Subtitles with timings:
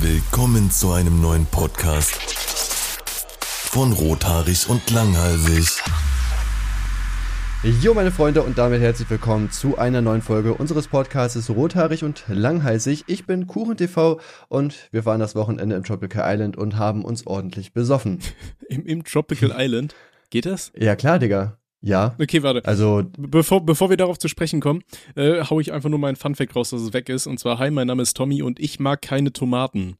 [0.00, 2.14] Willkommen zu einem neuen Podcast
[3.70, 5.82] von Rothaarig und Langhalsig.
[7.82, 12.24] Jo, meine Freunde, und damit herzlich willkommen zu einer neuen Folge unseres Podcasts Rothaarig und
[12.28, 13.04] Langhalsig.
[13.06, 14.18] Ich bin KuchenTV
[14.48, 18.20] und wir waren das Wochenende im Tropical Island und haben uns ordentlich besoffen.
[18.68, 19.94] Im, Im Tropical Island?
[20.30, 20.72] Geht das?
[20.74, 21.59] Ja, klar, Digga.
[21.82, 22.14] Ja.
[22.20, 22.64] Okay, warte.
[22.64, 24.82] Also, Bevor, bevor wir darauf zu sprechen kommen,
[25.16, 27.26] äh, hau ich einfach nur meinen Funfact raus, dass es weg ist.
[27.26, 29.96] Und zwar, hi, mein Name ist Tommy und ich mag keine Tomaten.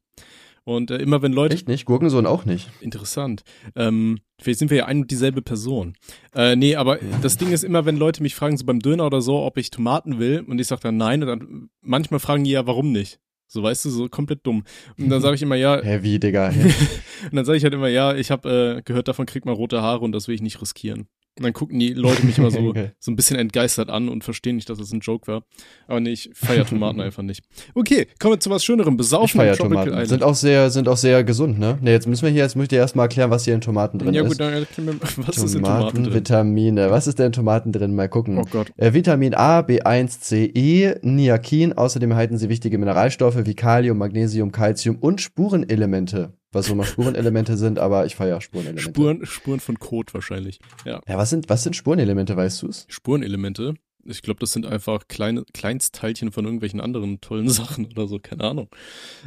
[0.63, 1.55] Und äh, immer wenn Leute.
[1.55, 1.85] echt nicht?
[1.85, 2.69] Gurkensohn auch nicht.
[2.81, 3.41] Interessant.
[3.75, 5.95] Ähm, vielleicht sind wir ja ein und dieselbe Person.
[6.35, 9.21] Äh, nee, aber das Ding ist immer, wenn Leute mich fragen, so beim Döner oder
[9.21, 12.51] so, ob ich Tomaten will, und ich sage dann nein, und dann manchmal fragen die
[12.51, 13.19] ja, warum nicht.
[13.47, 14.63] So, weißt du, so komplett dumm.
[14.97, 16.49] Und dann sage ich immer, ja, wie, Digga?
[17.29, 19.81] Und dann sage ich halt immer, ja, ich habe äh, gehört, davon kriegt man rote
[19.81, 21.07] Haare und das will ich nicht riskieren.
[21.37, 22.91] Und dann gucken die Leute mich immer so, Okay.
[22.99, 25.43] so ein bisschen entgeistert an und verstehen nicht, dass es das ein Joke war.
[25.87, 27.43] Aber nee, ich feier Tomaten einfach nicht.
[27.73, 28.95] Okay, kommen wir zu was Schönerem.
[28.95, 29.89] Ich Besaufen Tropical Tomaten.
[29.91, 30.09] Island.
[30.09, 31.77] Sind auch sehr, sind auch sehr gesund, ne?
[31.81, 33.97] Ne, jetzt müssen wir hier, jetzt muss ich dir erstmal erklären, was hier in Tomaten
[33.97, 34.27] drin ja ist.
[34.29, 36.13] gut, dann erklär mir, was ist in Tomaten, Tomaten drin?
[36.13, 36.91] Vitamine.
[36.91, 37.95] Was ist denn in Tomaten drin?
[37.95, 38.37] Mal gucken.
[38.37, 38.71] Oh Gott.
[38.75, 41.71] Äh, Vitamin A, B1, C, E, Niacin.
[41.73, 46.33] Außerdem erhalten sie wichtige Mineralstoffe wie Kalium, Magnesium, Calcium und Spurenelemente.
[46.53, 48.81] Was so mal Spurenelemente sind, aber ich feiere Spurenelemente.
[48.81, 50.59] Spuren, Spuren von Code wahrscheinlich.
[50.85, 50.99] Ja.
[51.07, 52.85] Ja, was sind, was sind Spurenelemente, weißt du's?
[52.89, 53.75] Spurenelemente.
[54.03, 58.43] Ich glaube, das sind einfach kleine Kleinstteilchen von irgendwelchen anderen tollen Sachen oder so, keine
[58.43, 58.69] Ahnung.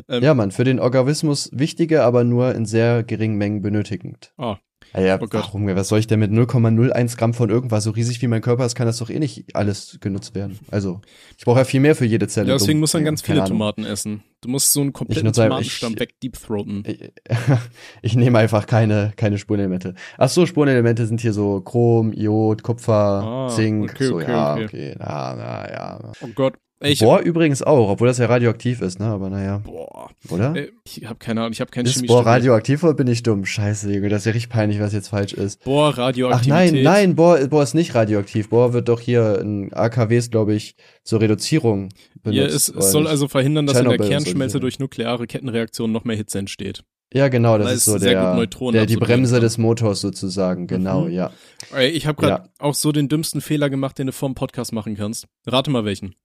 [0.08, 4.32] Ähm, Ja, Mann, für den Organismus wichtige, aber nur in sehr geringen Mengen benötigend.
[4.36, 4.58] Ah,
[4.94, 5.66] Ja, ja Oh warum?
[5.74, 7.84] Was soll ich denn mit 0,01 Gramm von irgendwas?
[7.84, 10.58] So riesig wie mein Körper ist, kann das doch eh nicht alles genutzt werden.
[10.70, 11.00] Also,
[11.36, 12.48] ich brauche ja viel mehr für jede Zelle.
[12.48, 13.44] ja, deswegen muss man ganz viele.
[13.44, 14.22] Tomaten essen.
[14.40, 16.82] Du musst so einen kompletten nutze- Tomatenstamm ich- weg deepthroaten.
[16.86, 17.12] Ich,
[18.02, 19.94] ich nehme einfach keine, keine Spurenelemente.
[20.18, 23.90] Ach so, Spurenelemente sind hier so Chrom, Iod, Kupfer, Ah, Zink.
[23.90, 24.64] okay, so, okay, ja, okay.
[24.64, 24.94] okay.
[24.98, 26.12] Na, na, ja.
[26.22, 26.54] Oh Gott.
[26.84, 29.06] Ich, Bohr übrigens auch, obwohl das ja radioaktiv ist, ne?
[29.06, 30.10] Aber naja, boah.
[30.30, 30.54] oder?
[30.54, 33.44] Ey, Ich habe keine Ahnung, ich habe kein ist Bohr radioaktiv oder bin ich dumm?
[33.44, 35.64] Scheiße, Junge, das ist ja richtig peinlich, was jetzt falsch ist.
[35.64, 36.72] Bohr, Ach Radioaktivität.
[36.74, 38.48] nein, nein, Bohr, Bohr ist nicht radioaktiv.
[38.50, 41.88] Bohr wird doch hier in AKWs, glaube ich, zur Reduzierung
[42.22, 42.38] benutzt.
[42.38, 46.04] Ja, es, es soll also verhindern, dass in Tschernobyl der Kernschmelze durch nukleare Kettenreaktionen noch
[46.04, 46.84] mehr Hitze entsteht.
[47.12, 51.12] Ja, genau, das weil ist so der, der die Bremse des Motors sozusagen, genau, Mhm.
[51.12, 51.30] ja.
[51.80, 52.48] Ich habe gerade Ja.
[52.58, 55.26] auch so den dümmsten Fehler gemacht, den du vor dem Podcast machen kannst.
[55.46, 56.16] Rate mal welchen.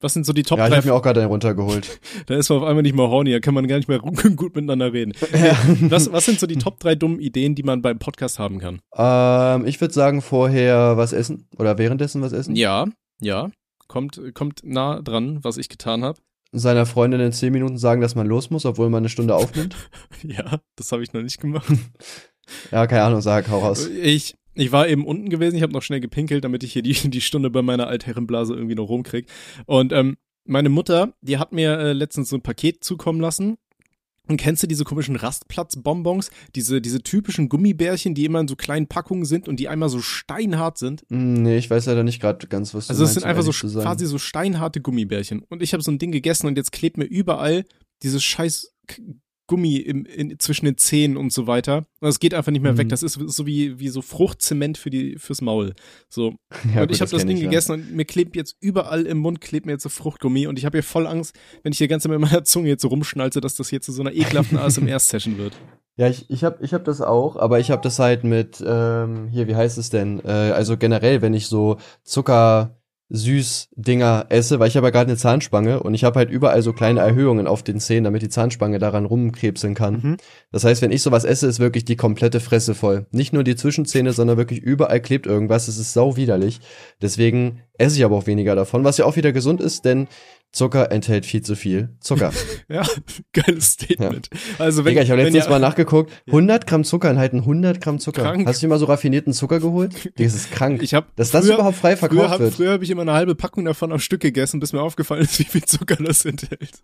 [0.00, 0.76] Was sind so die Top ja, ich 3?
[0.78, 2.00] habe mir auch gerade einen runtergeholt.
[2.26, 3.98] Da ist man auf einmal nicht mehr horny, da kann man gar nicht mehr
[4.36, 5.12] gut miteinander reden.
[5.90, 8.80] Was, was sind so die Top 3 dummen Ideen, die man beim Podcast haben kann?
[8.96, 12.56] ähm, ich würde sagen, vorher was essen oder währenddessen was essen.
[12.56, 12.86] Ja,
[13.20, 13.50] ja.
[13.88, 16.18] Kommt, kommt nah dran, was ich getan habe.
[16.52, 19.76] Seiner Freundin in zehn Minuten sagen, dass man los muss, obwohl man eine Stunde aufnimmt.
[20.22, 21.66] Ja, das habe ich noch nicht gemacht.
[22.70, 23.86] ja, keine Ahnung, sag, hau raus.
[23.86, 26.92] Ich, ich war eben unten gewesen, ich habe noch schnell gepinkelt, damit ich hier die,
[27.10, 29.26] die Stunde bei meiner Altherrenblase irgendwie noch rumkrieg.
[29.66, 33.56] Und ähm, meine Mutter, die hat mir äh, letztens so ein Paket zukommen lassen.
[34.28, 36.30] Und kennst du diese komischen Rastplatzbonbons?
[36.54, 40.00] Diese, diese typischen Gummibärchen, die immer in so kleinen Packungen sind und die einmal so
[40.00, 41.02] steinhart sind?
[41.10, 43.50] Hm, Nee, ich weiß leider nicht gerade ganz, was du Also es sind einfach so
[43.80, 45.42] quasi so steinharte Gummibärchen.
[45.48, 47.64] Und ich habe so ein Ding gegessen und jetzt klebt mir überall
[48.04, 48.72] dieses scheiß
[49.50, 51.84] Gummi im, in, zwischen den Zähnen und so weiter.
[52.00, 52.78] Und es geht einfach nicht mehr Mhm.
[52.78, 52.88] weg.
[52.90, 55.74] Das ist so wie, wie so Fruchtzement für die, fürs Maul.
[56.08, 56.36] So.
[56.72, 57.44] Ja, und gut, ich habe das kenn Ding ja.
[57.44, 60.64] gegessen und mir klebt jetzt überall im Mund klebt mir jetzt so Fruchtgummi und ich
[60.66, 63.56] habe hier voll Angst, wenn ich hier ganz mit meiner Zunge jetzt so rumschnalze, dass
[63.56, 65.54] das hier zu so einer ekelhaften ASMR-Session wird.
[65.96, 69.26] Ja, ich, ich habe ich hab das auch, aber ich habe das halt mit, ähm,
[69.32, 70.20] hier, wie heißt es denn?
[70.24, 72.79] Äh, also generell, wenn ich so Zucker
[73.10, 76.62] süß Dinger esse, weil ich habe ja gerade eine Zahnspange und ich habe halt überall
[76.62, 79.94] so kleine Erhöhungen auf den Zähnen, damit die Zahnspange daran rumkrebseln kann.
[79.94, 80.16] Mhm.
[80.52, 83.06] Das heißt, wenn ich sowas esse, ist wirklich die komplette Fresse voll.
[83.10, 85.66] Nicht nur die Zwischenzähne, sondern wirklich überall klebt irgendwas.
[85.66, 86.60] Es ist sau widerlich.
[87.02, 90.06] Deswegen esse ich aber auch weniger davon, was ja auch wieder gesund ist, denn
[90.52, 92.32] Zucker enthält viel zu viel Zucker.
[92.68, 92.82] Ja,
[93.32, 94.28] geiles Statement.
[94.58, 96.12] Also wenn, Digga, ich habe letztens ihr- mal nachgeguckt.
[96.28, 98.22] 100 Gramm Zucker enthalten 100 Gramm Zucker.
[98.22, 98.46] Krank.
[98.46, 99.92] Hast du dir mal so raffinierten Zucker geholt?
[100.18, 100.82] Digga, das ist krank.
[100.82, 102.54] Ich hab Dass das früher- überhaupt frei Früher verkauft habe wird.
[102.54, 105.38] früher hab ich immer eine halbe Packung davon am Stück gegessen, bis mir aufgefallen ist,
[105.38, 106.80] wie viel Zucker das enthält.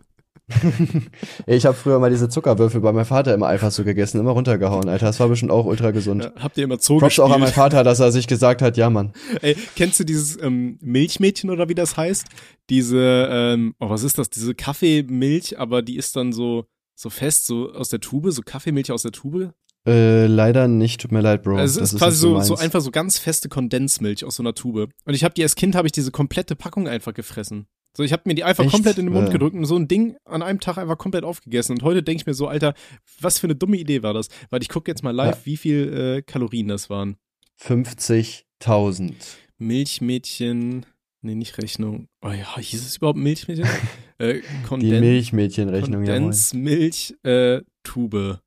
[1.46, 4.88] ich habe früher mal diese Zuckerwürfel bei meinem Vater immer einfach so gegessen, immer runtergehauen,
[4.88, 5.06] Alter.
[5.06, 6.24] Das war bestimmt auch ultra gesund.
[6.24, 7.52] Ja, habt ihr immer Zoo Props auch an meinen?
[7.52, 9.12] Vater, dass er sich gesagt hat, ja, Mann.
[9.42, 12.26] Ey, kennst du dieses ähm, Milchmädchen oder wie das heißt?
[12.70, 14.30] Diese, ähm, oh, was ist das?
[14.30, 16.66] Diese Kaffeemilch, aber die ist dann so
[16.96, 19.52] so fest, so aus der Tube, so Kaffeemilch aus der Tube.
[19.86, 21.56] Äh, leider nicht, tut mir leid, Bro.
[21.56, 24.42] Also es Das ist quasi nicht so, so einfach so ganz feste Kondensmilch aus so
[24.42, 24.90] einer Tube.
[25.04, 27.68] Und ich habe die als Kind habe ich diese komplette Packung einfach gefressen.
[27.96, 28.72] So, ich habe mir die einfach Echt?
[28.74, 29.32] komplett in den Mund Äh.
[29.32, 31.72] gedrückt und so ein Ding an einem Tag einfach komplett aufgegessen.
[31.76, 32.74] Und heute denke ich mir so, Alter,
[33.20, 34.28] was für eine dumme Idee war das?
[34.50, 35.46] Weil ich gucke jetzt mal live, Ja.
[35.46, 37.16] wie viel äh, Kalorien das waren.
[37.60, 39.14] 50.000.
[39.58, 40.84] Milchmädchen
[41.22, 42.06] Nee, nicht Rechnung.
[42.22, 43.66] Oh ja, hieß es überhaupt Milchmädchen?
[44.18, 44.42] äh,
[44.78, 46.14] Die Milchmädchenrechnung, ja.
[46.14, 48.40] Kondensmilch, äh, Tube.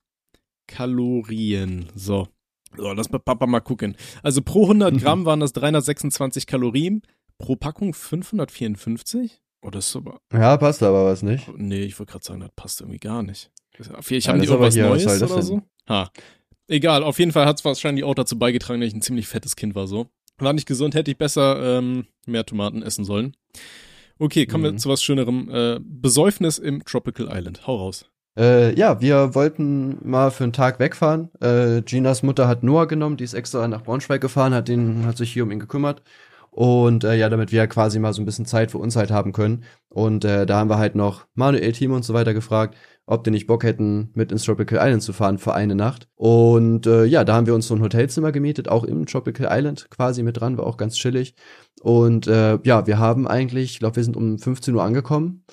[0.67, 1.87] Kalorien.
[1.95, 2.27] So.
[2.77, 3.97] So, lass mal Papa mal gucken.
[4.21, 7.01] Also pro 100 Gramm waren das 326 Kalorien,
[7.39, 9.41] pro Packung 554?
[9.61, 10.21] Oh, das ist aber.
[10.31, 11.49] Ja, passt aber was nicht.
[11.57, 13.51] Nee, ich wollte gerade sagen, das passt irgendwie gar nicht.
[14.01, 15.61] Vielleicht haben ja, die irgendwas Neues was oder so?
[15.87, 16.11] Ha.
[16.67, 19.55] Egal, auf jeden Fall hat es wahrscheinlich auch dazu beigetragen, dass ich ein ziemlich fettes
[19.55, 20.07] Kind war so.
[20.37, 23.35] War nicht gesund, hätte ich besser ähm, mehr Tomaten essen sollen.
[24.19, 24.73] Okay, kommen mhm.
[24.73, 25.49] wir zu was Schönerem.
[25.49, 27.65] Äh, Besäufnis im Tropical Island.
[27.65, 28.05] Hau raus.
[28.37, 31.29] Äh, ja, wir wollten mal für einen Tag wegfahren.
[31.41, 35.17] Äh, Ginas Mutter hat Noah genommen, die ist extra nach Braunschweig gefahren, hat, den, hat
[35.17, 36.03] sich hier um ihn gekümmert.
[36.59, 39.31] Und äh, ja, damit wir quasi mal so ein bisschen Zeit für uns halt haben
[39.31, 39.63] können.
[39.87, 42.75] Und äh, da haben wir halt noch Manuel, Team und so weiter gefragt,
[43.05, 46.09] ob die nicht Bock hätten, mit ins Tropical Island zu fahren für eine Nacht.
[46.15, 49.89] Und äh, ja, da haben wir uns so ein Hotelzimmer gemietet, auch im Tropical Island
[49.89, 51.33] quasi mit dran, war auch ganz chillig.
[51.79, 55.45] Und äh, ja, wir haben eigentlich, ich glaube, wir sind um 15 Uhr angekommen.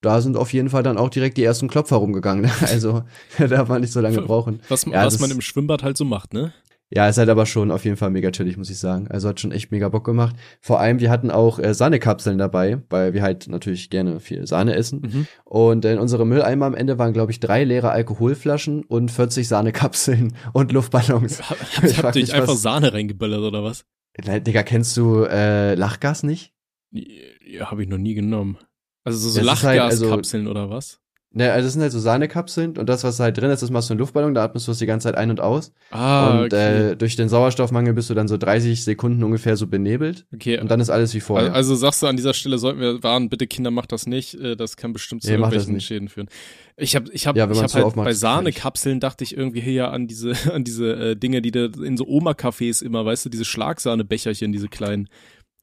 [0.00, 2.48] Da sind auf jeden Fall dann auch direkt die ersten Klopfer rumgegangen.
[2.60, 3.02] Also
[3.36, 4.60] da darf man nicht so lange brauchen.
[4.68, 6.52] Was, ja, was man im Schwimmbad halt so macht, ne?
[6.94, 9.08] Ja, ist halt aber schon auf jeden Fall mega chillig, muss ich sagen.
[9.08, 10.36] Also hat schon echt mega Bock gemacht.
[10.60, 14.74] Vor allem, wir hatten auch äh, Sahnekapseln dabei, weil wir halt natürlich gerne viel Sahne
[14.74, 15.00] essen.
[15.00, 15.26] Mhm.
[15.44, 20.36] Und in unserem Mülleimer am Ende waren, glaube ich, drei leere Alkoholflaschen und 40 Sahnekapseln
[20.52, 21.48] und Luftballons.
[21.48, 23.86] Habt hab ihr einfach Sahne reingeböllert oder was?
[24.18, 26.52] Digga, kennst du äh, Lachgas nicht?
[26.90, 28.58] Ja, habe ich noch nie genommen.
[29.04, 31.01] Also so, so Lachgaskapseln halt, also, oder was?
[31.34, 33.88] Ne, also das sind halt so Sahnekapseln und das, was halt drin ist, das machst
[33.88, 35.72] du in Luftballon, da atmest du es die ganze Zeit ein und aus.
[35.90, 36.90] Ah, und okay.
[36.90, 40.26] äh, durch den Sauerstoffmangel bist du dann so 30 Sekunden ungefähr so benebelt.
[40.34, 40.60] Okay.
[40.60, 41.54] Und dann ist alles wie vorher.
[41.54, 44.34] Also sagst du, an dieser Stelle sollten wir warnen, bitte Kinder, macht das nicht.
[44.34, 46.28] Äh, das kann bestimmt zu nee, irgendwelchen Schäden führen.
[46.76, 50.06] Ich habe ich hab, ja, ich hab halt bei Sahnekapseln dachte ich irgendwie hier an
[50.08, 54.52] diese, an diese äh, Dinge, die da in so Oma-Cafés immer, weißt du, diese Schlagsahnebecherchen,
[54.52, 55.08] diese kleinen.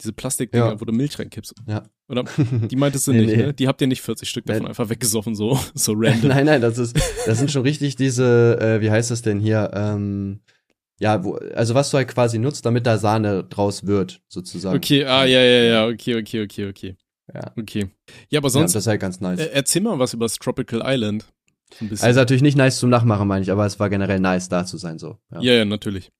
[0.01, 0.81] Diese Plastikdinger, ja.
[0.81, 1.53] wo du Milch reinkippst.
[1.67, 1.83] Ja.
[2.07, 3.43] Oder die meintest du nee, nicht, nee.
[3.47, 3.53] ne?
[3.53, 4.69] Die habt ihr nicht 40 Stück davon nein.
[4.69, 6.29] einfach weggesoffen, so, so random.
[6.29, 9.71] nein, nein, das ist, das sind schon richtig diese, äh, wie heißt das denn hier,
[9.73, 10.39] ähm,
[10.99, 14.75] ja, wo, also was du halt quasi nutzt, damit da Sahne draus wird, sozusagen.
[14.77, 16.95] Okay, ah, ja, ja, ja, okay, okay, okay, okay.
[17.33, 17.51] Ja.
[17.57, 17.89] Okay.
[18.29, 18.73] Ja, aber sonst.
[18.73, 19.39] Ja, das ist halt ganz nice.
[19.39, 21.25] Äh, erzähl mal was über das Tropical Island.
[22.01, 24.77] Also natürlich nicht nice zum Nachmachen, meine ich, aber es war generell nice, da zu
[24.77, 25.17] sein, so.
[25.31, 26.11] Ja, ja, ja natürlich.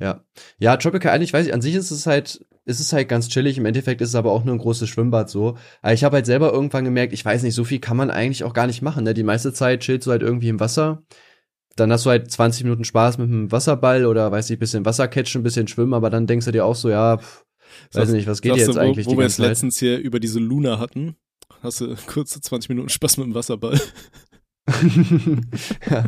[0.00, 0.24] Ja.
[0.58, 3.28] Ja, Tropical Island, ich weiß nicht, an sich ist es halt, ist es halt ganz
[3.28, 3.58] chillig.
[3.58, 5.56] Im Endeffekt ist es aber auch nur ein großes Schwimmbad so.
[5.82, 8.44] Aber ich habe halt selber irgendwann gemerkt, ich weiß nicht, so viel kann man eigentlich
[8.44, 9.04] auch gar nicht machen.
[9.04, 9.14] Ne?
[9.14, 11.02] Die meiste Zeit chillst du halt irgendwie im Wasser.
[11.76, 15.08] Dann hast du halt 20 Minuten Spaß mit einem Wasserball oder weiß ich, bisschen Wasser
[15.08, 17.44] catchen, bisschen schwimmen, aber dann denkst du dir auch so, ja, pff,
[17.92, 19.06] weiß nicht, was geht jetzt du, wo, eigentlich?
[19.06, 21.16] Wo wir es letztens hier über diese Luna hatten,
[21.62, 23.80] hast du kurze 20 Minuten Spaß mit dem Wasserball.
[25.90, 26.04] ja.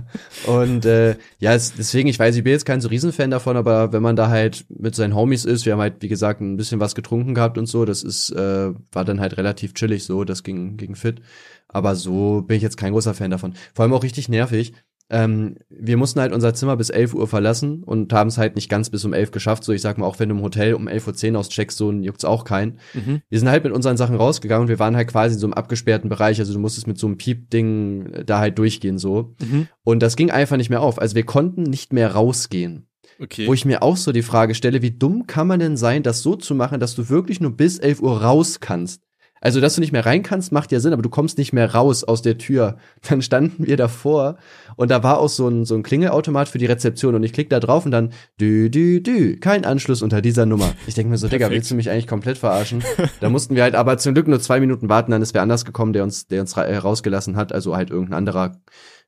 [0.47, 3.93] Und äh, ja, es, deswegen, ich weiß, ich bin jetzt kein so Riesenfan davon, aber
[3.93, 6.81] wenn man da halt mit seinen Homies ist, wir haben halt, wie gesagt, ein bisschen
[6.81, 10.43] was getrunken gehabt und so, das ist, äh, war dann halt relativ chillig so, das
[10.43, 11.21] ging, ging fit.
[11.69, 13.55] Aber so bin ich jetzt kein großer Fan davon.
[13.75, 14.73] Vor allem auch richtig nervig,
[15.09, 18.69] ähm, wir mussten halt unser Zimmer bis 11 Uhr verlassen und haben es halt nicht
[18.69, 19.63] ganz bis um 11 geschafft.
[19.63, 22.25] So, ich sag mal, auch wenn du im Hotel um 11.10 Uhr auscheckst, so juckt's
[22.25, 22.79] auch keinen.
[22.95, 23.23] Mhm.
[23.29, 25.55] Wir sind halt mit unseren Sachen rausgegangen und wir waren halt quasi in so einem
[25.55, 26.41] abgesperrten Bereich.
[26.41, 29.35] Also du musstest mit so einem Piep-Ding da halt durchgehen, so.
[29.41, 29.69] Mhm.
[29.85, 31.01] Und das ging einfach nicht mehr auf.
[31.01, 32.89] Also wir konnten nicht mehr rausgehen.
[33.21, 33.47] Okay.
[33.47, 36.23] Wo ich mir auch so die Frage stelle, wie dumm kann man denn sein, das
[36.23, 39.06] so zu machen, dass du wirklich nur bis 11 Uhr raus kannst?
[39.41, 41.75] Also, dass du nicht mehr rein kannst, macht ja Sinn, aber du kommst nicht mehr
[41.75, 42.77] raus aus der Tür.
[43.09, 44.37] Dann standen wir davor
[44.77, 47.51] und da war auch so ein, so ein Klingelautomat für die Rezeption und ich klicke
[47.51, 50.73] da drauf und dann dü, dü, dü, kein Anschluss unter dieser Nummer.
[50.87, 52.83] Ich denke mir so, Digga, willst du mich eigentlich komplett verarschen?
[53.21, 55.65] da mussten wir halt aber zum Glück nur zwei Minuten warten, dann ist wer anders
[55.65, 58.57] gekommen, der uns, der uns rausgelassen hat, also halt irgendein anderer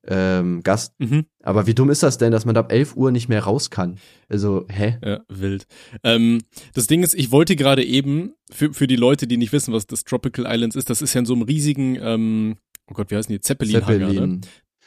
[0.08, 0.94] ähm, Gast.
[0.98, 1.26] Mhm.
[1.42, 3.70] Aber wie dumm ist das denn, dass man da ab 11 Uhr nicht mehr raus
[3.70, 3.98] kann?
[4.28, 4.98] Also, hä?
[5.04, 5.66] Ja, wild.
[6.02, 6.42] Ähm,
[6.74, 9.86] das Ding ist, ich wollte gerade eben, für, für die Leute, die nicht wissen, was
[9.86, 12.56] das Tropical Islands ist, das ist ja in so einem riesigen, ähm,
[12.90, 13.40] oh Gott, wie heißen die?
[13.40, 14.30] Zeppelin-Hangar, Zeppelin.
[14.30, 14.40] ne?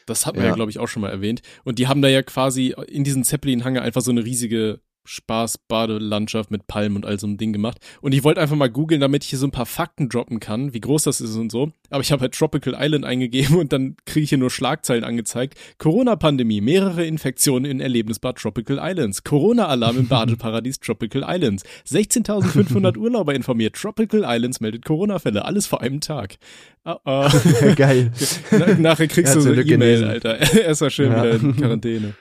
[0.08, 1.42] Das hat man ja, ja glaube ich, auch schon mal erwähnt.
[1.64, 6.52] Und die haben da ja quasi in diesem Zeppelin-Hangar einfach so eine riesige Spaß, Badelandschaft
[6.52, 7.78] mit Palmen und all so ein Ding gemacht.
[8.02, 10.74] Und ich wollte einfach mal googeln, damit ich hier so ein paar Fakten droppen kann,
[10.74, 11.72] wie groß das ist und so.
[11.90, 15.58] Aber ich habe halt Tropical Island eingegeben und dann kriege ich hier nur Schlagzeilen angezeigt.
[15.78, 19.24] Corona-Pandemie, mehrere Infektionen in Erlebnisbad Tropical Islands.
[19.24, 21.64] Corona-Alarm im Badeparadies Tropical Islands.
[21.90, 23.76] 16.500 Urlauber informiert.
[23.76, 25.46] Tropical Islands meldet Corona-Fälle.
[25.46, 26.38] Alles vor einem Tag.
[26.86, 27.30] Oh, oh.
[27.76, 28.12] Geil.
[28.52, 30.40] Na, nachher kriegst du so eine E-Mail, Alter.
[30.64, 31.24] Erst mal schön ja.
[31.24, 32.14] wieder in Quarantäne.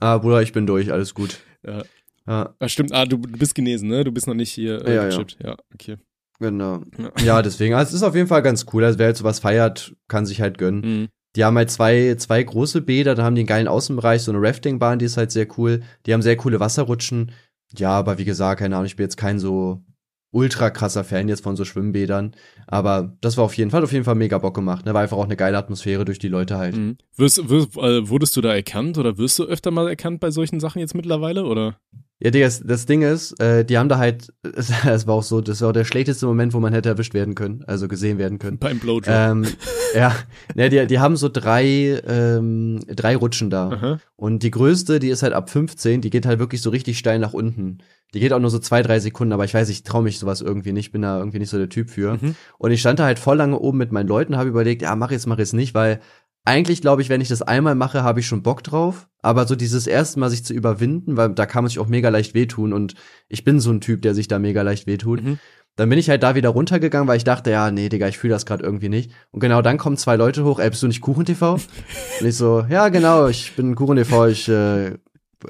[0.00, 1.40] Ah, Bruder, ich bin durch, alles gut.
[1.66, 1.82] Ja.
[2.28, 2.54] Ja.
[2.58, 4.04] Ah, stimmt, ah, du, du bist genesen, ne?
[4.04, 5.38] Du bist noch nicht hier äh, ja, gechippt.
[5.42, 5.50] Ja.
[5.50, 5.96] ja, okay.
[6.40, 6.82] Genau.
[6.98, 7.24] Ja.
[7.24, 8.84] ja, deswegen, also es ist auf jeden Fall ganz cool.
[8.84, 10.80] Also wer jetzt sowas feiert, kann sich halt gönnen.
[10.80, 11.08] Mhm.
[11.36, 14.42] Die haben halt zwei, zwei große Bäder, da haben die einen geilen Außenbereich, so eine
[14.42, 15.82] Raftingbahn, die ist halt sehr cool.
[16.06, 17.32] Die haben sehr coole Wasserrutschen.
[17.76, 19.82] Ja, aber wie gesagt, keine Ahnung, ich bin jetzt kein so
[20.30, 22.34] ultra krasser Fan jetzt von so Schwimmbädern.
[22.66, 24.84] Aber das war auf jeden Fall, auf jeden Fall mega Bock gemacht.
[24.84, 24.94] Ne?
[24.94, 26.76] War einfach auch eine geile Atmosphäre durch die Leute halt.
[26.76, 26.98] Mhm.
[27.16, 30.60] Wirst, wirst, äh, wurdest du da erkannt oder wirst du öfter mal erkannt bei solchen
[30.60, 31.78] Sachen jetzt mittlerweile, oder?
[32.20, 35.60] Ja, Digga, das, Ding ist, äh, die haben da halt, das war auch so, das
[35.60, 38.58] war auch der schlechteste Moment, wo man hätte erwischt werden können, also gesehen werden können.
[38.58, 39.06] Beim Blowjob.
[39.08, 39.46] Ähm,
[39.94, 40.14] ja,
[40.54, 43.70] ne, die, die haben so drei, ähm, drei Rutschen da.
[43.70, 44.00] Aha.
[44.16, 47.20] Und die größte, die ist halt ab 15, die geht halt wirklich so richtig steil
[47.20, 47.78] nach unten.
[48.14, 50.40] Die geht auch nur so zwei, drei Sekunden, aber ich weiß, ich traue mich sowas
[50.40, 52.14] irgendwie nicht, bin da irgendwie nicht so der Typ für.
[52.14, 52.34] Mhm.
[52.56, 55.12] Und ich stand da halt voll lange oben mit meinen Leuten, habe überlegt, ja, mach
[55.12, 56.00] jetzt, mach jetzt nicht, weil
[56.48, 59.08] eigentlich glaube ich, wenn ich das einmal mache, habe ich schon Bock drauf.
[59.20, 62.08] Aber so dieses erste Mal sich zu überwinden, weil da kann man sich auch mega
[62.08, 62.94] leicht wehtun und
[63.28, 65.22] ich bin so ein Typ, der sich da mega leicht wehtut.
[65.22, 65.38] Mhm.
[65.76, 68.32] Dann bin ich halt da wieder runtergegangen, weil ich dachte, ja, nee, Digga, ich fühle
[68.32, 69.12] das gerade irgendwie nicht.
[69.30, 71.52] Und genau dann kommen zwei Leute hoch, ey, bist du nicht Kuchen-TV?
[72.20, 74.92] und ich so, ja, genau, ich bin Kuchen-TV, ich äh,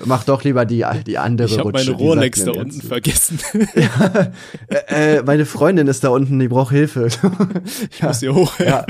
[0.04, 1.92] mach doch lieber die, die andere Ich habe Rutsche.
[1.92, 3.38] meine die sagt Rolex da unten vergessen.
[3.74, 4.32] ja,
[4.68, 7.08] äh, äh, meine Freundin ist da unten, die braucht Hilfe.
[7.90, 8.58] Ich muss hier hoch.
[8.58, 8.84] ja,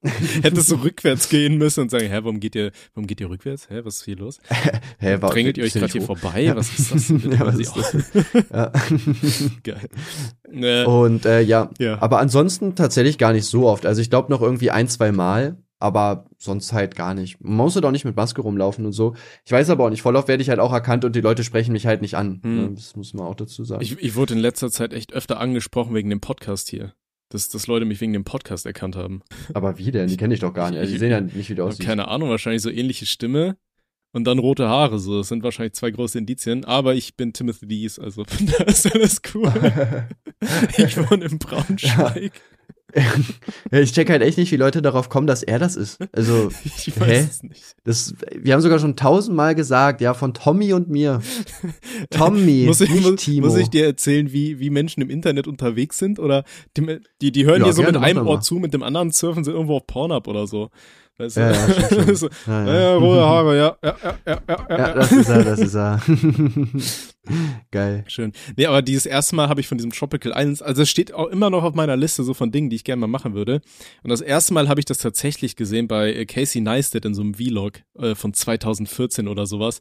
[0.42, 3.68] Hättest du rückwärts gehen müssen und sagen, hä, warum geht ihr, warum geht ihr rückwärts?
[3.68, 4.38] Hä, was ist hier los?
[4.98, 6.42] Hä, war, Drängelt ihr euch gerade hier vorbei?
[6.42, 6.54] Ja.
[6.56, 7.08] Was ist das?
[7.24, 9.50] ja, was ist das?
[9.64, 9.88] Geil.
[10.52, 12.00] Äh, Und äh, ja, ja.
[12.00, 13.86] aber ansonsten tatsächlich gar nicht so oft.
[13.86, 17.40] Also ich glaube noch irgendwie ein, zwei Mal, aber sonst halt gar nicht.
[17.40, 19.14] Man muss halt auch nicht mit Maske rumlaufen und so.
[19.44, 21.44] Ich weiß aber auch nicht, voll oft werde ich halt auch erkannt und die Leute
[21.44, 22.40] sprechen mich halt nicht an.
[22.42, 22.56] Hm.
[22.56, 23.82] Ne, Das muss man auch dazu sagen.
[23.82, 26.94] Ich, ich wurde in letzter Zeit echt öfter angesprochen wegen dem Podcast hier.
[27.30, 29.20] Dass, dass Leute mich wegen dem Podcast erkannt haben.
[29.52, 30.08] aber wie denn?
[30.08, 30.78] Die kenne ich doch gar nicht.
[30.80, 31.86] Also die sehen ja nicht, wie du Hab aussiehst.
[31.86, 33.56] keine Ahnung, wahrscheinlich so ähnliche Stimme
[34.12, 34.98] und dann rote Haare.
[34.98, 36.64] So, das sind wahrscheinlich zwei große Indizien.
[36.64, 38.24] Aber ich bin Timothy Dees, also
[38.58, 39.52] da ist alles cool.
[40.78, 42.32] Ich wohne in Braunschweig.
[42.34, 42.40] ja,
[43.70, 45.98] ich check halt echt nicht, wie Leute darauf kommen, dass er das ist.
[46.12, 47.26] Also, Ich weiß Hä?
[47.30, 47.62] es nicht.
[47.84, 51.20] das, wir haben sogar schon tausendmal gesagt, ja, von Tommy und mir.
[52.10, 53.46] Tommy, Muss ich, nicht muss, Timo.
[53.46, 56.18] muss ich dir erzählen, wie, wie Menschen im Internet unterwegs sind?
[56.18, 56.44] Oder
[56.76, 59.44] die, die, die hören Ja, dir so mit einem Ohr zu, mit dem anderen surfen
[59.44, 60.70] sie irgendwo auf Pornhub oder so.
[61.18, 61.24] Du?
[61.24, 62.14] Ja, ja, schon.
[62.14, 62.80] so, Ja, ja, ja.
[62.80, 64.78] ja, rote Haare, ja, ja, ja, ja, ja, ja.
[64.78, 66.00] Ja, das ist er, das ist er.
[67.72, 68.04] Geil.
[68.06, 68.32] Schön.
[68.56, 71.26] Nee, aber dieses erste Mal habe ich von diesem Tropical Islands, also es steht auch
[71.26, 73.60] immer noch auf meiner Liste so von Dingen, die ich gerne mal machen würde.
[74.04, 77.22] Und das erste Mal habe ich das tatsächlich gesehen bei äh, Casey Neistat in so
[77.22, 79.80] einem Vlog äh, von 2014 oder sowas.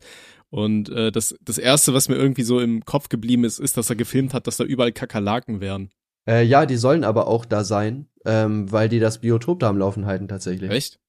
[0.50, 3.92] Und äh, das, das erste, was mir irgendwie so im Kopf geblieben ist, ist, dass
[3.92, 5.92] er gefilmt hat, dass da überall Kakerlaken wären.
[6.28, 9.78] Äh, ja, die sollen aber auch da sein, ähm, weil die das Biotop da am
[9.78, 10.72] Laufen halten tatsächlich.
[10.72, 11.00] Echt?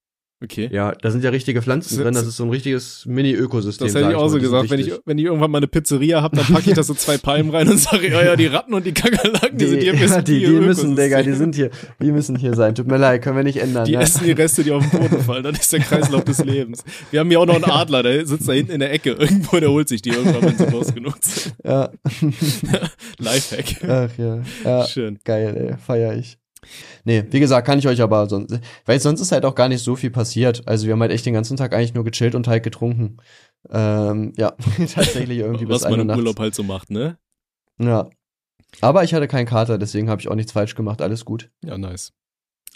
[0.40, 0.68] Okay.
[0.73, 3.88] Ja, da sind ja richtige Pflanzen Das- drin, das ist so ein richtiges Mini-Ökosystem.
[3.88, 6.23] Das hätte ich auch mal, so gesagt, wenn ich, wenn ich irgendwann mal eine Pizzeria
[6.23, 8.73] habe, dann packe ich da so zwei Palmen rein und sage, ja, ja, die Ratten
[8.73, 10.95] und die Kakerlaken, die, Die, sind hier ja, die, die müssen.
[10.95, 12.76] Digga, die sind hier, die müssen hier sein.
[12.76, 13.85] Tut mir leid, können wir nicht ändern.
[13.85, 14.02] Die ne?
[14.02, 15.42] essen die Reste, die auf den Boden fallen.
[15.42, 16.85] Dann ist der Kreislauf des Lebens.
[17.11, 19.11] Wir haben hier auch noch einen Adler, der sitzt da hinten in der Ecke.
[19.18, 21.54] Irgendwo, der holt sich die irgendwann, wenn sie groß genug sind.
[21.64, 21.90] Ja.
[23.18, 23.83] Lifehack.
[23.88, 24.42] Ach ja.
[24.64, 24.87] ja.
[24.87, 25.18] Schön.
[25.25, 26.38] Geil, ey, feier ich.
[27.04, 29.82] Nee, wie gesagt, kann ich euch aber sonst, weil sonst ist halt auch gar nicht
[29.82, 30.66] so viel passiert.
[30.66, 33.18] Also wir haben halt echt den ganzen Tag eigentlich nur gechillt und halt getrunken.
[33.70, 34.50] Ähm, ja,
[34.94, 36.18] tatsächlich irgendwie bis Was man eine im nachts.
[36.18, 37.18] Urlaub halt so macht, ne?
[37.80, 38.08] Ja.
[38.80, 41.00] Aber ich hatte keinen Kater, deswegen habe ich auch nichts falsch gemacht.
[41.00, 41.50] Alles gut.
[41.64, 42.12] Ja, nice.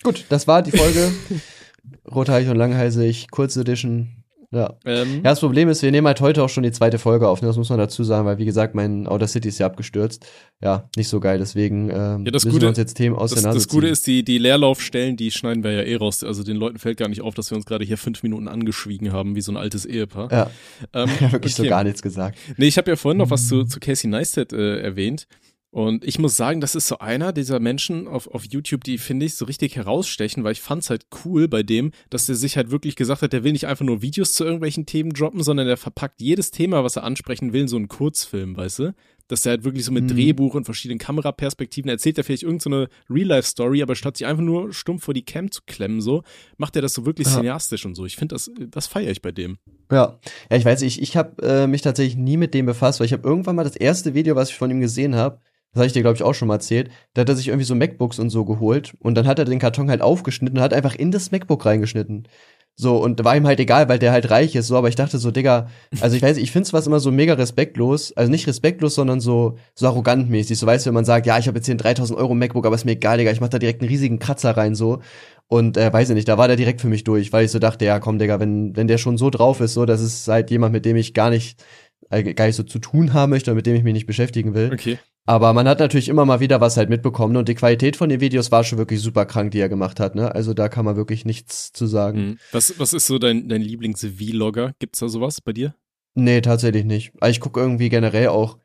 [0.02, 1.12] Gut, das war die Folge.
[2.10, 4.21] Rothaarig und langhalsig, Kurz Edition.
[4.52, 4.74] Ja.
[4.84, 7.40] Ähm, Ja, das Problem ist, wir nehmen halt heute auch schon die zweite Folge auf,
[7.40, 7.48] ne?
[7.48, 10.26] das muss man dazu sagen, weil wie gesagt, mein Outer City ist ja abgestürzt.
[10.62, 13.32] Ja, nicht so geil, deswegen ähm, Ja, das müssen Gute- wir uns jetzt Themen aus
[13.32, 16.22] das, das Gute ist, die, die Leerlaufstellen, die schneiden wir ja eh raus.
[16.22, 19.12] Also den Leuten fällt gar nicht auf, dass wir uns gerade hier fünf Minuten angeschwiegen
[19.12, 20.30] haben, wie so ein altes Ehepaar.
[20.30, 20.50] Ja,
[20.92, 21.70] Ähm, ja wirklich so okay.
[21.70, 22.38] gar nichts gesagt.
[22.58, 25.26] Nee, ich habe ja vorhin noch was zu, zu Casey Neistat äh, erwähnt.
[25.72, 29.24] Und ich muss sagen, das ist so einer dieser Menschen auf, auf YouTube, die finde
[29.24, 32.70] ich so richtig herausstechen, weil ich fand's halt cool bei dem, dass der sich halt
[32.70, 35.78] wirklich gesagt hat, der will nicht einfach nur Videos zu irgendwelchen Themen droppen, sondern der
[35.78, 38.94] verpackt jedes Thema, was er ansprechen will, in so einen Kurzfilm, weißt du?
[39.32, 40.08] Dass der halt wirklich so mit Mhm.
[40.08, 44.74] Drehbuch und verschiedenen Kameraperspektiven erzählt er vielleicht irgendeine so Real-Life-Story, aber statt sich einfach nur
[44.74, 46.22] stumpf vor die Cam zu klemmen, so,
[46.58, 47.36] macht er das so wirklich Ja.
[47.36, 48.04] cineastisch und so.
[48.04, 49.56] Ich finde, das, das feiere ich bei dem.
[49.90, 50.18] Ja,
[50.50, 53.14] ja, ich weiß, ich, ich habe äh, mich tatsächlich nie mit dem befasst, weil ich
[53.14, 55.40] habe irgendwann mal das erste Video, was ich von ihm gesehen habe,
[55.72, 57.64] das habe ich dir, glaube ich, auch schon mal erzählt, da hat er sich irgendwie
[57.64, 60.74] so MacBooks und so geholt und dann hat er den Karton halt aufgeschnitten und hat
[60.74, 62.28] einfach in das MacBook reingeschnitten.
[62.74, 65.18] So, und war ihm halt egal, weil der halt reich ist, so, aber ich dachte
[65.18, 65.68] so, Digga,
[66.00, 69.56] also ich weiß, ich find's was immer so mega respektlos, also nicht respektlos, sondern so,
[69.74, 71.78] so arrogant mäßig, so weißt du, wenn man sagt, ja, ich habe jetzt hier ein
[71.78, 74.56] 3000 Euro MacBook, aber ist mir egal, Digga, ich mach da direkt einen riesigen Kratzer
[74.56, 75.00] rein, so,
[75.48, 77.58] und äh, weiß ich nicht, da war der direkt für mich durch, weil ich so
[77.58, 80.50] dachte, ja, komm, Digga, wenn, wenn der schon so drauf ist, so, das ist halt
[80.50, 81.62] jemand, mit dem ich gar nicht,
[82.10, 84.70] gar nicht so zu tun haben möchte und mit dem ich mich nicht beschäftigen will.
[84.72, 84.98] Okay.
[85.24, 88.20] Aber man hat natürlich immer mal wieder was halt mitbekommen und die Qualität von den
[88.20, 90.34] Videos war schon wirklich super krank, die er gemacht hat, ne?
[90.34, 92.20] Also da kann man wirklich nichts zu sagen.
[92.20, 92.38] Mhm.
[92.50, 94.74] Was, was ist so dein, dein Lieblings-Vlogger?
[94.80, 95.76] Gibt's da sowas bei dir?
[96.14, 97.12] Nee, tatsächlich nicht.
[97.20, 98.58] Also ich gucke irgendwie generell auch,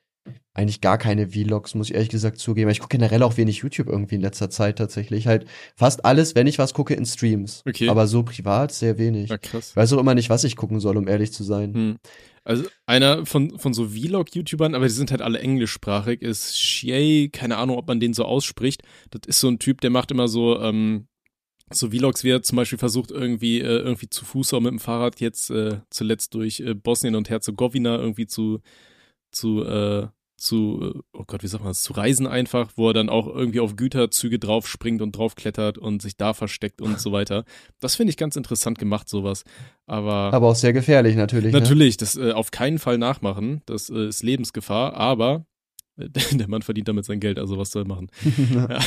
[0.54, 2.72] eigentlich gar keine Vlogs, muss ich ehrlich gesagt zugeben.
[2.72, 5.28] Ich gucke generell auch wenig YouTube irgendwie in letzter Zeit tatsächlich.
[5.28, 7.62] Halt fast alles, wenn ich was gucke, in Streams.
[7.68, 7.90] Okay.
[7.90, 9.30] Aber so privat sehr wenig.
[9.30, 9.70] Ja, krass.
[9.70, 11.74] Ich weiß auch immer nicht, was ich gucken soll, um ehrlich zu sein.
[11.74, 11.98] Hm.
[12.48, 17.58] Also einer von, von so Vlog-YouTubern, aber die sind halt alle englischsprachig, ist Shay, keine
[17.58, 18.84] Ahnung, ob man den so ausspricht.
[19.12, 21.10] Das ist so ein Typ, der macht immer so, ähm,
[21.70, 24.80] so Vlogs, wie er zum Beispiel versucht, irgendwie, äh, irgendwie zu Fuß oder mit dem
[24.80, 28.62] Fahrrad jetzt äh, zuletzt durch äh, Bosnien und Herzegowina irgendwie zu,
[29.30, 33.10] zu, äh, zu, oh Gott, wie sagt man das, zu reisen einfach, wo er dann
[33.10, 37.44] auch irgendwie auf Güterzüge draufspringt und draufklettert und sich da versteckt und so weiter.
[37.80, 39.44] Das finde ich ganz interessant gemacht, sowas.
[39.88, 41.54] Aber, Aber auch sehr gefährlich natürlich.
[41.54, 41.60] Ne?
[41.60, 43.62] natürlich, das äh, auf keinen Fall nachmachen.
[43.66, 45.46] Das äh, ist Lebensgefahr, aber
[45.98, 48.10] äh, der Mann verdient damit sein Geld, also was soll er machen?
[48.54, 48.80] Ja.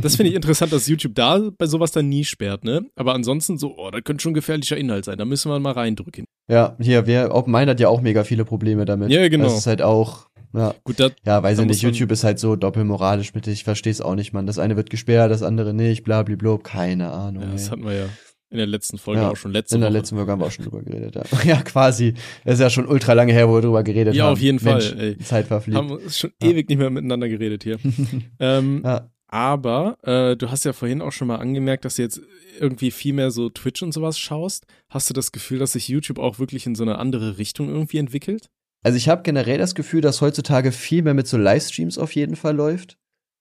[0.00, 2.86] Das finde ich interessant, dass YouTube da bei sowas dann nie sperrt, ne?
[2.94, 6.26] Aber ansonsten so, oh, das könnte schon gefährlicher Inhalt sein, da müssen wir mal reindrücken.
[6.48, 9.10] Ja, hier, wer, Open Mind hat ja auch mega viele Probleme damit.
[9.10, 9.44] Ja, genau.
[9.44, 10.27] Das ist halt auch,
[10.58, 10.74] ja.
[10.84, 14.00] Gut, da, Ja, weiß ich nicht, YouTube ist halt so doppelmoralisch mit, ich verstehe es
[14.00, 14.46] auch nicht, Mann.
[14.46, 17.42] Das eine wird gesperrt, das andere nicht, blablabla, keine Ahnung.
[17.44, 17.68] ja, das ey.
[17.70, 18.06] hatten wir ja
[18.50, 19.98] in der letzten Folge Ja, auch schon letzte In der Woche.
[19.98, 21.22] letzten Folge haben wir auch schon drüber geredet, ja.
[21.44, 22.14] Ja, quasi.
[22.46, 24.32] Das ist ja schon ultra lange her, wo wir drüber geredet Ja, haben.
[24.32, 25.18] auf jeden Mensch, Fall, ey.
[25.18, 25.76] Zeit verfliegt.
[25.76, 26.48] haben wir schon Ja.
[26.50, 27.78] ewig nicht mehr miteinander geredet hier.
[28.40, 29.10] ähm, ja.
[29.30, 32.22] Aber äh, du hast ja vorhin auch schon mal angemerkt, dass du jetzt
[32.58, 34.64] irgendwie viel mehr so Twitch und sowas schaust.
[34.88, 37.98] Hast du das Gefühl, dass sich YouTube auch wirklich in so eine andere Richtung irgendwie
[37.98, 38.48] entwickelt?
[38.82, 42.36] Also ich habe generell das Gefühl, dass heutzutage viel mehr mit so Livestreams auf jeden
[42.36, 42.98] Fall läuft.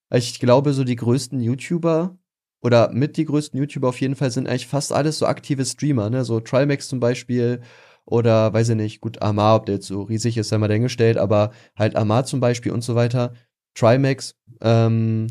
[0.10, 2.17] Also Ich glaube, so die größten YouTuber
[2.62, 6.10] oder mit die größten YouTuber auf jeden Fall sind eigentlich fast alles so aktive Streamer,
[6.10, 6.25] ne?
[6.25, 7.62] So Trimax zum Beispiel
[8.06, 11.17] oder weiß ich nicht, gut, Amar, ob der jetzt so riesig ist, sei mal dahingestellt,
[11.17, 13.34] aber halt Amar zum Beispiel und so weiter.
[13.75, 15.27] Trimax, ähm,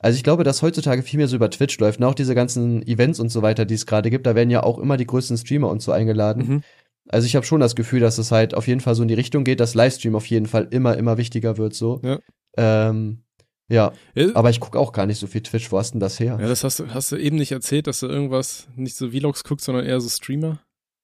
[0.00, 1.98] also ich glaube, dass heutzutage viel mehr so über Twitch läuft.
[1.98, 4.62] Und auch diese ganzen Events und so weiter, die es gerade gibt, da werden ja
[4.62, 6.46] auch immer die größten Streamer und so eingeladen.
[6.46, 6.62] Mhm.
[7.08, 9.14] Also ich habe schon das Gefühl, dass es halt auf jeden Fall so in die
[9.14, 12.00] Richtung geht, dass Livestream auf jeden Fall immer, immer wichtiger wird so.
[12.02, 12.18] Ja.
[12.56, 13.22] Ähm,
[13.68, 15.70] ja, Ja, aber ich gucke auch gar nicht so viel Twitch.
[15.72, 16.38] Wo hast denn das her?
[16.40, 19.44] ja, das hast, du- hast du eben nicht erzählt, dass du irgendwas nicht so Vlogs
[19.44, 20.60] guckst, sondern eher so Streamer?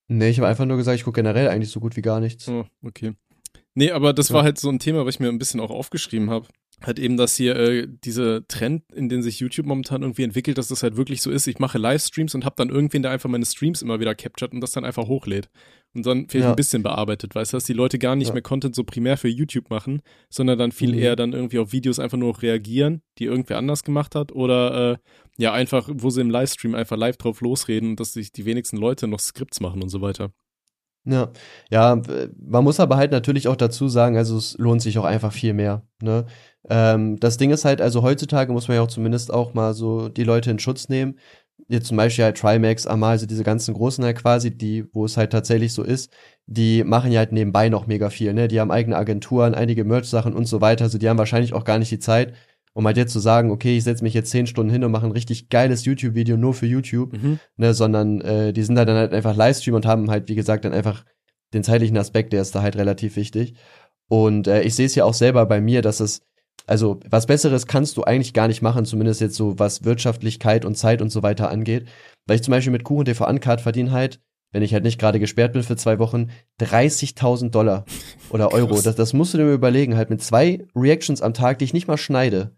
[0.08, 2.48] Nee, ich habe einfach nur gesagt, ich gucke generell eigentlich so gut wie gar nichts.
[2.48, 3.12] Oh, okay.
[3.74, 4.36] Nee, aber das Ja.
[4.36, 6.46] war halt so ein Thema, was ich mir ein bisschen auch aufgeschrieben habe.
[6.82, 10.68] Halt eben, dass hier äh, dieser Trend, in den sich YouTube momentan irgendwie entwickelt, dass
[10.68, 11.46] das halt wirklich so ist.
[11.46, 14.60] Ich mache Livestreams und habe dann irgendwen, der einfach meine Streams immer wieder captured und
[14.62, 15.50] das dann einfach hochlädt.
[15.94, 16.50] Und dann vielleicht Ja.
[16.50, 18.32] ein bisschen bearbeitet, weißt du, dass die Leute gar nicht Ja.
[18.34, 20.98] mehr Content so primär für YouTube machen, sondern dann viel Mhm.
[21.00, 24.96] eher dann irgendwie auf Videos einfach nur reagieren, die irgendwer anders gemacht hat oder äh,
[25.36, 28.76] ja einfach, wo sie im Livestream einfach live drauf losreden und dass sich die wenigsten
[28.78, 30.32] Leute noch Skripts machen und so weiter.
[31.04, 31.30] Ja,
[31.70, 32.00] ja,
[32.38, 35.54] man muss aber halt natürlich auch dazu sagen, also es lohnt sich auch einfach viel
[35.54, 35.82] mehr.
[36.02, 36.26] Ne?
[36.68, 40.10] Ähm, das Ding ist halt, also heutzutage muss man ja auch zumindest auch mal so
[40.10, 41.18] die Leute in Schutz nehmen.
[41.68, 45.16] Jetzt zum Beispiel halt Trimax, Amal, also diese ganzen Großen halt quasi, die, wo es
[45.16, 46.12] halt tatsächlich so ist,
[46.46, 48.48] die machen ja halt nebenbei noch mega viel, ne?
[48.48, 50.84] Die haben eigene Agenturen, einige Merch-Sachen und so weiter.
[50.84, 52.34] Also die haben wahrscheinlich auch gar nicht die Zeit,
[52.72, 55.06] um halt jetzt zu sagen, okay, ich setze mich jetzt zehn Stunden hin und mache
[55.06, 57.38] ein richtig geiles YouTube-Video nur für YouTube Mhm.
[57.56, 60.64] ne, sondern äh, die sind da dann halt einfach Livestream und haben halt, wie gesagt,
[60.64, 61.04] dann einfach
[61.52, 63.54] den zeitlichen Aspekt, der ist da halt relativ wichtig.
[64.08, 66.22] Und äh, ich sehe es ja auch selber bei mir, dass es,
[66.66, 70.76] also was Besseres kannst du eigentlich gar nicht machen, zumindest jetzt so, was Wirtschaftlichkeit und
[70.76, 71.86] Zeit und so weiter angeht.
[72.26, 74.20] Weil ich zum Beispiel mit Kuchen TV Uncut verdiene halt,
[74.52, 76.30] wenn ich halt nicht gerade gesperrt bin für zwei Wochen,
[76.60, 77.84] 30.000 Dollar
[78.30, 78.80] oder Euro.
[78.80, 81.88] Das, das musst du dir überlegen, halt mit zwei Reactions am Tag, die ich nicht
[81.88, 82.52] mal schneide.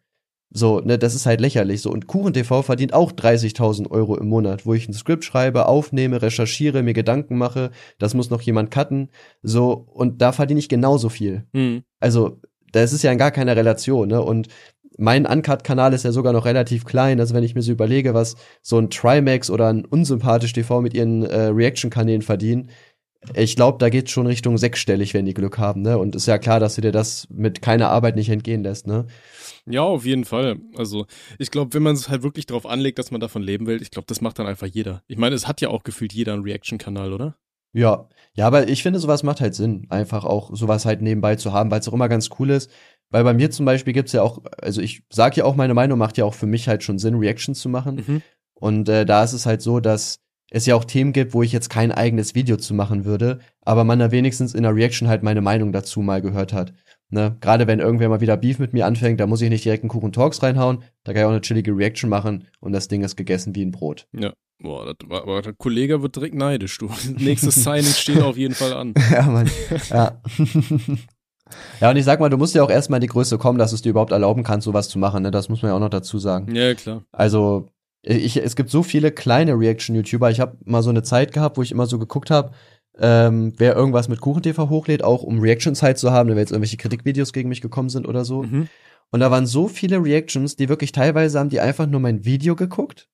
[0.55, 1.91] So, ne, das ist halt lächerlich so.
[1.91, 6.21] Und Kuchen TV verdient auch 30.000 Euro im Monat, wo ich ein Skript schreibe, aufnehme,
[6.21, 9.09] recherchiere, mir Gedanken mache, das muss noch jemand cutten,
[9.43, 11.47] so, und da verdiene ich genauso viel.
[11.53, 11.85] Mhm.
[12.01, 12.41] Also,
[12.73, 14.49] das ist ja in gar keiner Relation, ne, und
[14.99, 18.37] mein Uncut-Kanal ist ja sogar noch relativ klein, also wenn ich mir so überlege, was
[18.61, 22.69] so ein Trimax oder ein Unsympathisch TV mit ihren äh, Reaction-Kanälen verdienen,
[23.35, 26.37] ich glaube, da geht's schon Richtung sechsstellig, wenn die Glück haben, ne, und ist ja
[26.37, 29.07] klar, dass du dir das mit keiner Arbeit nicht entgehen lässt, ne.
[29.67, 30.59] Ja, auf jeden Fall.
[30.77, 31.07] Also,
[31.39, 33.91] ich glaube, wenn man es halt wirklich darauf anlegt, dass man davon leben will, ich
[33.91, 35.03] glaube, das macht dann einfach jeder.
[35.07, 37.37] Ich meine, es hat ja auch gefühlt jeder einen Reaction-Kanal, oder?
[37.73, 41.53] Ja, ja, aber ich finde, sowas macht halt Sinn, einfach auch sowas halt nebenbei zu
[41.53, 42.71] haben, weil es auch immer ganz cool ist.
[43.11, 45.99] Weil bei mir zum Beispiel gibt's ja auch, also ich sag ja auch meine Meinung,
[45.99, 48.03] macht ja auch für mich halt schon Sinn, Reactions zu machen.
[48.07, 48.23] Mhm.
[48.55, 50.21] Und äh, da ist es halt so, dass
[50.51, 53.85] es ja auch Themen gibt, wo ich jetzt kein eigenes Video zu machen würde, aber
[53.85, 56.75] man da wenigstens in der Reaction halt meine Meinung dazu mal gehört hat.
[57.13, 57.37] Ne?
[57.43, 59.91] Gerade wenn irgendwer mal wieder Beef mit mir anfängt, da muss ich nicht direkt einen
[59.91, 63.17] Kuchen Talks reinhauen, da kann ich auch eine chillige Reaction machen und das Ding ist
[63.17, 64.07] gegessen wie ein Brot.
[64.19, 64.33] Ja.
[64.59, 66.89] Boah, das war, aber der Kollege wird direkt neidisch, du.
[67.19, 68.95] Nächstes Signing steht auf jeden Fall an.
[69.13, 69.51] ja, Mann.
[69.91, 70.23] Ja.
[71.83, 73.75] ja, und ich sag mal, du musst ja auch erstmal in die Größe kommen, dass
[73.75, 75.23] es dir überhaupt erlauben kannst, sowas zu machen.
[75.23, 75.31] Ne?
[75.31, 76.55] Das muss man ja auch noch dazu sagen.
[76.55, 77.03] Ja, klar.
[77.13, 77.69] Also,
[78.01, 80.31] ich, es gibt so viele kleine Reaction-YouTuber.
[80.31, 82.53] Ich habe mal so eine Zeit gehabt, wo ich immer so geguckt habe,
[82.99, 86.77] ähm, wer irgendwas mit KuchenTV hochlädt, auch um Reactions halt zu haben, wenn jetzt irgendwelche
[86.77, 88.43] Kritikvideos gegen mich gekommen sind oder so.
[88.43, 88.69] Mhm.
[89.11, 92.57] Und da waren so viele Reactions, die wirklich teilweise haben die einfach nur mein Video
[92.57, 93.09] geguckt.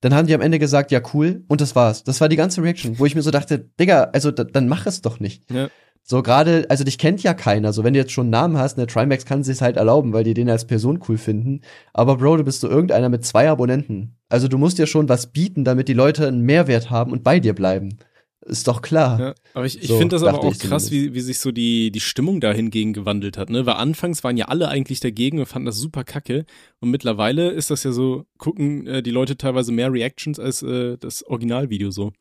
[0.00, 2.04] Dann haben die am Ende gesagt, ja cool, und das war's.
[2.04, 4.86] Das war die ganze Reaction, wo ich mir so dachte, Digga, also da, dann mach
[4.86, 5.50] es doch nicht.
[5.50, 5.68] Ja.
[6.02, 7.72] So gerade, also dich kennt ja keiner.
[7.72, 10.24] So wenn du jetzt schon einen Namen hast, ne, Trimax kann sich's halt erlauben, weil
[10.24, 11.60] die den als Person cool finden.
[11.92, 14.16] Aber Bro, du bist so irgendeiner mit zwei Abonnenten.
[14.28, 17.38] Also du musst dir schon was bieten, damit die Leute einen Mehrwert haben und bei
[17.38, 17.98] dir bleiben.
[18.46, 19.20] Ist doch klar.
[19.20, 21.90] Ja, aber ich, ich So, finde das aber auch krass, wie, wie sich so die,
[21.90, 23.66] die Stimmung dahingegen gewandelt hat, ne?
[23.66, 26.46] Weil anfangs waren ja alle eigentlich dagegen und fanden das super kacke.
[26.80, 30.96] Und mittlerweile ist das ja so, gucken äh, die Leute teilweise mehr Reactions als äh,
[30.96, 32.12] das Originalvideo so.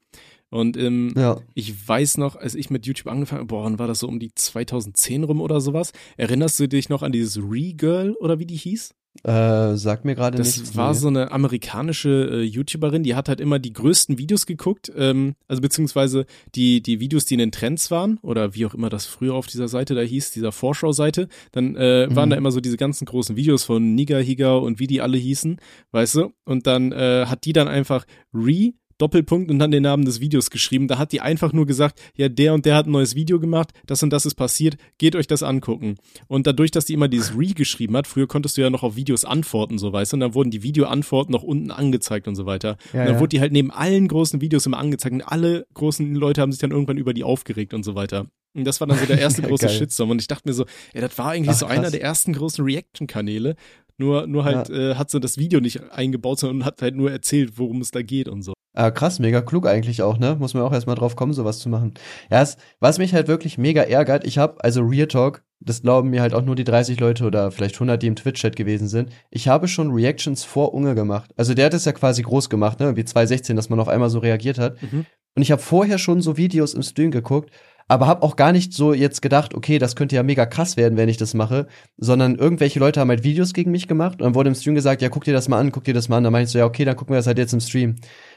[0.50, 1.40] Und ähm, Ja.
[1.54, 4.20] ich weiß noch, als ich mit YouTube angefangen habe, boah, wann war das so um
[4.20, 5.94] die 2010 rum oder sowas?
[6.18, 8.94] Erinnerst du dich noch an dieses Re-Girl oder wie die hieß?
[9.24, 10.78] Äh, sag mir gerade Das nichts.
[10.78, 10.98] war nee.
[11.00, 15.62] so eine amerikanische äh, YouTuberin, die hat halt immer die größten Videos geguckt, ähm, also
[15.62, 19.34] beziehungsweise die, die Videos, die in den Trends waren, oder wie auch immer das früher
[19.34, 22.32] auf dieser Seite da hieß, dieser Vorschau-Seite, dann äh, waren Mhm.
[22.32, 25.58] da immer so diese ganzen großen Videos von Niga Higa und wie die alle hießen,
[25.92, 26.32] weißt du?
[26.46, 30.50] Und dann äh, hat die dann einfach Re Doppelpunkt und dann den Namen des Videos
[30.50, 30.88] geschrieben.
[30.88, 33.72] Da hat die einfach nur gesagt, ja, der und der hat ein neues Video gemacht,
[33.88, 35.96] das und das ist passiert, geht euch das angucken.
[36.28, 38.96] Und dadurch, dass die immer dieses Re geschrieben hat, früher konntest du ja noch auf
[38.96, 42.46] Videos antworten, so weißt du, und dann wurden die Videoantworten noch unten angezeigt und so
[42.46, 42.78] weiter.
[42.94, 43.20] Ja, und dann ja.
[43.20, 46.62] wurde die halt neben allen großen Videos immer angezeigt und alle großen Leute haben sich
[46.62, 48.28] dann irgendwann über die aufgeregt und so weiter.
[48.56, 49.70] Und das war dann so der erste große.
[49.70, 50.10] Shitstorm.
[50.10, 51.92] Und ich dachte mir so, ey, das war eigentlich Ach, so einer krass.
[51.92, 53.56] der ersten großen Reaction-Kanäle.
[54.00, 57.54] Nur, nur halt äh, hat sie das Video nicht eingebaut, sondern hat halt nur erzählt,
[57.58, 58.54] worum es da geht und so.
[58.74, 60.38] Ah, krass, mega klug eigentlich auch, ne?
[60.40, 61.96] Muss man auch erstmal drauf kommen, sowas zu machen.
[62.32, 66.12] Ja, es, was mich halt wirklich mega ärgert, ich habe also Real Talk, das glauben
[66.12, 69.10] mir halt auch nur die 30 Leute oder vielleicht 100, die im Twitch-Chat gewesen sind.
[69.32, 71.32] Ich habe schon Reactions vor Unge gemacht.
[71.36, 72.96] Also der hat es ja quasi groß gemacht, ne?
[72.96, 74.82] Wie 2016, dass man auf einmal so reagiert hat.
[74.82, 75.06] Mhm.
[75.36, 77.52] Und ich habe vorher schon so Videos im Stream geguckt,
[77.90, 80.96] aber habe auch gar nicht so jetzt gedacht, okay, das könnte ja mega krass werden,
[80.96, 84.36] wenn ich das mache, sondern irgendwelche Leute haben halt Videos gegen mich gemacht und dann
[84.36, 86.24] wurde im Stream gesagt, ja, guck dir das mal an, guck dir das mal an.
[86.24, 87.96] Dann meinte ich so, ja, okay, dann gucken wir das halt jetzt im Stream.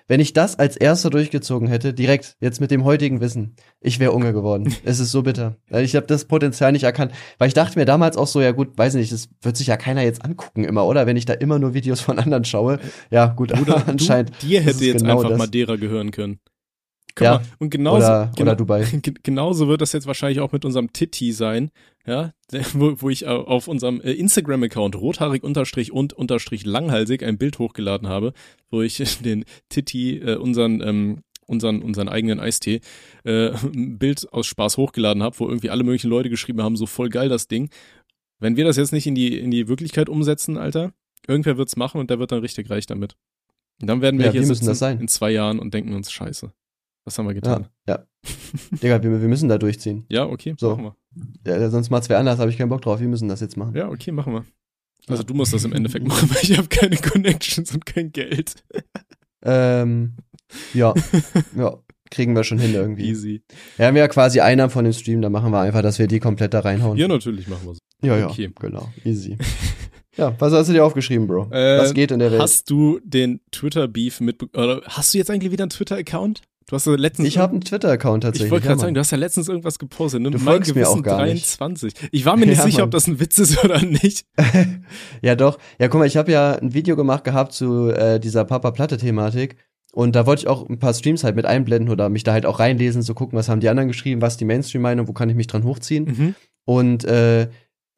[0.08, 4.12] Wenn ich das als erster durchgezogen hätte, direkt, jetzt mit dem heutigen Wissen, ich wäre
[4.12, 4.74] Unge geworden.
[4.84, 5.56] es ist so bitter.
[5.70, 7.12] Ich habe das Potenzial nicht erkannt.
[7.36, 9.76] Weil ich dachte mir damals auch so, ja gut, weiß nicht, das wird sich ja
[9.76, 11.06] keiner jetzt angucken immer, oder?
[11.06, 12.80] Wenn ich da immer nur Videos von anderen schaue.
[13.10, 14.30] Ja, gut, Oder anscheinend.
[14.40, 15.38] du, dir hätte jetzt genau einfach das.
[15.38, 16.40] Madeira gehören können.
[17.14, 17.34] Guck Ja.
[17.34, 18.84] mal, und genauso, Oder, genau, oder Dubai.
[19.02, 21.70] Ge- Genauso wird das jetzt wahrscheinlich auch mit unserem Titti sein,
[22.06, 22.32] ja,
[22.72, 27.58] wo, wo ich au- auf unserem äh, Instagram-Account rothaarig unterstrich und unterstrich langhalsig ein Bild
[27.58, 28.32] hochgeladen habe,
[28.70, 32.80] wo ich den Titti, äh, unseren, ähm, unseren, unseren eigenen Eistee,
[33.24, 36.86] äh, ein Bild aus Spaß hochgeladen habe, wo irgendwie alle möglichen Leute geschrieben haben, so
[36.86, 37.68] voll geil das Ding.
[38.38, 40.92] Wenn wir das jetzt nicht in die, in die Wirklichkeit umsetzen, Alter,
[41.28, 43.16] irgendwer wird's machen und der wird dann richtig reich damit.
[43.80, 44.98] Und dann werden wir Ja, hier wir müssen das sein.
[45.00, 46.52] in zwei Jahren und denken uns, scheiße.
[47.04, 47.68] Was haben wir getan?
[47.88, 48.06] Ja, ja.
[48.82, 50.04] Digga, wir, wir müssen da durchziehen.
[50.08, 50.76] Ja, okay, So.
[50.76, 50.94] machen
[51.44, 51.58] wir.
[51.58, 53.00] Ja, sonst macht's wer anders, habe ich keinen Bock drauf.
[53.00, 53.74] Wir müssen das jetzt machen.
[53.74, 54.44] Ja, okay, machen wir.
[55.08, 58.54] Also du musst das im Endeffekt machen, weil ich habe keine Connections und kein Geld.
[59.44, 60.14] Ähm,
[60.74, 60.94] ja,
[61.56, 61.76] ja,
[62.10, 63.08] kriegen wir schon hin irgendwie.
[63.08, 63.42] Easy.
[63.76, 66.20] Wir haben ja quasi Einnahmen von dem Stream, da machen wir einfach, dass wir die
[66.20, 66.96] komplett da reinhauen.
[66.96, 67.80] Ja, natürlich machen wir so.
[68.06, 68.50] ja, ja okay.
[68.60, 69.36] genau, easy.
[70.16, 71.48] ja, was hast du dir aufgeschrieben, Bro?
[71.50, 72.40] Äh, was geht in der Welt?
[72.40, 74.64] Hast du den Twitter-Beef mitbekommen?
[74.64, 76.42] Oder hast du jetzt eigentlich wieder einen Twitter-Account?
[76.72, 77.28] Du hast ja letztens.
[77.28, 78.50] Ich habe einen Twitter-Account Ich tatsächlich.
[78.50, 78.94] wollte ja, gerade sagen, Mann.
[78.94, 80.30] du hast ja letztens irgendwas gepostet, ne?
[80.30, 81.60] Du Mein folgst mir auch Gewissen gar nicht.
[81.60, 81.92] 23.
[82.12, 82.84] Ich war mir nicht Ja, sicher, Mann.
[82.86, 84.24] ob das ein Witz ist oder nicht.
[85.20, 85.58] ja, doch.
[85.78, 89.56] Ja, guck mal, ich habe ja ein Video gemacht gehabt zu äh, dieser Papa-Platte-Thematik.
[89.92, 92.46] Und da wollte ich auch ein paar Streams halt mit einblenden oder mich da halt
[92.46, 95.36] auch reinlesen, so gucken, was haben die anderen geschrieben, was die Mainstream-Meinung, wo kann ich
[95.36, 96.04] mich dran hochziehen.
[96.06, 96.34] Mhm.
[96.64, 97.48] Und äh,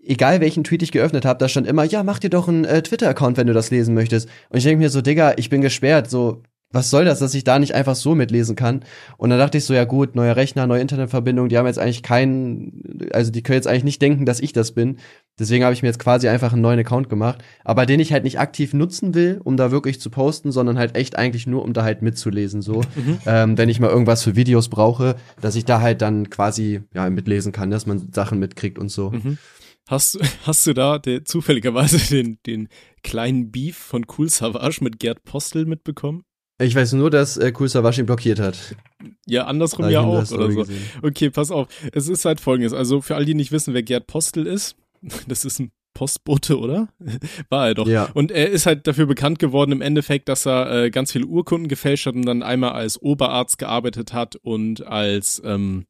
[0.03, 2.83] egal welchen Tweet ich geöffnet habe, da stand immer, ja, mach dir doch einen äh,
[2.83, 4.29] Twitter-Account, wenn du das lesen möchtest.
[4.49, 6.43] Und ich denke mir so, Digga, ich bin gesperrt, so,
[6.75, 8.85] was soll das, dass ich da nicht einfach so mitlesen kann?
[9.17, 12.03] Und dann dachte ich so, ja gut, neuer Rechner, neue Internetverbindung, die haben jetzt eigentlich
[12.03, 14.99] keinen, also die können jetzt eigentlich nicht denken, dass ich das bin.
[15.39, 18.25] Deswegen habe ich mir jetzt quasi einfach einen neuen Account gemacht, aber den ich halt
[18.25, 21.73] nicht aktiv nutzen will, um da wirklich zu posten, sondern halt echt eigentlich nur, um
[21.73, 22.83] da halt mitzulesen, so.
[22.95, 23.19] Mhm.
[23.27, 27.09] Ähm, wenn ich mal irgendwas für Videos brauche, dass ich da halt dann quasi, ja,
[27.09, 29.11] mitlesen kann, dass man Sachen mitkriegt und so.
[29.11, 29.39] Mhm.
[29.89, 32.69] Hast, hast du da der, zufälligerweise den, den
[33.03, 36.25] kleinen Beef von Cool Savage mit Gerd Postel mitbekommen?
[36.59, 38.77] Ich weiß nur, dass äh, Cool Savage ihn blockiert hat.
[39.27, 40.59] Ja, andersrum Da ja auch oder so.
[40.61, 40.83] gesehen.
[41.03, 41.69] Okay, pass auf.
[41.93, 42.73] Es ist halt folgendes.
[42.73, 44.77] Also für all die nicht wissen, wer Gerd Postel ist,
[45.27, 46.89] das ist ein Postbote, oder?
[47.49, 47.87] War er doch.
[47.87, 48.09] Ja.
[48.15, 51.69] Und er ist halt dafür bekannt geworden im Endeffekt, dass er äh, ganz viele Urkunden
[51.69, 55.87] gefälscht hat und dann einmal als Oberarzt gearbeitet hat und als ähm,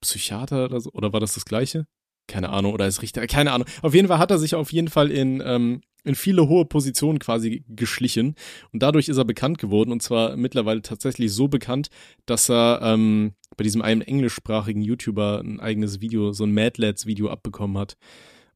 [0.00, 0.90] Psychiater oder so.
[0.92, 1.86] Oder war das das gleiche?
[2.28, 2.72] Keine Ahnung.
[2.72, 3.26] Oder als Richter.
[3.26, 3.66] Keine Ahnung.
[3.82, 7.18] Auf jeden Fall hat er sich auf jeden Fall in, ähm, in viele hohe Positionen
[7.18, 8.34] quasi geschlichen.
[8.72, 9.92] Und dadurch ist er bekannt geworden.
[9.92, 11.88] Und zwar mittlerweile tatsächlich so bekannt,
[12.26, 17.06] dass er ähm, bei diesem einen englischsprachigen YouTuber ein eigenes Video, so ein Mad Lads
[17.06, 17.96] Video abbekommen hat.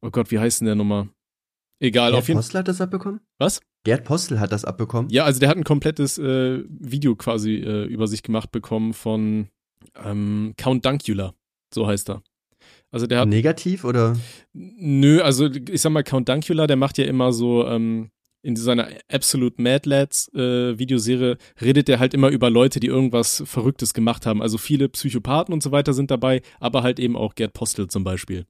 [0.01, 1.09] Oh Gott, wie heißt denn der nochmal?
[1.79, 2.43] Egal, Gerd auf jeden Fall.
[2.43, 3.19] Postel hat das abbekommen?
[3.37, 3.61] Was?
[3.83, 5.09] Gerd Postel hat das abbekommen?
[5.11, 9.47] Ja, also der hat ein komplettes äh, Video quasi äh, über sich gemacht bekommen von
[9.95, 11.33] ähm, Count Dunkula,
[11.73, 12.23] so heißt er.
[12.91, 13.29] Also der hat.
[13.29, 14.17] Negativ oder?
[14.53, 18.09] Nö, also ich sag mal, Count Dunkula, der macht ja immer so, ähm,
[18.43, 23.43] in seiner Absolute Mad Lads äh, Videoserie redet er halt immer über Leute, die irgendwas
[23.45, 24.41] Verrücktes gemacht haben.
[24.41, 28.03] Also viele Psychopathen und so weiter sind dabei, aber halt eben auch Gerd Postel zum
[28.05, 28.45] Beispiel.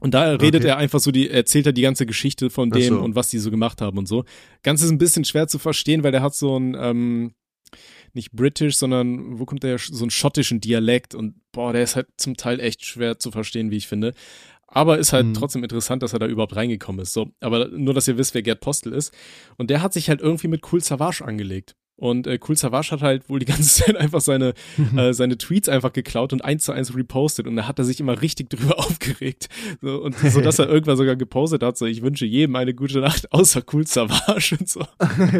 [0.00, 0.68] Und da redet Okay.
[0.68, 3.00] er einfach so, die erzählt er die ganze Geschichte von dem so.
[3.00, 4.24] und was die so gemacht haben und so.
[4.62, 7.32] Ganz ist ein bisschen schwer zu verstehen, weil der hat so ein ähm,
[8.14, 12.08] nicht british, sondern wo kommt der so einen schottischen Dialekt und boah, der ist halt
[12.16, 14.14] zum Teil echt schwer zu verstehen, wie ich finde.
[14.66, 15.34] Aber ist halt Mhm.
[15.34, 17.12] trotzdem interessant, dass er da überhaupt reingekommen ist.
[17.12, 19.12] So, aber nur, dass ihr wisst, wer Gerd Postel ist.
[19.56, 21.76] Und der hat sich halt irgendwie mit Cool Savage angelegt.
[21.96, 24.54] Und äh, Cool Savage hat halt wohl die ganze Zeit einfach seine,
[24.96, 27.46] äh, seine Tweets einfach geklaut und eins zu eins repostet.
[27.46, 29.48] Und da hat er sich immer richtig drüber aufgeregt.
[29.80, 33.00] So, und so, dass er irgendwann sogar gepostet hat, so ich wünsche jedem eine gute
[33.00, 34.84] Nacht, außer Cool Savage und so.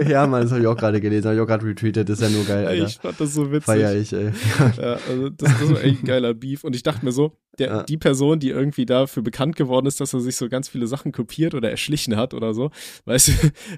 [0.08, 2.30] ja, Mann, das habe ich auch gerade gelesen, habe ich auch gerade retweetet, das ist
[2.30, 2.86] ja nur geil, Alter.
[2.86, 3.64] Ich fand das so witzig.
[3.64, 4.30] Feier ich, ey.
[4.78, 6.64] Ja, also das, das war echt ein geiler Beef.
[6.64, 7.82] Und ich dachte mir so, der, Ja.
[7.84, 11.12] die Person, die irgendwie dafür bekannt geworden ist, dass er sich so ganz viele Sachen
[11.12, 12.70] kopiert oder erschlichen hat oder so,
[13.04, 13.32] weißt du,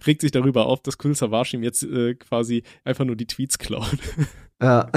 [0.07, 3.59] regt sich darüber auf, dass Cool Savage ihm jetzt äh, quasi einfach nur die Tweets
[3.59, 3.97] klaut.
[4.63, 4.91] Ja.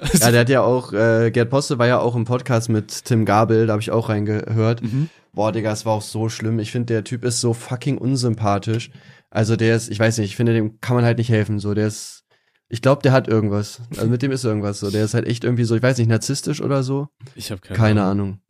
[0.00, 3.04] Also, ja, der hat ja auch, äh, Gerd Postel war ja auch im Podcast mit
[3.04, 4.82] Tim Gabel, da habe ich auch reingehört.
[4.82, 5.08] Mhm.
[5.32, 6.58] Boah, Digga, es war auch so schlimm.
[6.58, 8.90] Ich finde, der Typ ist so fucking unsympathisch.
[9.30, 11.58] Also der ist, ich weiß nicht, ich finde, dem kann man halt nicht helfen.
[11.58, 12.24] So, der ist,
[12.68, 13.80] ich glaube, der hat irgendwas.
[13.96, 14.90] Also mit dem ist irgendwas so.
[14.90, 17.08] Der ist halt echt irgendwie so, ich weiß nicht, narzisstisch oder so.
[17.34, 18.10] ich habe keine, Keine Ahnung.
[18.28, 18.40] Ahnung.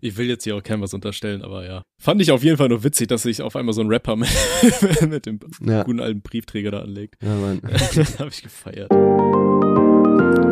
[0.00, 1.82] Ich will jetzt hier auch keinem was unterstellen, aber ja.
[1.98, 4.28] Fand ich auf jeden Fall nur witzig, dass sich auf einmal so ein Rapper mit,
[5.08, 7.22] mit dem Ja, guten alten Briefträger da anlegt.
[7.22, 7.60] ja, Mann.
[8.18, 8.90] habe ich gefeiert.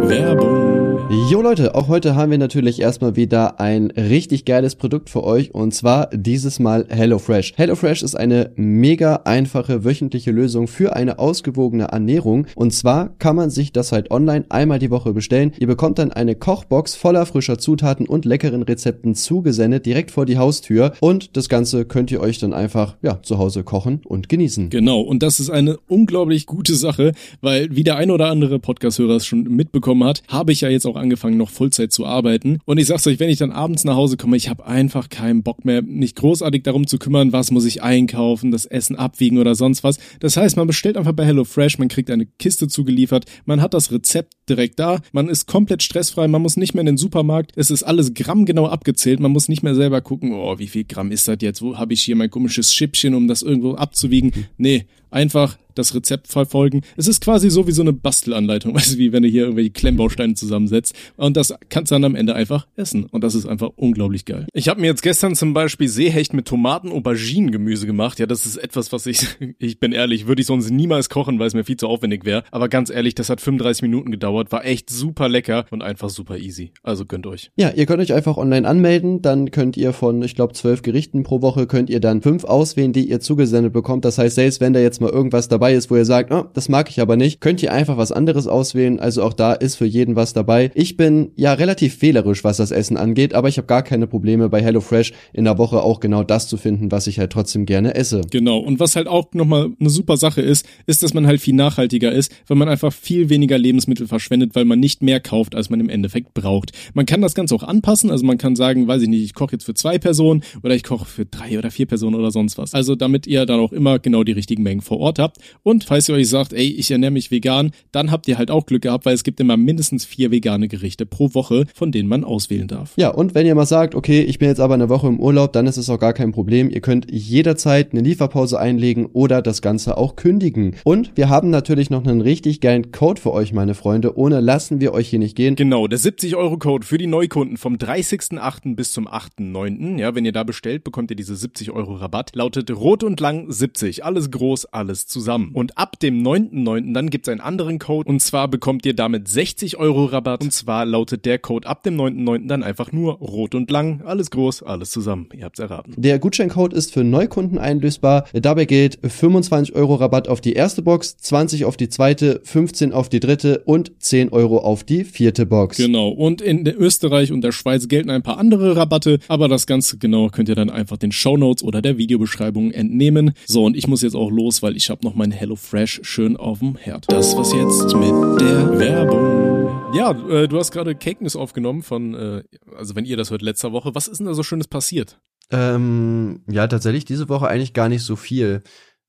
[0.09, 0.84] Werbung.
[1.11, 5.55] Jo Leute, auch heute haben wir natürlich erstmal wieder ein richtig geiles Produkt für euch
[5.55, 7.53] und zwar dieses Mal HelloFresh.
[7.57, 13.51] HelloFresh ist eine mega einfache wöchentliche Lösung für eine ausgewogene Ernährung und zwar kann man
[13.51, 15.53] sich das halt online einmal die Woche bestellen.
[15.59, 20.39] Ihr bekommt dann eine Kochbox voller frischer Zutaten und leckeren Rezepten zugesendet direkt vor die
[20.39, 24.71] Haustür und das Ganze könnt ihr euch dann einfach ja zu Hause kochen und genießen.
[24.71, 27.13] Genau, und das ist eine unglaublich gute Sache,
[27.43, 30.87] weil wie der ein oder andere Podcast-Hörer es schon mitbekommen hat, habe ich ja jetzt
[30.87, 32.59] auch angefangen, noch Vollzeit zu arbeiten.
[32.65, 35.43] Und ich sag's euch, wenn ich dann abends nach Hause komme, ich habe einfach keinen
[35.43, 39.55] Bock mehr, nicht großartig darum zu kümmern, was muss ich einkaufen, das Essen abwiegen oder
[39.55, 39.99] sonst was.
[40.21, 43.93] Das heißt, man bestellt einfach bei HelloFresh, man kriegt eine Kiste zugeliefert, man hat das
[43.93, 47.71] Rezept direkt da, man ist komplett stressfrei, man muss nicht mehr in den Supermarkt, es
[47.71, 51.29] ist alles grammgenau abgezählt, man muss nicht mehr selber gucken, oh, wie viel Gramm ist
[51.29, 54.33] das jetzt, wo habe ich hier mein komisches Schippchen, um das irgendwo abzuwiegen.
[54.57, 56.83] Nee, einfach das Rezept verfolgen.
[56.97, 59.71] Es ist quasi so wie so eine Bastelanleitung, weißt du, wie wenn du hier irgendwelche
[59.71, 60.95] Klemmbausteine zusammensetzt.
[61.17, 63.05] Und das kannst du dann am Ende einfach essen.
[63.05, 64.47] Und das ist einfach unglaublich geil.
[64.53, 68.19] Ich habe mir jetzt gestern zum Beispiel Seehecht mit Tomaten, Auberginen, Gemüse gemacht.
[68.19, 69.27] Ja, das ist etwas, was ich,
[69.59, 72.45] ich bin ehrlich, würde ich sonst niemals kochen, weil es mir viel zu aufwendig wäre.
[72.51, 76.39] Aber ganz ehrlich, das hat 35 Minuten gedauert, war echt super lecker und einfach super
[76.39, 76.73] easy.
[76.83, 77.51] Also gönnt euch.
[77.57, 81.23] Ja, ihr könnt euch einfach online anmelden, dann könnt ihr von, ich glaube, zwölf Gerichten
[81.23, 84.05] pro Woche, könnt ihr dann fünf auswählen, die ihr zugesendet bekommt.
[84.05, 86.69] Das heißt, selbst wenn da jetzt mal irgendwas dabei ist, wo ihr sagt, oh, das
[86.69, 89.01] mag ich aber nicht, könnt ihr einfach was anderes auswählen.
[89.01, 90.71] Also auch da ist für jeden was dabei.
[90.75, 94.49] Ich bin ja relativ wählerisch, was das Essen angeht, aber ich habe gar keine Probleme
[94.49, 97.95] bei HelloFresh in der Woche auch genau das zu finden, was ich halt trotzdem gerne
[97.95, 98.23] esse.
[98.31, 98.59] Genau.
[98.59, 102.13] Und was halt auch nochmal eine super Sache ist, ist, dass man halt viel nachhaltiger
[102.13, 105.81] ist, weil man einfach viel weniger Lebensmittel verschwendet, weil man nicht mehr kauft, als man
[105.81, 106.73] im Endeffekt braucht.
[106.95, 108.11] Man kann das Ganze auch anpassen.
[108.11, 110.83] Also man kann sagen, weiß ich nicht, ich koche jetzt für zwei Personen oder ich
[110.83, 112.75] koche für drei oder vier Personen oder sonst was.
[112.75, 115.39] Also damit ihr dann auch immer genau die richtigen Mengen vor Ort habt.
[115.63, 118.67] Und falls ihr euch sagt, ey, ich ernähre mich vegan, dann habt ihr halt auch
[118.67, 122.25] Glück gehabt, weil es gibt immer mindestens vier vegane Gerichte pro Woche, von denen man
[122.25, 122.93] auswählen darf.
[122.97, 125.53] Ja, und wenn ihr mal sagt, okay, ich bin jetzt aber eine Woche im Urlaub,
[125.53, 126.71] dann ist es auch gar kein Problem.
[126.71, 130.77] Ihr könnt jederzeit eine Lieferpause einlegen oder das Ganze auch kündigen.
[130.85, 134.13] Und wir haben natürlich noch einen richtig geilen Code für euch, meine Freunde.
[134.15, 135.57] Ohne lassen wir euch hier nicht gehen.
[135.57, 138.77] Genau, der 70-Euro-Code für die Neukunden vom 30.08.
[138.77, 139.99] bis zum 8.09.
[139.99, 142.35] Ja, wenn ihr da bestellt, bekommt ihr diese 70 Euro Rabatt.
[142.35, 144.05] Lautet rot und lang 70.
[144.05, 145.51] Alles groß, alles zusammen.
[145.53, 146.93] Und ab dem 9.09.
[146.93, 148.09] dann gibt's einen anderen Code.
[148.09, 150.43] Und zwar bekommt ihr damit 60 Euro Rabatt.
[150.43, 152.47] Und zwar lautet der Code ab dem 9.09.
[152.47, 154.03] dann einfach nur rot und lang.
[154.05, 155.29] Alles groß, alles zusammen.
[155.35, 155.95] Ihr habt's erraten.
[155.97, 158.27] Der Gutscheincode ist für Neukunden einlösbar.
[158.33, 163.09] Dabei gilt 25 Euro Rabatt auf die erste Box, 20 auf die zweite, 15 auf
[163.09, 165.79] die dritte und 10 Euro auf die vierte Box.
[165.79, 166.09] Genau.
[166.09, 170.29] Und in Österreich und der Schweiz gelten ein paar andere Rabatte, aber das Ganze genau
[170.29, 173.33] könnt ihr dann einfach den Shownotes oder der Videobeschreibung entnehmen.
[173.47, 176.59] So, und ich muss jetzt auch los, weil ich habe noch mein HelloFresh schön auf
[176.59, 177.07] dem Herd.
[177.09, 179.95] Das was jetzt mit der Werbung.
[179.95, 182.43] Ja, äh, du hast gerade Cake News aufgenommen von, äh,
[182.77, 183.95] also wenn ihr das hört, letzter Woche.
[183.95, 185.19] Was ist denn da so Schönes passiert?
[185.51, 188.63] Ähm, ja, tatsächlich diese Woche eigentlich gar nicht so viel.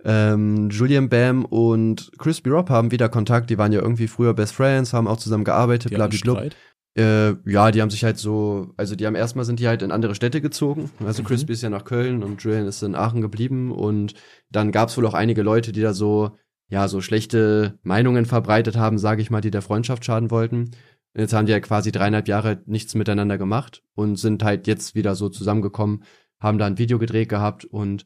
[0.07, 3.49] Ähm, Julian Bam und Crispy Rob haben wieder Kontakt.
[3.49, 6.49] Die waren ja irgendwie früher Best Friends, haben auch zusammen gearbeitet, blablabla.
[6.97, 9.91] Äh, ja, die haben sich halt so, also die haben erstmal sind die halt in
[9.91, 10.91] andere Städte gezogen.
[11.05, 11.27] Also Mhm.
[11.27, 14.13] Crispy ist ja nach Köln und Julian ist in Aachen geblieben und
[14.49, 16.37] dann gab's wohl auch einige Leute, die da so,
[16.69, 20.71] ja, so schlechte Meinungen verbreitet haben, sage ich mal, die der Freundschaft schaden wollten.
[21.13, 24.95] Und jetzt haben die ja quasi dreieinhalb Jahre nichts miteinander gemacht und sind halt jetzt
[24.95, 26.03] wieder so zusammengekommen,
[26.39, 28.05] haben da ein Video gedreht gehabt und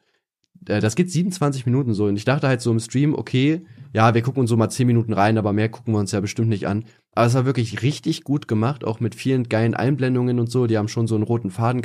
[0.67, 2.05] äh, das geht 27 Minuten so.
[2.05, 4.87] Und ich dachte halt so im Stream, okay, ja, wir gucken uns so mal 10
[4.87, 6.85] Minuten rein, aber mehr gucken wir uns ja bestimmt nicht an.
[7.13, 10.67] Aber es war wirklich richtig gut gemacht, auch mit vielen geilen Einblendungen und so.
[10.67, 11.83] Die haben schon so einen roten Faden.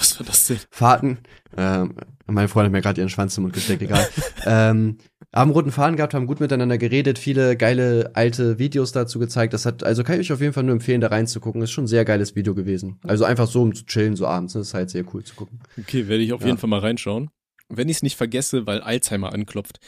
[0.00, 0.58] Was war das denn?
[0.70, 1.18] Faden.
[1.56, 1.94] Ähm,
[2.26, 4.08] meine Freundin hat mir gerade ihren Schwanz im Mund gesteckt, egal.
[4.46, 4.98] ähm,
[5.32, 9.52] haben roten Faden gehabt, haben gut miteinander geredet, viele geile alte Videos dazu gezeigt.
[9.52, 11.60] Das hat, also kann ich euch auf jeden Fall nur empfehlen, da reinzugucken.
[11.62, 12.98] Ist schon ein sehr geiles Video gewesen.
[13.06, 14.54] Also einfach so, um zu chillen, so abends.
[14.54, 15.60] Das ist halt sehr cool zu gucken.
[15.78, 16.46] Okay, werde ich auf Ja.
[16.48, 17.30] jeden Fall mal reinschauen.
[17.68, 19.78] Wenn ich es nicht vergesse, weil Alzheimer anklopft.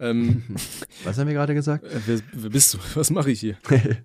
[0.00, 0.42] Ähm,
[1.04, 1.84] Was haben wir gerade gesagt?
[1.84, 2.78] äh, wer, wer bist du?
[2.94, 3.56] Was mache ich hier?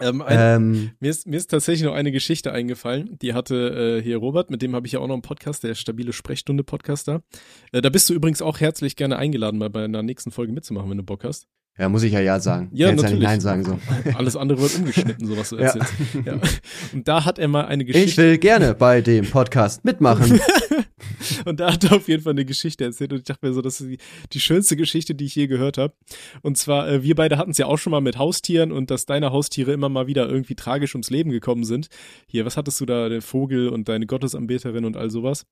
[0.00, 3.18] Ähm, ein, ähm, mir, ist, mir ist tatsächlich noch eine Geschichte eingefallen.
[3.20, 5.74] Die hatte äh, hier Robert, mit dem habe ich ja auch noch einen Podcast, der
[5.74, 7.22] stabile Sprechstunde-Podcaster.
[7.72, 10.88] Äh, da bist du übrigens auch herzlich gerne eingeladen, mal bei einer nächsten Folge mitzumachen,
[10.88, 11.46] wenn du Bock hast.
[11.80, 12.68] Ja, muss ich ja ja sagen.
[12.72, 13.22] Ja, Kannst natürlich.
[13.24, 13.78] Ja nicht Nein sagen so.
[14.14, 15.92] Alles andere wird umgeschnitten, so was du erzählst.
[16.24, 16.38] Ja.
[16.92, 18.22] Und da hat er mal eine Ich Geschichte.
[18.22, 20.40] will gerne bei dem Podcast mitmachen.
[21.44, 23.62] Und da hat er auf jeden Fall eine Geschichte erzählt und ich dachte mir so,
[23.62, 23.98] das ist die,
[24.32, 25.94] die schönste Geschichte, die ich je gehört habe.
[26.42, 29.06] Und zwar, äh, wir beide hatten es ja auch schon mal mit Haustieren und dass
[29.06, 31.88] deine Haustiere immer mal wieder irgendwie tragisch ums Leben gekommen sind.
[32.26, 35.46] Hier, was hattest du da, der Vogel und deine Gottesanbeterin und all sowas?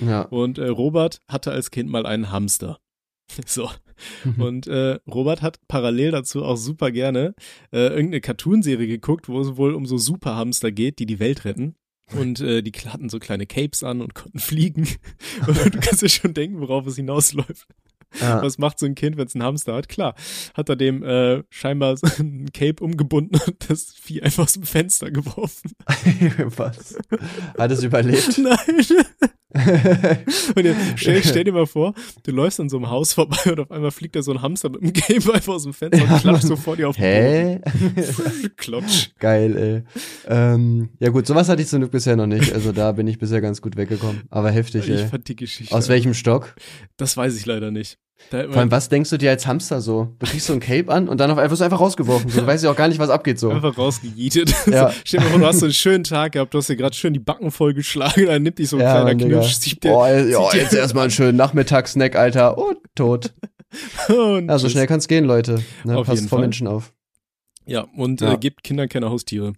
[0.00, 0.22] ja.
[0.22, 2.78] Und äh, Robert hatte als Kind mal einen Hamster.
[3.46, 3.70] So.
[4.38, 7.34] Und äh, Robert hat parallel dazu auch super gerne
[7.72, 11.76] äh, irgendeine Cartoonserie geguckt, wo es wohl um so Superhamster geht, die die Welt retten.
[12.16, 14.86] Und äh, die hatten so kleine Capes an und konnten fliegen.
[15.46, 17.66] Und du kannst dir schon denken, worauf es hinausläuft.
[18.20, 18.42] Ja.
[18.42, 19.88] Was macht so ein Kind, wenn es einen Hamster hat?
[19.88, 20.14] Klar,
[20.54, 24.64] hat er dem äh, scheinbar so ein Cape umgebunden und das Vieh einfach aus dem
[24.64, 25.72] Fenster geworfen.
[26.56, 26.96] Was?
[27.58, 28.38] Hat es überlebt?
[28.38, 28.86] Nein.
[29.54, 33.60] Und jetzt stell, stell dir mal vor, du läufst an so einem Haus vorbei und
[33.60, 36.20] auf einmal fliegt da so ein Hamster mit einem Cape einfach aus dem Fenster und
[36.20, 37.60] klatscht so vor dir auf den Hä?
[38.56, 39.10] Klotsch.
[39.18, 39.82] Geil, ey.
[40.26, 42.52] Ähm, ja gut, sowas hatte ich zum Glück bisher noch nicht.
[42.54, 44.22] Also da bin ich bisher ganz gut weggekommen.
[44.30, 45.06] Aber heftig, Ich ey.
[45.08, 45.74] fand die Geschichte.
[45.74, 46.54] Aus welchem Stock?
[46.96, 47.98] Das weiß ich leider nicht.
[48.30, 50.14] Vor allem, was denkst du dir als Hamster so?
[50.18, 52.30] Du kriegst so ein Cape an und dann auf einfach, wirst du einfach rausgeworfen.
[52.30, 53.50] So, du weißt ja auch gar nicht, was abgeht so.
[53.50, 54.54] Einfach rausgejietet.
[54.72, 54.88] Ja.
[54.90, 56.94] So, stell dir vor, du hast so einen schönen Tag gehabt, du hast dir gerade
[56.96, 59.38] schön die Backen vollgeschlagen, dann nimmt dich so ein kleiner Mann, Digga.
[59.40, 62.56] Knirsch, siebt dir ja, dir- jetzt erstmal einen schönen Nachmittagssnack, Alter.
[62.58, 63.34] Und tot.
[64.08, 64.72] und Ja, so tschüss.
[64.72, 65.62] schnell kann's gehen, Leute.
[65.84, 66.38] Ne, Auf passt vor.
[66.38, 66.92] Menschen auf.
[67.66, 68.32] Ja, und Ja.
[68.34, 69.52] Äh, gebt Kindern keine Haustiere.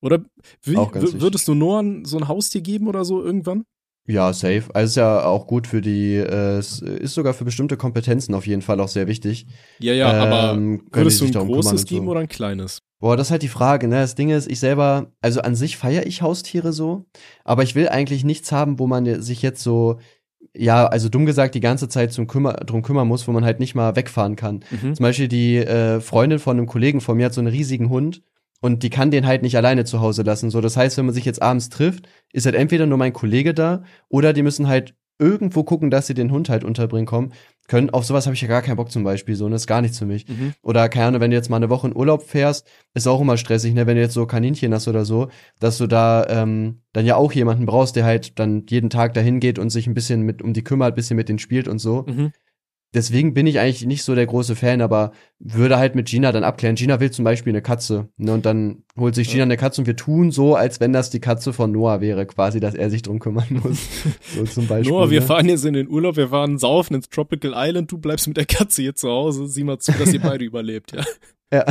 [0.00, 0.20] Oder
[0.64, 3.64] würdest du Noah so ein Haustier geben oder so irgendwann?
[4.06, 4.64] Ja, safe.
[4.72, 8.46] Also ist ja auch gut für die, äh, es ist sogar für bestimmte Kompetenzen auf
[8.46, 9.46] jeden Fall auch sehr wichtig.
[9.80, 11.94] Ja, ja, aber Ähm, können würdest du ein darum großes kümmern und so.
[11.94, 12.82] geben oder ein kleines?
[12.98, 13.96] Boah, das ist halt die Frage, ne?
[13.96, 17.04] Das Ding ist, ich selber, also an sich feiere ich Haustiere so,
[17.44, 19.98] aber ich will eigentlich nichts haben, wo man sich jetzt so,
[20.56, 23.60] ja, also dumm gesagt, die ganze Zeit zum Kümmer, drum kümmern muss, wo man halt
[23.60, 24.60] nicht mal wegfahren kann.
[24.70, 24.94] Mhm.
[24.94, 28.22] Zum Beispiel die äh, Freundin von einem Kollegen von mir hat so einen riesigen Hund
[28.60, 30.50] und die kann den halt nicht alleine zu Hause lassen.
[30.50, 33.54] So, das heißt, wenn man sich jetzt abends trifft, ist halt entweder nur mein Kollege
[33.54, 37.32] da oder die müssen halt irgendwo gucken, dass sie den Hund halt unterbringen kommen
[37.68, 37.90] können.
[37.90, 39.80] Auf sowas habe ich ja gar keinen Bock zum Beispiel, so, und das ist gar
[39.80, 40.28] nichts für mich.
[40.28, 40.52] Mhm.
[40.62, 43.36] Oder keine Ahnung, wenn du jetzt mal eine Woche in Urlaub fährst, ist auch immer
[43.36, 47.06] stressig, ne, wenn du jetzt so Kaninchen hast oder so, dass du da ähm, dann
[47.06, 50.22] ja auch jemanden brauchst, der halt dann jeden Tag dahin geht und sich ein bisschen
[50.22, 52.04] mit um die kümmert, ein bisschen mit denen spielt und so.
[52.06, 52.32] Mhm.
[52.96, 56.44] Deswegen bin ich eigentlich nicht so der große Fan, aber würde halt mit Gina dann
[56.44, 56.76] abklären.
[56.76, 59.86] Gina will zum Beispiel eine Katze, ne, und dann holt sich Gina eine Katze und
[59.86, 63.02] wir tun so, als wenn das die Katze von Noah wäre, quasi, dass er sich
[63.02, 63.86] drum kümmern muss.
[64.34, 64.90] so zum Beispiel.
[64.90, 65.26] Noah, wir ne?
[65.26, 68.46] fahren jetzt in den Urlaub, wir fahren saufen ins Tropical Island, du bleibst mit der
[68.46, 71.04] Katze hier zu Hause, sieh mal zu, dass ihr beide überlebt, ja.
[71.52, 71.66] Ja.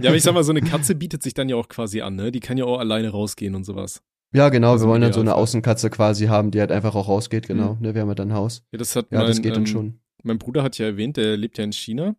[0.00, 2.14] Ja, aber ich sag mal, so eine Katze bietet sich dann ja auch quasi an,
[2.14, 2.30] ne?
[2.30, 4.00] Die kann ja auch alleine rausgehen und sowas.
[4.32, 5.34] Ja, genau, Also wir wollen dann so eine.
[5.34, 7.76] Außenkatze quasi haben, die halt einfach auch rausgeht, genau.
[7.80, 8.64] Ne, wir haben ja dann ein Haus.
[8.72, 10.00] Ja, das hat Ja, mein, das geht dann ähm, schon.
[10.22, 12.16] mein Bruder hat ja erwähnt, der lebt ja in China.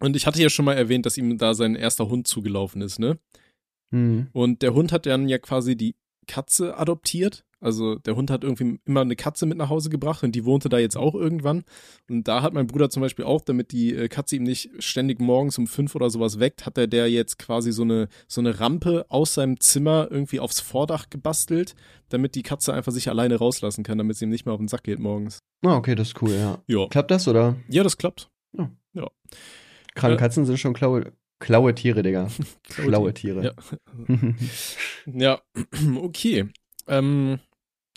[0.00, 2.98] Und ich hatte ja schon mal erwähnt, dass ihm da sein erster Hund zugelaufen ist,
[2.98, 3.18] ne?
[3.92, 4.28] Hm.
[4.32, 5.94] Und der Hund hat dann ja quasi die
[6.26, 7.44] Katze adoptiert.
[7.62, 10.70] Also der Hund hat irgendwie immer eine Katze mit nach Hause gebracht und die wohnte
[10.70, 11.64] da jetzt auch irgendwann.
[12.08, 15.20] Und da hat mein Bruder zum Beispiel auch, damit die äh, Katze ihm nicht ständig
[15.20, 18.60] morgens um fünf oder sowas weckt, hat er der jetzt quasi so eine, so eine
[18.60, 21.74] Rampe aus seinem Zimmer irgendwie aufs Vordach gebastelt,
[22.08, 24.68] damit die Katze einfach sich alleine rauslassen kann, damit sie ihm nicht mehr auf den
[24.68, 25.40] Sack geht morgens.
[25.62, 26.62] Ah, okay, das ist cool, ja.
[26.66, 26.86] Ja.
[26.88, 27.56] Klappt das oder?
[27.68, 28.30] Ja, das klappt.
[29.94, 31.12] Kranke Äh, Katzen sind schon klaue.
[31.40, 32.28] Klaue Tiere, Digga.
[32.68, 33.44] Klaue Schlaue Tiere.
[33.44, 33.52] Ja.
[35.12, 35.40] Ja,
[35.96, 36.46] okay.
[36.86, 37.40] Ähm,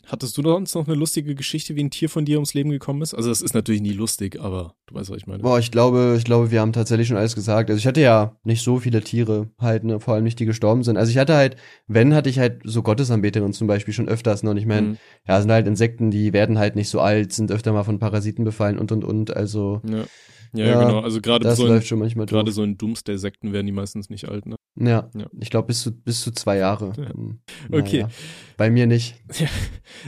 [0.08, 3.02] hattest du sonst noch eine lustige Geschichte, wie ein Tier von dir ums Leben gekommen
[3.02, 3.14] ist?
[3.14, 5.44] Also das ist natürlich nie lustig, aber du weißt, was ich meine.
[5.44, 7.70] Boah, ich glaube, ich glaube, wir haben tatsächlich schon alles gesagt.
[7.70, 10.84] Also ich hatte ja nicht so viele Tiere halt, ne, vor allem nicht die gestorben
[10.84, 10.98] sind.
[10.98, 11.56] Also ich hatte halt,
[11.88, 14.52] wenn hatte ich halt so Gottesanbeterinnen zum Beispiel schon öfters, ne?
[14.52, 14.98] Und ich meine, Mhm.
[15.28, 18.46] ja, sind halt Insekten, die werden halt nicht so alt, sind öfter mal von Parasiten
[18.46, 19.36] befallen und und und.
[19.36, 20.04] Also Ja.
[20.56, 21.00] Ja, Ja, genau.
[21.00, 24.30] Also gerade so in, läuft schon manchmal gerade so in Doomsday-Sekten werden die meistens nicht
[24.30, 24.56] alt, ne?
[24.80, 25.26] Ja, Ja.
[25.39, 26.94] ich glaube bis zu bis zu zwei Jahre.
[26.96, 27.10] Ja.
[27.10, 27.39] Hm,
[27.72, 28.02] Okay.
[28.04, 28.10] naja.
[28.58, 29.16] Bei mir nicht.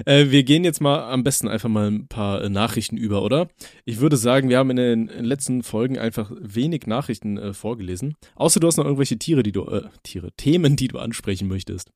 [0.05, 3.47] Äh, wir gehen jetzt mal am besten einfach mal ein paar äh, Nachrichten über, oder?
[3.85, 8.15] Ich würde sagen, wir haben in den, letzten Folgen einfach wenig Nachrichten äh, vorgelesen.
[8.35, 11.91] Außer du hast noch irgendwelche Tiere, die du, äh, Tiere, Themen, die du ansprechen möchtest.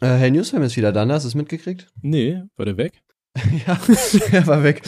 [0.00, 1.14] Äh, Herr Newsheim ist wieder da, ne?
[1.14, 1.88] hast du es mitgekriegt?
[2.00, 3.02] Nee, war der weg?
[3.66, 3.80] ja,
[4.32, 4.82] er war weg.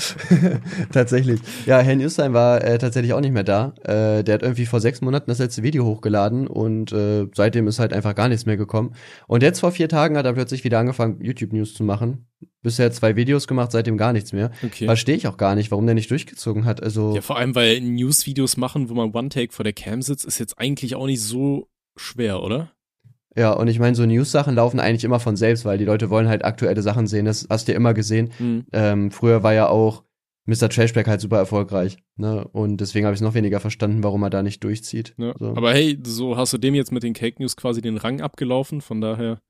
[0.93, 1.41] tatsächlich.
[1.65, 3.75] Ja, Herr Newsheim war äh, tatsächlich auch nicht mehr da.
[3.83, 7.79] Äh, der hat irgendwie vor sechs Monaten das letzte Video hochgeladen und äh, seitdem ist
[7.79, 8.95] halt einfach gar nichts mehr gekommen.
[9.27, 12.27] Und jetzt vor vier Tagen hat er plötzlich wieder angefangen, YouTube-News zu machen.
[12.61, 14.51] Bisher zwei Videos gemacht, seitdem gar nichts mehr.
[14.63, 14.85] Okay.
[14.85, 16.83] Verstehe ich auch gar nicht, warum der nicht durchgezogen hat.
[16.83, 20.39] Also, Ja, vor allem, weil News-Videos machen, wo man One-Take vor der Cam sitzt, ist
[20.39, 22.74] jetzt eigentlich auch nicht so schwer, oder?
[23.37, 26.29] Ja, und ich meine, so News-Sachen laufen eigentlich immer von selbst, weil die Leute wollen
[26.29, 27.25] halt aktuelle Sachen sehen.
[27.25, 28.31] Das hast du ja immer gesehen.
[28.39, 28.67] Hm.
[28.73, 30.05] Ähm, früher war ja auch
[30.47, 30.69] Mr.
[30.69, 31.97] Trashback halt super erfolgreich.
[32.17, 32.47] Ne?
[32.53, 35.15] Und deswegen habe ich es noch weniger verstanden, warum er da nicht durchzieht.
[35.17, 35.35] Ja.
[35.39, 35.49] So.
[35.49, 38.81] Aber hey, so hast du dem jetzt mit den Cake News quasi den Rang abgelaufen,
[38.81, 39.41] von daher,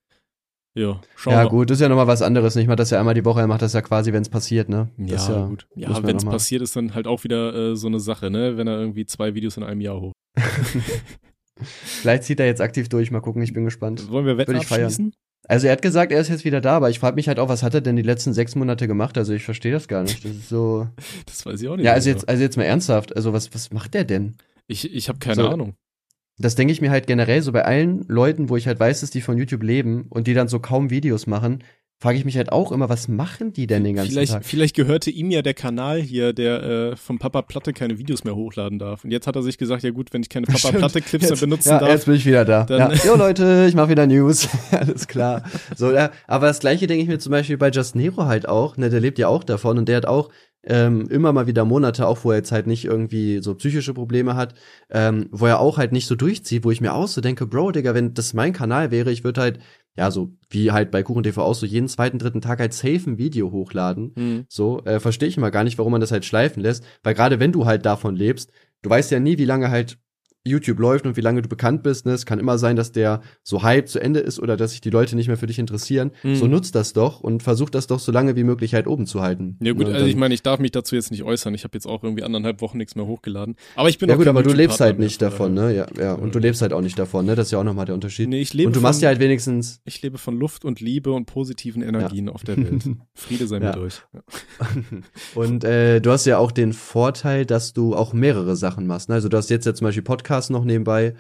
[0.77, 2.57] ja, schauen ja, gut, das ist ja nochmal was anderes.
[2.57, 4.69] Ich mache das ja einmal die Woche, er macht das ja quasi, wenn es passiert,
[4.69, 4.89] ne?
[4.99, 5.67] Ja, ist gut.
[5.77, 8.57] Ja, wenn es mal- passiert, ist dann halt auch wieder äh, so eine Sache, ne?
[8.57, 10.13] Wenn er irgendwie zwei Videos in einem Jahr hoch.
[11.63, 14.11] Vielleicht zieht er jetzt aktiv durch, mal gucken, ich bin gespannt.
[14.11, 14.85] Wollen wir Wetten ich feiern.
[14.87, 15.15] abschließen?
[15.47, 17.49] Also er hat gesagt, er ist jetzt wieder da, aber ich frage mich halt auch,
[17.51, 19.19] was hat er denn die letzten sechs Monate gemacht?
[19.19, 20.25] Also ich verstehe das gar nicht.
[20.25, 20.89] Das ist so.
[21.27, 21.85] Das weiß ich auch nicht.
[21.85, 22.17] Ja, also genau.
[22.19, 23.15] jetzt, also jetzt mal ernsthaft.
[23.15, 24.37] Also was, was macht der denn?
[24.67, 25.49] Ich, ich habe keine So.
[25.49, 25.75] Ahnung.
[26.39, 29.11] Das denke ich mir halt generell so bei allen Leuten, wo ich halt weiß, dass
[29.11, 31.63] die von YouTube leben und die dann so kaum Videos machen,
[32.05, 34.45] frage ich mich halt auch immer, was machen die denn den ganzen Vielleicht, Tag?
[34.45, 38.37] vielleicht gehörte ihm ja der Kanal hier, der äh, vom Papa Platte keine Videos mehr
[38.37, 39.05] hochladen darf.
[39.05, 40.71] Und jetzt hat er sich gesagt, ja gut, wenn ich keine Papa.
[40.73, 41.89] Platte Clips mehr benutzen ja, darf.
[41.89, 42.67] jetzt bin ich wieder da.
[42.69, 42.93] ja.
[42.93, 44.51] Jo Leute, ich mache wieder News.
[44.71, 45.45] Alles klar.
[45.75, 48.77] So, ja, aber das gleiche denke ich mir zum Beispiel bei Just Nero halt auch.
[48.77, 50.29] Ne, der lebt ja auch davon und der hat auch
[50.67, 54.37] ähm, immer mal wieder Monate, auch wo er jetzt halt nicht irgendwie so psychische Probleme
[54.37, 54.55] hat,
[54.91, 57.73] ähm, wo er auch halt nicht so durchzieht, wo ich mir auch so denke, Bro,
[57.73, 59.59] Digga, wenn das mein Kanal wäre, ich würde halt,
[59.97, 63.19] ja, so wie halt bei KuchenTV auch so jeden zweiten, dritten Tag halt safe ein
[63.19, 64.13] Video hochladen.
[64.17, 64.45] Hm.
[64.49, 66.85] So, äh, verstehe ich immer gar nicht, warum man das halt schleifen lässt.
[67.03, 68.51] Weil gerade wenn du halt davon lebst,
[68.83, 69.99] du weißt ja nie, wie lange halt
[70.47, 72.07] YouTube läuft und wie lange du bekannt bist.
[72.07, 72.13] Ne?
[72.13, 74.91] Es kann immer sein, dass der so Hype zu Ende ist oder dass sich die
[74.91, 76.11] Leute nicht mehr für dich interessieren.
[76.23, 76.35] Mhm.
[76.37, 79.23] So nutzt das doch und versuch das doch so lange wie möglich halt oben zu
[79.23, 79.57] halten.
[79.61, 81.55] Ja gut, Ne, also ich meine, ich darf mich dazu jetzt nicht äußern.
[81.55, 83.57] Ich habe jetzt auch irgendwie anderthalb Wochen nichts mehr hochgeladen.
[83.77, 85.75] Aber ich bin ja gut, aber du lebst halt nicht von davon, ne?
[85.75, 86.13] Ja, ja.
[86.15, 87.35] Und du lebst halt auch nicht davon, ne?
[87.37, 88.29] Das ist ja auch nochmal der Unterschied.
[88.29, 89.81] Nee, ich lebe und du machst ja halt wenigstens.
[89.85, 92.83] ich lebe von Luft und Liebe und positiven Energien auf der Welt.
[93.15, 93.69] Friede sei Ja.
[93.71, 94.03] mit euch.
[94.13, 94.23] Ja.
[95.35, 99.09] und äh, du hast ja auch den Vorteil, dass du auch mehrere Sachen machst.
[99.09, 99.15] Ne?
[99.15, 101.15] Also du hast jetzt ja zum Beispiel Podcast noch nebenbei.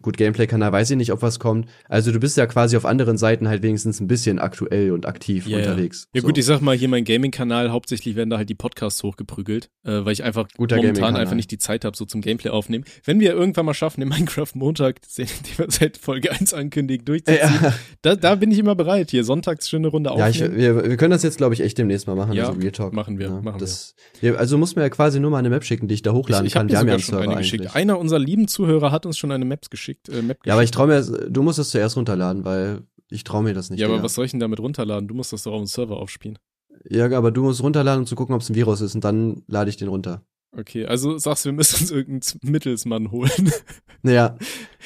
[0.00, 1.66] Gut, Gameplay-Kanal weiß ich nicht, ob was kommt.
[1.88, 5.46] Also du bist ja quasi auf anderen Seiten halt wenigstens ein bisschen aktuell und aktiv
[5.46, 5.64] Ja, ja.
[5.70, 6.08] unterwegs.
[6.14, 6.28] Ja So.
[6.28, 10.04] gut, ich sag mal hier mein Gaming-Kanal, hauptsächlich werden da halt die Podcasts hochgeprügelt, äh,
[10.04, 12.84] weil ich einfach Guter momentan einfach nicht die Zeit habe, so zum Gameplay aufnehmen.
[13.04, 15.26] Wenn wir irgendwann mal schaffen, den Minecraft Montag, den
[15.56, 19.10] wir seit Folge 1 ankündigen, durchzuziehen, ja, da, da bin ich immer bereit.
[19.10, 20.60] Hier sonntags schöne Runde ja ich, aufnehmen.
[20.60, 22.34] wir, wir können das jetzt, glaube ich, echt demnächst mal machen.
[22.34, 22.92] Ja, also Real Talk.
[22.92, 24.38] machen wir, machen das, wir.
[24.38, 26.52] Also muss mir ja quasi nur mal eine Map schicken, die ich da hochladen ich
[26.52, 26.76] ich habe kann.
[26.78, 27.74] haben ja sogar schon eine geschickt.
[27.74, 30.08] Einer unserer lieben Zuhörer hat uns schon eine Maps geschickt.
[30.08, 30.74] Äh, Map Ja, aber ich geschickt.
[30.76, 33.80] traue mir, du musst es zuerst runterladen, weil ich traue mir das nicht.
[33.80, 34.04] Ja, aber Digga.
[34.04, 35.08] was soll ich denn damit runterladen?
[35.08, 36.38] Du musst das doch auf dem Server aufspielen.
[36.88, 39.42] Ja, aber du musst runterladen, um zu gucken, ob es ein Virus ist und dann
[39.48, 40.24] lade ich den runter.
[40.54, 43.52] Okay, also sagst du, wir müssen uns irgendeinen Mittelsmann holen.
[44.04, 44.36] Naja.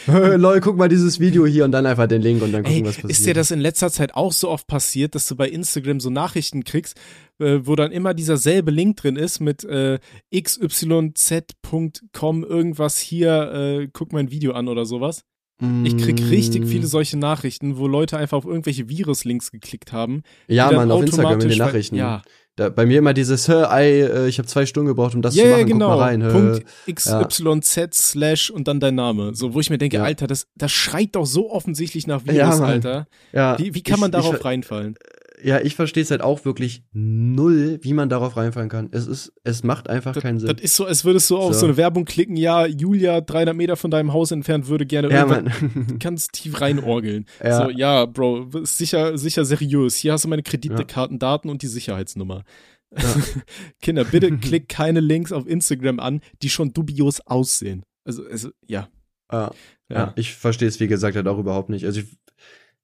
[0.06, 2.84] Lol, guck mal dieses Video hier und dann einfach den Link und dann gucken, Ey,
[2.84, 3.10] was passiert.
[3.12, 6.10] ist dir das in letzter Zeit auch so oft passiert, dass du bei Instagram so
[6.10, 6.98] Nachrichten kriegst,
[7.38, 10.00] äh, wo dann immer dieser selbe Link drin ist mit äh,
[10.38, 11.14] xyz.com
[12.44, 15.22] irgendwas hier, äh, guck mein Video an oder sowas?
[15.84, 16.66] Ich krieg richtig Mm.
[16.66, 20.20] viele solche Nachrichten, wo Leute einfach auf irgendwelche Virus-Links geklickt haben.
[20.48, 21.96] Ja, Mann, auf Instagram in den Nachrichten.
[21.96, 22.20] Ja,
[22.56, 25.34] Da, bei mir immer dieses, hä, ei, äh, ich habe zwei Stunden gebraucht, um das
[25.34, 25.90] ja, zu ja, machen, genau.
[25.90, 26.22] guck mal rein.
[26.22, 26.30] hä.
[26.30, 29.34] Punkt XYZ slash und dann dein Name.
[29.34, 30.04] So, wo ich mir denke, Ja.
[30.04, 32.70] Alter, das, das schreit doch so offensichtlich nach Ja, Virus, Mann.
[32.70, 33.06] Alter.
[33.32, 34.96] Ja, Wie, wie kann man ich, darauf ich, reinfallen?
[35.42, 38.88] Ja, ich verstehe es halt auch wirklich null, wie man darauf reinfallen kann.
[38.92, 40.48] Es ist, es macht einfach Das, keinen Sinn.
[40.48, 41.60] das ist so, als würdest du auf So.
[41.60, 45.26] so eine Werbung klicken, ja, Julia, 300 Meter von deinem Haus entfernt, würde gerne ja,
[45.26, 45.52] Mann.
[45.98, 47.26] ganz tief reinorgeln.
[47.42, 47.64] Ja.
[47.64, 49.96] So, ja, Bro, sicher, sicher seriös.
[49.96, 52.44] Hier hast du meine Kreditkartendaten und die Sicherheitsnummer.
[52.96, 53.14] Ja.
[53.82, 57.84] Kinder, bitte klickt keine Links auf Instagram an, die schon dubios aussehen.
[58.04, 58.88] Also, also ja.
[59.30, 59.50] Ja,
[59.88, 59.96] ja.
[59.96, 61.84] ja ich verstehe es, wie gesagt, halt auch überhaupt nicht.
[61.84, 62.06] Also ich,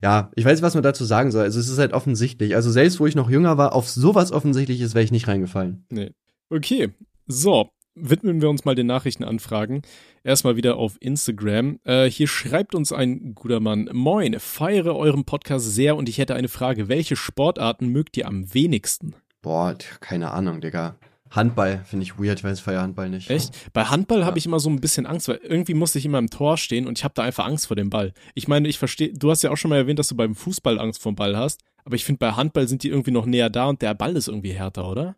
[0.03, 1.45] ja, ich weiß nicht, was man dazu sagen soll.
[1.45, 2.55] Also es ist halt offensichtlich.
[2.57, 5.87] Also selbst wo ich noch jünger war, auf sowas Offensichtliches wäre ich nicht reingefallen.
[5.91, 6.11] Nee.
[6.51, 6.91] Okay.
[7.27, 9.83] So, widmen wir uns mal den Nachrichtenanfragen.
[10.25, 11.79] Erstmal wieder auf Instagram.
[11.85, 13.89] Äh, hier schreibt uns ein guter Mann.
[13.93, 16.89] Moin, feiere euren Podcast sehr und ich hätte eine Frage.
[16.89, 19.15] Welche Sportarten mögt ihr am wenigsten?
[19.41, 20.97] Boah, keine Ahnung, Digga.
[21.33, 23.31] Handball finde ich weird, ich weiß feier Handball nicht.
[23.31, 23.73] Echt?
[23.73, 24.27] Bei Handball ja.
[24.27, 26.87] habe ich immer so ein bisschen Angst, weil irgendwie musste ich immer im Tor stehen
[26.87, 28.13] und ich habe da einfach Angst vor dem Ball.
[28.35, 30.79] Ich meine, ich verstehe, du hast ja auch schon mal erwähnt, dass du beim Fußball
[30.79, 33.51] Angst vor dem Ball hast, aber ich finde, bei Handball sind die irgendwie noch näher
[33.51, 35.17] da und der Ball ist irgendwie härter, oder?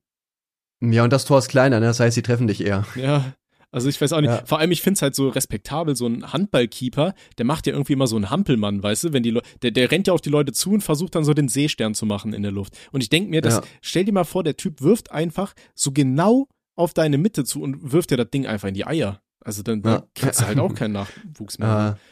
[0.80, 1.86] Ja, und das Tor ist kleiner, ne?
[1.86, 2.86] das heißt, sie treffen dich eher.
[2.94, 3.32] Ja,
[3.74, 4.30] also ich weiß auch nicht.
[4.30, 4.46] Ja.
[4.46, 7.94] Vor allem, ich finde es halt so respektabel, so ein Handballkeeper, der macht ja irgendwie
[7.94, 10.30] immer so einen Hampelmann, weißt du, wenn die Le der, der rennt ja auf die
[10.30, 12.78] Leute zu und versucht dann so den Seestern zu machen in der Luft.
[12.92, 13.62] Und ich denke mir, das, ja.
[13.82, 16.46] stell dir mal vor, der Typ wirft einfach so genau
[16.76, 19.20] auf deine Mitte zu und wirft dir das Ding einfach in die Eier.
[19.40, 20.04] Also dann, ja.
[20.14, 21.98] kriegst du halt auch keinen Nachwuchs mehr.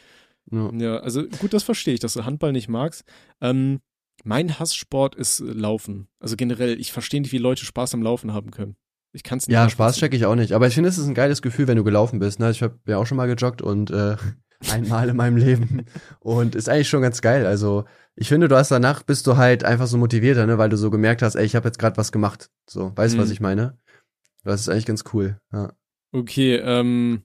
[0.50, 0.70] Ja.
[0.72, 3.04] ja, also gut, das verstehe ich, dass du Handball nicht magst.
[3.40, 3.78] Ähm,
[4.24, 6.08] mein Hasssport ist Laufen.
[6.18, 8.74] Also generell, ich verstehe nicht, wie Leute Spaß am Laufen haben können.
[9.12, 9.54] Ich kann es nicht.
[9.54, 10.52] Ja, Spaß check ich auch nicht.
[10.52, 12.40] Aber ich finde, es ist ein geiles Gefühl, wenn du gelaufen bist.
[12.40, 12.50] Ne?
[12.50, 14.16] Ich habe ja auch schon mal gejoggt und äh,
[14.70, 15.84] einmal in meinem Leben.
[16.20, 17.46] Und ist eigentlich schon ganz geil.
[17.46, 17.84] Also
[18.14, 20.90] ich finde, du hast danach bist du halt einfach so motivierter, ne, weil du so
[20.90, 22.50] gemerkt hast, ey, ich habe jetzt gerade was gemacht.
[22.68, 23.22] So, weißt du, mhm.
[23.22, 23.78] was ich meine?
[24.44, 25.38] Das ist eigentlich ganz cool.
[25.52, 25.72] Ja.
[26.12, 27.22] Okay, ähm,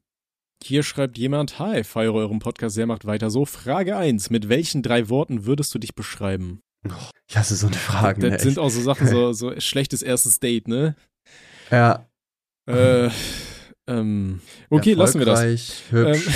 [0.63, 3.45] hier schreibt jemand, hi, feiere euren Podcast sehr, macht weiter so.
[3.45, 6.61] Frage 1, mit welchen drei Worten würdest du dich beschreiben?
[6.87, 6.91] Oh,
[7.27, 8.21] ich hasse so eine Frage.
[8.21, 10.95] Das ne, sind auch so Sachen, so, so schlechtes erstes Date, ne?
[11.71, 12.05] Ja.
[12.67, 13.09] Äh,
[13.87, 15.41] ähm, okay, lassen wir das.
[15.89, 16.27] Hübsch.
[16.27, 16.33] Ähm,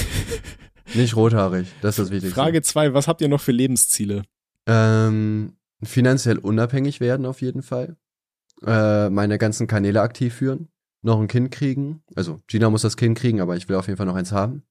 [0.94, 2.36] Nicht rothaarig, das ist das Wichtigste.
[2.36, 4.24] Frage 2, was habt ihr noch für Lebensziele?
[4.68, 5.54] Ähm,
[5.84, 7.96] finanziell unabhängig werden auf jeden Fall.
[8.66, 10.68] Äh, meine ganzen Kanäle aktiv führen.
[11.02, 12.04] Noch ein Kind kriegen.
[12.16, 14.64] Also Gina muss das Kind kriegen, aber ich will auf jeden Fall noch eins haben.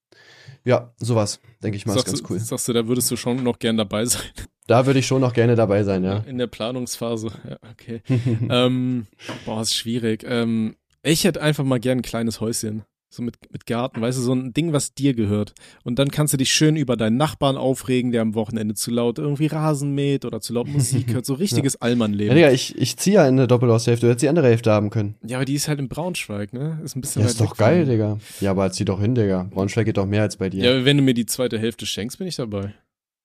[0.64, 2.38] Ja, sowas, denke ich mal, sagst ist ganz cool.
[2.38, 4.22] Sagst du, da würdest du schon noch gern dabei sein?
[4.66, 6.18] Da würde ich schon noch gerne dabei sein, ja.
[6.28, 8.02] In der Planungsphase, ja, okay.
[8.48, 9.08] ähm,
[9.44, 10.22] boah, ist schwierig.
[10.24, 12.84] Ähm, ich hätte einfach mal gern ein kleines Häuschen.
[13.12, 15.52] So mit, mit Garten, weißt du, so ein Ding, was dir gehört.
[15.82, 19.18] Und dann kannst du dich schön über deinen Nachbarn aufregen, der am Wochenende zu laut
[19.18, 21.26] irgendwie Rasen mäht oder zu laut Musik hört.
[21.26, 21.80] So richtiges ja.
[21.80, 22.28] Allmannleben.
[22.28, 24.06] Ja, Digga, ich, ich ziehe ja in eine Doppelhaushälfte.
[24.06, 25.16] Du hättest die andere Hälfte haben können.
[25.26, 26.80] Ja, aber die ist halt in Braunschweig, ne?
[26.84, 28.18] Ist ein bisschen ja, ist doch geil, Digga.
[28.40, 29.48] Ja, aber zieh doch hin, Digga.
[29.50, 30.62] Braunschweig geht doch mehr als bei dir.
[30.62, 32.74] Ja, wenn du mir die zweite Hälfte schenkst, bin ich dabei.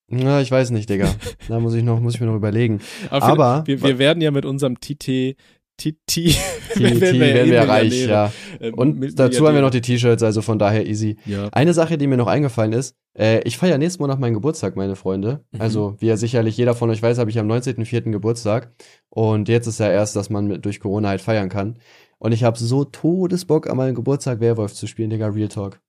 [0.07, 1.13] Na, ich weiß nicht, Digga.
[1.47, 2.79] Da muss ich noch, muss ich mir noch überlegen.
[3.11, 5.36] Aber, aber wir, wir werden ja mit unserem TT
[5.78, 6.36] Titi.
[6.76, 8.32] werden wir, werden wir reich, ja.
[8.59, 11.17] Ähm, Und dazu haben wir noch die T-Shirts, also von daher easy.
[11.26, 11.49] Ja.
[11.51, 14.95] Eine Sache, die mir noch eingefallen ist, äh, ich feiere nächsten Monat meinen Geburtstag, meine
[14.95, 15.43] Freunde.
[15.51, 15.61] Mhm.
[15.61, 18.11] Also, wie ja sicherlich jeder von euch weiß, habe ich am 19.04.
[18.11, 18.73] Geburtstag.
[19.09, 21.80] Und jetzt ist ja erst, dass man mit, durch Corona halt feiern kann.
[22.17, 25.80] Und ich habe so Todesbock, an meinem Geburtstag Werwolf zu spielen, Digga, Real Talk.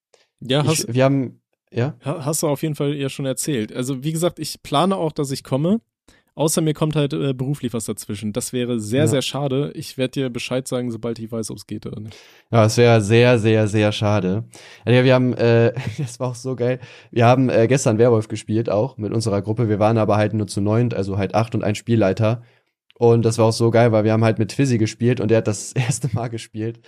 [0.40, 1.40] Ja, ich, hast, wir haben,
[1.72, 1.96] ja?
[2.00, 3.72] Hast du auf jeden Fall ja schon erzählt.
[3.72, 5.80] Also, wie gesagt, ich plane auch, dass ich komme.
[6.36, 8.34] Außer mir kommt halt äh, beruflich was dazwischen.
[8.34, 9.06] Das wäre sehr, ja.
[9.06, 9.72] sehr schade.
[9.74, 12.14] Ich werde dir Bescheid sagen, sobald ich weiß, ob es geht oder nicht.
[12.50, 14.44] Ja, es wäre sehr, sehr, sehr schade.
[14.86, 16.78] Ja, wir haben, äh, das war auch so geil.
[17.10, 19.70] Wir haben äh, gestern Werwolf gespielt, auch mit unserer Gruppe.
[19.70, 22.42] Wir waren aber halt nur zu neunt, also halt acht und ein Spielleiter.
[22.98, 25.38] Und das war auch so geil, weil wir haben halt mit Fizzy gespielt und er
[25.38, 26.80] hat das erste Mal gespielt.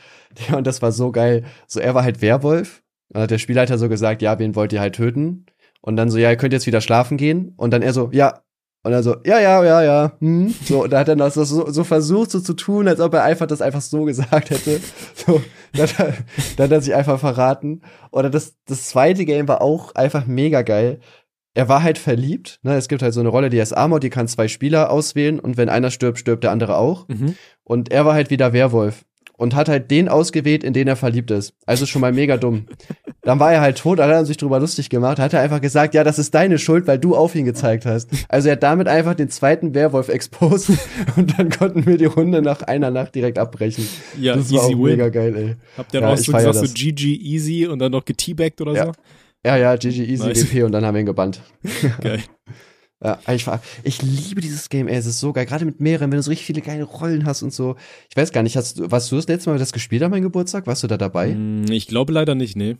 [0.54, 1.44] Und das war so geil.
[1.66, 2.82] So, er war halt Werwolf.
[3.08, 5.46] Dann hat der Spielleiter so gesagt, ja, wen wollt ihr halt töten?
[5.80, 7.54] Und dann so, ja, ihr könnt jetzt wieder schlafen gehen.
[7.56, 8.42] Und dann er so, ja,
[8.88, 10.12] und er so, ja, ja, ja, ja.
[10.18, 10.54] Hm.
[10.64, 13.22] So, und da hat er das so, so versucht, so zu tun, als ob er
[13.22, 14.80] einfach das einfach so gesagt hätte.
[15.14, 15.42] So,
[15.74, 16.14] dann, hat er,
[16.56, 17.82] dann hat er sich einfach verraten.
[18.12, 21.00] Oder das, das zweite Game war auch einfach mega geil.
[21.52, 22.60] Er war halt verliebt.
[22.62, 22.76] Ne?
[22.76, 25.58] Es gibt halt so eine Rolle, die heißt Armor, die kann zwei Spieler auswählen und
[25.58, 27.06] wenn einer stirbt, stirbt der andere auch.
[27.08, 27.34] Mhm.
[27.64, 29.04] Und er war halt wieder Werwolf
[29.36, 31.52] und hat halt den ausgewählt, in den er verliebt ist.
[31.66, 32.68] Also schon mal mega dumm.
[33.28, 35.92] Dann war er halt tot, hat er sich drüber lustig gemacht, hat er einfach gesagt,
[35.92, 38.08] ja, das ist deine Schuld, weil du auf ihn gezeigt hast.
[38.26, 40.70] Also er hat damit einfach den zweiten Werwolf exposed
[41.16, 43.86] und dann konnten wir die Runde nach einer Nacht direkt abbrechen.
[44.18, 44.78] Ja, das war auch win.
[44.78, 45.56] mega geil, ey.
[45.76, 48.86] Habt ihr ja, auch so gesagt, so GG easy und dann noch geteabagt oder ja.
[48.86, 48.92] so?
[49.44, 50.48] Ja, ja, GG easy nice.
[50.48, 51.42] GP und dann haben wir ihn gebannt.
[52.00, 52.22] Geil.
[53.00, 53.46] Ja, ich,
[53.84, 56.30] ich liebe dieses Game, ey, es ist so geil, gerade mit mehreren, wenn du so
[56.30, 57.76] richtig viele geile Rollen hast und so.
[58.10, 60.24] Ich weiß gar nicht, hast du, warst du das letzte Mal das gespielt an meinem
[60.24, 60.66] Geburtstag?
[60.66, 61.30] Warst du da dabei?
[61.30, 62.76] Hm, ich glaube leider nicht, nee.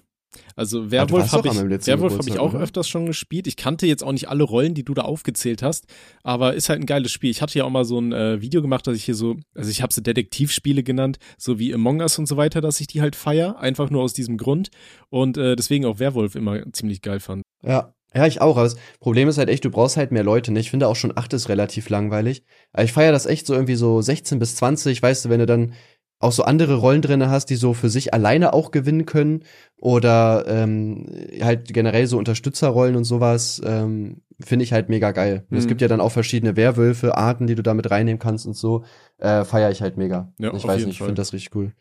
[0.56, 2.62] Also ah, Werwolf habe ich, Werwolf hab ich auch oder?
[2.62, 3.46] öfters schon gespielt.
[3.46, 5.86] Ich kannte jetzt auch nicht alle Rollen, die du da aufgezählt hast,
[6.22, 7.30] aber ist halt ein geiles Spiel.
[7.30, 9.70] Ich hatte ja auch mal so ein äh, Video gemacht, dass ich hier so, also
[9.70, 13.00] ich habe sie Detektivspiele genannt, so wie Among Us und so weiter, dass ich die
[13.00, 14.68] halt feier, einfach nur aus diesem Grund
[15.10, 17.42] und äh, deswegen auch Werwolf immer ziemlich geil fand.
[17.62, 18.56] Ja, ja, ich auch.
[18.56, 20.50] Aber das Problem ist halt echt, du brauchst halt mehr Leute.
[20.50, 20.60] Ne?
[20.60, 22.42] Ich finde auch schon acht ist relativ langweilig.
[22.72, 25.46] Aber ich feiere das echt so irgendwie so 16 bis 20, weißt du, wenn du
[25.46, 25.74] dann
[26.20, 29.44] auch so andere Rollen drinne hast, die so für sich alleine auch gewinnen können
[29.80, 31.06] oder ähm,
[31.40, 35.44] halt generell so Unterstützerrollen und sowas, ähm, finde ich halt mega geil.
[35.50, 35.68] Und Es Mhm.
[35.68, 38.84] gibt ja dann auch verschiedene Werwölfe, Arten, die du da mit reinnehmen kannst und so,
[39.18, 40.32] äh, feiere ich halt mega.
[40.38, 41.72] Ja, ich weiß nicht, ich finde das richtig cool.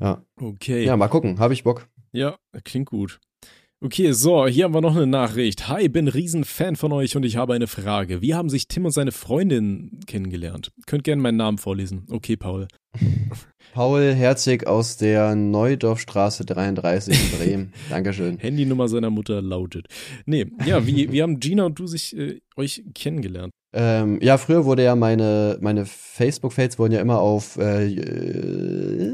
[0.00, 0.22] Ja.
[0.40, 0.84] Okay.
[0.84, 1.88] ja, mal gucken, habe ich Bock.
[2.12, 3.20] Ja, klingt gut.
[3.84, 5.66] Okay, so, hier haben wir noch eine Nachricht.
[5.68, 8.22] Hi, bin Riesenfan von euch und ich habe eine Frage.
[8.22, 10.70] Wie haben sich Tim und seine Freundin kennengelernt?
[10.86, 12.06] Könnt gerne meinen Namen vorlesen.
[12.08, 12.68] Okay, Paul.
[13.72, 17.72] Paul Herzig aus der Neudorfstraße 33 in Bremen.
[17.90, 18.38] Dankeschön.
[18.38, 19.86] Handynummer seiner Mutter lautet.
[20.26, 23.50] Nee, ja, wie, wie haben Gina und du sich äh, euch kennengelernt?
[23.72, 29.12] Ähm, ja, früher wurde ja meine, meine Facebook-Fates wurden ja immer auf äh, äh,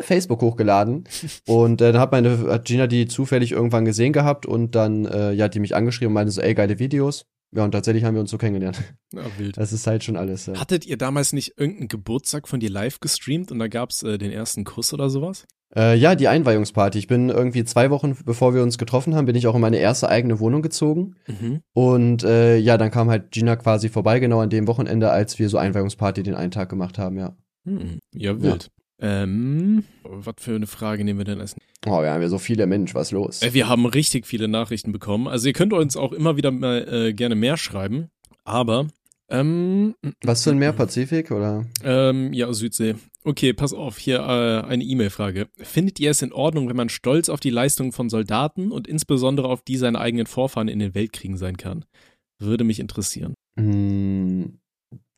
[0.00, 1.04] Facebook hochgeladen.
[1.46, 5.32] und äh, dann hat meine hat Gina die zufällig irgendwann gesehen gehabt und dann äh,
[5.32, 7.24] ja, hat die mich angeschrieben und meinte so, ey, geile Videos.
[7.54, 8.82] Ja, und tatsächlich haben wir uns so kennengelernt.
[9.12, 9.56] Na, wild.
[9.56, 10.46] Das ist halt schon alles.
[10.46, 10.58] Ja.
[10.58, 14.32] Hattet ihr damals nicht irgendeinen Geburtstag von dir live gestreamt und da gab's äh, den
[14.32, 15.46] ersten Kuss oder sowas?
[15.76, 16.98] Äh, ja, die Einweihungsparty.
[16.98, 19.78] Ich bin irgendwie zwei Wochen, bevor wir uns getroffen haben, bin ich auch in meine
[19.78, 21.14] erste eigene Wohnung gezogen.
[21.26, 21.60] Mhm.
[21.72, 25.48] Und äh, ja, dann kam halt Gina quasi vorbei, genau an dem Wochenende, als wir
[25.48, 27.36] so Einweihungsparty den einen Tag gemacht haben, ja.
[27.64, 28.70] Hm, ja, wild.
[29.00, 32.66] Ähm, was für eine Frage nehmen wir denn als Oh, wir haben ja so viele
[32.66, 33.42] Mensch, was los?
[33.42, 35.28] Äh, Wir haben richtig viele Nachrichten bekommen.
[35.28, 38.08] Also ihr könnt uns auch immer wieder mal äh, gerne mehr schreiben.
[38.44, 38.86] Aber,
[39.28, 41.66] ähm, Was für ein Meer, Pazifik oder?
[41.82, 42.94] ähm, ja, Südsee.
[43.24, 45.48] Okay, pass auf, hier äh, eine E-Mail-Frage.
[45.56, 49.48] Findet ihr es in Ordnung, wenn man stolz auf die Leistungen von Soldaten und insbesondere
[49.48, 51.84] auf die seiner eigenen Vorfahren in den Weltkriegen sein kann?
[52.38, 53.34] Würde mich interessieren.
[53.58, 54.58] Hm,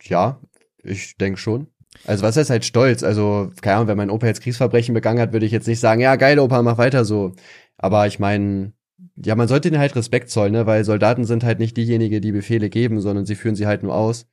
[0.03, 0.41] ja,
[0.85, 1.67] ich denke schon.
[2.05, 3.03] Also was heißt halt stolz?
[3.03, 6.01] Also, keine Ahnung, wenn mein Opa jetzt Kriegsverbrechen begangen hat, würde ich jetzt nicht sagen,
[6.01, 7.33] ja, geil, Opa, mach weiter so.
[7.79, 8.73] Aber ich meine,
[9.17, 10.67] ja, man sollte ihnen halt Respekt zollen, ne?
[10.67, 13.95] Weil Soldaten sind halt nicht diejenigen, die Befehle geben, sondern sie führen sie halt nur
[13.95, 14.27] aus.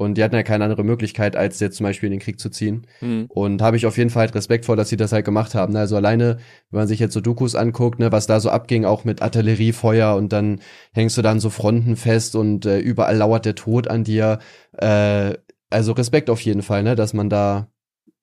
[0.00, 2.48] Und die hatten ja keine andere Möglichkeit, als jetzt zum Beispiel in den Krieg zu
[2.48, 2.86] ziehen.
[3.00, 3.26] Hm.
[3.28, 5.74] Und habe ich auf jeden Fall halt Respekt vor, dass sie das halt gemacht haben.
[5.74, 5.80] Ne?
[5.80, 6.38] Also alleine,
[6.70, 10.16] wenn man sich jetzt so Dokus anguckt, ne, was da so abging, auch mit Artilleriefeuer
[10.16, 10.60] und dann
[10.94, 14.38] hängst du dann so Fronten fest und äh, überall lauert der Tod an dir.
[14.72, 15.34] Äh,
[15.70, 17.68] also Respekt auf jeden Fall, ne, dass man da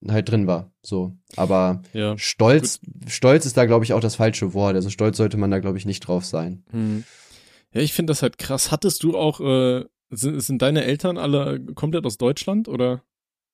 [0.07, 0.71] halt drin war.
[0.81, 1.17] So.
[1.35, 2.17] Aber Ja.
[2.17, 4.75] Stolz, Stolz ist da, glaube ich, auch das falsche Wort.
[4.75, 6.63] Also stolz sollte man da, glaube ich, nicht drauf sein.
[6.71, 7.03] Hm.
[7.73, 8.71] Ja, ich finde das halt krass.
[8.71, 13.01] Hattest du auch, äh, sind, sind deine Eltern alle komplett aus Deutschland oder?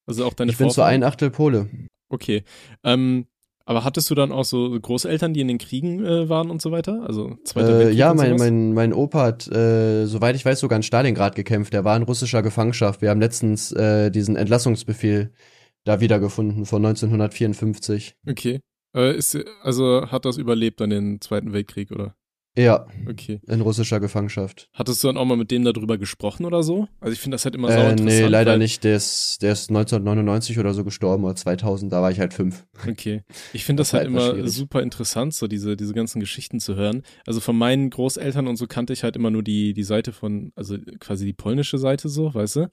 [0.05, 0.95] Also auch deine ich bin zu Vorfahren?
[0.95, 1.69] ein Achtel Pole.
[2.09, 2.43] Okay.
[2.83, 3.25] Ähm,
[3.65, 6.71] aber hattest du dann auch so Großeltern, die in den Kriegen äh, waren und so
[6.71, 7.03] weiter?
[7.07, 10.59] Also Zweiter Äh, Weltkrieg ja, und mein, mein, mein Opa hat, äh, soweit ich weiß,
[10.59, 11.73] sogar in Stalingrad gekämpft.
[11.73, 13.01] Der war in russischer Gefangenschaft.
[13.01, 15.31] Wir haben letztens äh, diesen Entlassungsbefehl
[15.85, 18.15] da wiedergefunden von 1954.
[18.29, 18.59] Okay.
[18.95, 22.15] Äh, ist, also hat das überlebt dann den Zweiten Weltkrieg, oder?
[22.55, 23.41] Ja, Okay.
[23.47, 24.69] in russischer Gefangenschaft.
[24.73, 26.87] Hattest du dann auch mal mit dem darüber gesprochen oder so?
[26.99, 28.05] Also ich finde das halt immer sau Äh, interessant.
[28.05, 28.83] nee, leider nicht.
[28.83, 31.91] Der ist, der ist 1999 oder so gestorben oder 2000.
[31.91, 32.65] Da war ich halt fünf.
[32.87, 33.23] Okay.
[33.53, 34.51] Ich finde das, Das halt immer schwierig.
[34.51, 37.01] super interessant, so diese, diese ganzen Geschichten zu hören.
[37.25, 40.51] Also von meinen Großeltern und so kannte ich halt immer nur die, die Seite von,
[40.55, 42.67] also quasi die polnische Seite so, weißt du?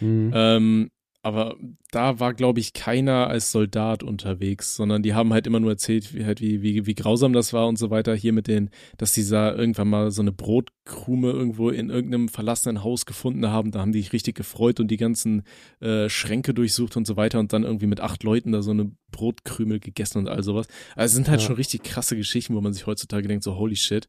[0.00, 0.30] Hm.
[0.34, 0.90] Ähm,
[1.26, 1.56] aber
[1.90, 6.14] da war, glaube ich, keiner als Soldat unterwegs, sondern die haben halt immer nur erzählt,
[6.14, 8.14] wie, halt wie, wie, wie grausam das war und so weiter.
[8.14, 12.84] Hier mit den, dass die da irgendwann mal so eine Brotkrume irgendwo in irgendeinem verlassenen
[12.84, 13.72] Haus gefunden haben.
[13.72, 15.42] Da haben die sich richtig gefreut und die ganzen
[15.80, 18.92] äh, Schränke durchsucht und so weiter und dann irgendwie mit acht Leuten da so eine
[19.10, 20.68] Brotkrümel gegessen und all sowas.
[20.94, 21.48] Also es sind halt Ja.
[21.48, 24.08] schon richtig krasse Geschichten, wo man sich heutzutage denkt, so holy shit.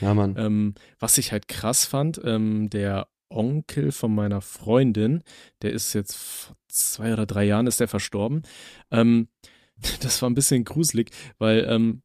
[0.00, 0.36] ja, Mann.
[0.38, 5.22] Ähm, was ich halt krass fand, ähm, der Onkel von meiner Freundin,
[5.62, 8.42] der ist jetzt vor zwei oder drei Jahren ist der verstorben.
[8.90, 9.28] Ähm,
[10.00, 12.02] das war ein bisschen gruselig, weil ähm,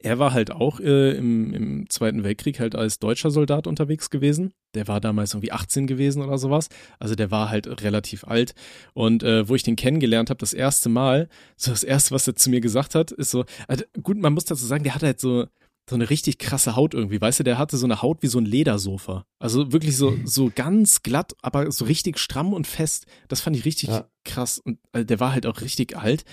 [0.00, 4.52] er war halt auch äh, im, im Zweiten Weltkrieg halt als deutscher Soldat unterwegs gewesen.
[4.74, 6.68] Der war damals irgendwie 18 gewesen oder sowas.
[6.98, 8.54] Also der war halt relativ alt.
[8.92, 12.36] Und äh, wo ich den kennengelernt habe, das erste Mal, so das erste, was er
[12.36, 15.18] zu mir gesagt hat, ist so, also gut, man muss dazu sagen, der hat halt
[15.18, 15.46] so,
[15.88, 18.38] so eine richtig krasse Haut irgendwie, weißt du, der hatte so eine Haut wie so
[18.38, 19.24] ein Ledersofa.
[19.38, 23.06] Also wirklich so, so ganz glatt, aber so richtig stramm und fest.
[23.28, 24.08] Das fand ich richtig Ja.
[24.24, 24.58] krass.
[24.58, 26.24] Und äh, der war halt auch richtig alt.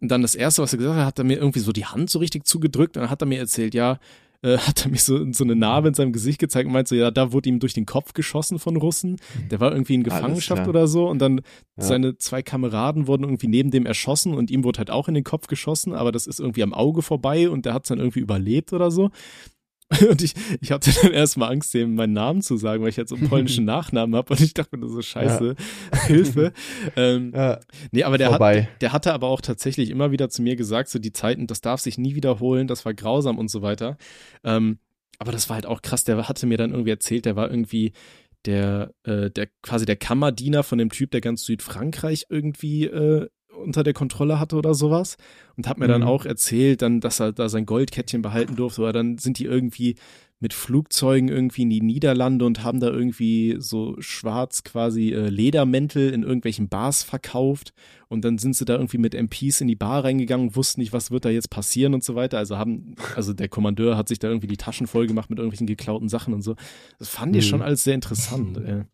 [0.00, 2.10] Und dann das erste, was er gesagt hat, hat er mir irgendwie so die Hand
[2.10, 2.96] so richtig zugedrückt.
[2.96, 3.98] Und dann hat er mir erzählt, ja,
[4.42, 6.94] äh, hat er mir so, so eine Narbe in seinem Gesicht gezeigt und meinte so,
[6.94, 9.16] ja, da wurde ihm durch den Kopf geschossen von Russen.
[9.50, 11.08] Der war irgendwie in Gefangenschaft oder so.
[11.08, 11.38] Und dann
[11.78, 11.84] Ja.
[11.84, 15.24] seine zwei Kameraden wurden irgendwie neben dem erschossen und ihm wurde halt auch in den
[15.24, 18.20] Kopf geschossen, aber das ist irgendwie am Auge vorbei und der hat es dann irgendwie
[18.20, 19.10] überlebt oder so.
[20.08, 23.10] Und ich, ich hatte dann erstmal Angst, dem meinen Namen zu sagen, weil ich jetzt
[23.10, 25.54] so einen polnischen Nachnamen habe und ich dachte mir so, scheiße,
[26.06, 26.52] Hilfe.
[26.96, 28.40] Ähm, Ja, nee, aber der hat,
[28.80, 31.80] der hatte aber auch tatsächlich immer wieder zu mir gesagt, so die Zeiten, das darf
[31.80, 33.96] sich nie wiederholen, das war grausam und so weiter.
[34.44, 34.78] Ähm,
[35.18, 37.92] aber das war halt auch krass, der hatte mir dann irgendwie erzählt, der war irgendwie
[38.44, 43.82] der, äh, der quasi der Kammerdiener von dem Typ, der ganz Südfrankreich irgendwie äh, unter
[43.82, 45.16] der Kontrolle hatte oder sowas
[45.56, 46.06] und hat mir dann Mhm.
[46.08, 49.96] auch erzählt, dann, dass er da sein Goldkettchen behalten durfte, oder dann sind die irgendwie
[50.40, 56.10] mit Flugzeugen irgendwie in die Niederlande und haben da irgendwie so schwarz quasi äh, Ledermäntel
[56.12, 57.72] in irgendwelchen Bars verkauft
[58.08, 61.12] und dann sind sie da irgendwie mit MPs in die Bar reingegangen, wussten nicht, was
[61.12, 62.38] wird da jetzt passieren und so weiter.
[62.38, 65.68] Also haben, also der Kommandeur hat sich da irgendwie die Taschen voll gemacht mit irgendwelchen
[65.68, 66.56] geklauten Sachen und so.
[66.98, 67.48] Das fand ich Mhm.
[67.48, 68.56] schon alles sehr interessant.
[68.58, 68.84] Äh.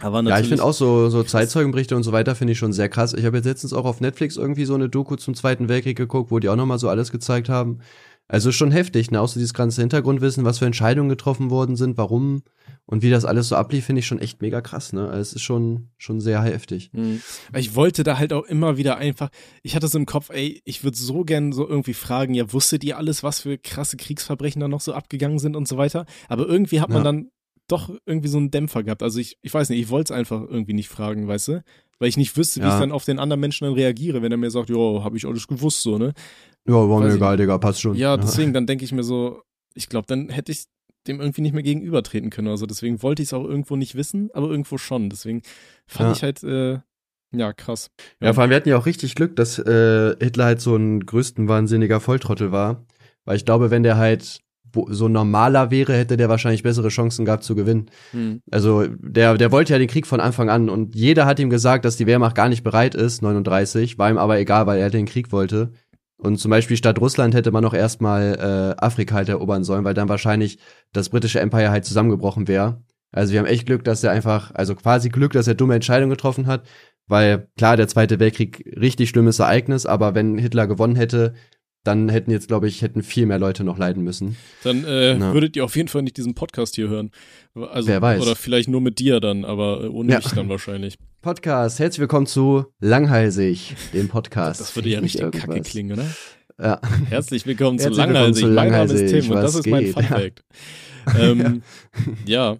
[0.00, 2.88] Aber Ja, ich finde auch so, so Zeitzeugenberichte und so weiter finde ich schon sehr
[2.88, 3.14] krass.
[3.14, 6.30] Ich habe jetzt letztens auch auf Netflix irgendwie so eine Doku zum Zweiten Weltkrieg geguckt,
[6.30, 7.78] wo die auch nochmal so alles gezeigt haben.
[8.28, 9.18] Also schon heftig, ne?
[9.20, 12.42] So dieses ganze Hintergrundwissen, was für Entscheidungen getroffen worden sind, warum
[12.84, 15.02] und wie das alles so ablief, finde ich schon echt mega krass, ne?
[15.08, 16.90] Also es ist schon, schon sehr heftig.
[16.92, 17.20] Mhm.
[17.54, 19.28] Ich wollte da halt auch immer wieder einfach,
[19.62, 22.82] ich hatte so im Kopf, ey, ich würde so gern so irgendwie fragen, ja, wusstet
[22.82, 26.04] ihr alles, was für krasse Kriegsverbrechen da noch so abgegangen sind und so weiter?
[26.28, 27.04] Aber irgendwie hat man Ja.
[27.04, 27.30] dann
[27.68, 29.02] doch irgendwie so einen Dämpfer gehabt.
[29.02, 31.64] Also ich, ich weiß nicht, ich wollte es einfach irgendwie nicht fragen, weißt du?
[31.98, 32.74] Weil ich nicht wüsste, wie Ja.
[32.74, 35.26] ich dann auf den anderen Menschen dann reagiere, wenn er mir sagt, ja, habe ich
[35.26, 36.12] alles gewusst, so, ne?
[36.68, 37.94] Ja, war mir egal, Digga, passt schon.
[37.96, 39.42] Ja, deswegen, dann denke ich mir so,
[39.74, 40.64] ich glaube, dann hätte ich
[41.06, 42.48] dem irgendwie nicht mehr gegenübertreten können.
[42.48, 45.08] Also deswegen wollte ich es auch irgendwo nicht wissen, aber irgendwo schon.
[45.08, 45.42] Deswegen
[45.86, 46.12] fand Ja.
[46.12, 46.80] ich halt, äh,
[47.32, 47.90] ja, krass.
[48.20, 51.06] Ja, vor allem, wir hatten ja auch richtig Glück, dass äh, Hitler halt so ein
[51.06, 52.84] größtenwahnsinniger Volltrottel war.
[53.24, 54.40] Weil ich glaube, wenn der halt
[54.90, 57.86] so normaler wäre, hätte der wahrscheinlich bessere Chancen gehabt zu gewinnen.
[58.12, 58.40] Hm.
[58.50, 61.84] Also der, der wollte ja den Krieg von Anfang an und jeder hat ihm gesagt,
[61.84, 65.06] dass die Wehrmacht gar nicht bereit ist, 39, war ihm aber egal, weil er den
[65.06, 65.72] Krieg wollte.
[66.18, 69.94] Und zum Beispiel statt Russland hätte man noch erstmal äh, Afrika halt erobern sollen, weil
[69.94, 70.58] dann wahrscheinlich
[70.92, 72.82] das britische Empire halt zusammengebrochen wäre.
[73.12, 76.10] Also wir haben echt Glück, dass er einfach, also quasi Glück, dass er dumme Entscheidungen
[76.10, 76.66] getroffen hat,
[77.06, 81.34] weil klar, der Zweite Weltkrieg richtig schlimmes Ereignis, aber wenn Hitler gewonnen hätte,
[81.86, 84.36] dann hätten jetzt, glaube ich, hätten viel mehr Leute noch leiden müssen.
[84.64, 87.10] Dann äh, würdet ihr auf jeden Fall nicht diesen Podcast hier hören.
[87.54, 88.22] Also, Wer weiß.
[88.22, 90.18] Oder vielleicht nur mit dir dann, aber äh, ohne Ja.
[90.18, 90.98] mich dann wahrscheinlich.
[91.22, 94.60] Podcast, herzlich willkommen zu Langhalsig, dem Podcast.
[94.60, 95.70] Das würde ja Nicht richtig kacke irgendwas.
[95.70, 96.06] klingen, oder?
[96.58, 96.80] Ja.
[97.08, 98.44] Herzlich willkommen zu willkommen Langhalsig.
[98.44, 99.10] zu Mein Name ist.
[99.12, 99.94] Tim und das ist mein geht?
[99.94, 100.04] Fun
[101.14, 101.20] Ja.
[101.20, 101.62] Ähm,
[102.26, 102.56] ja.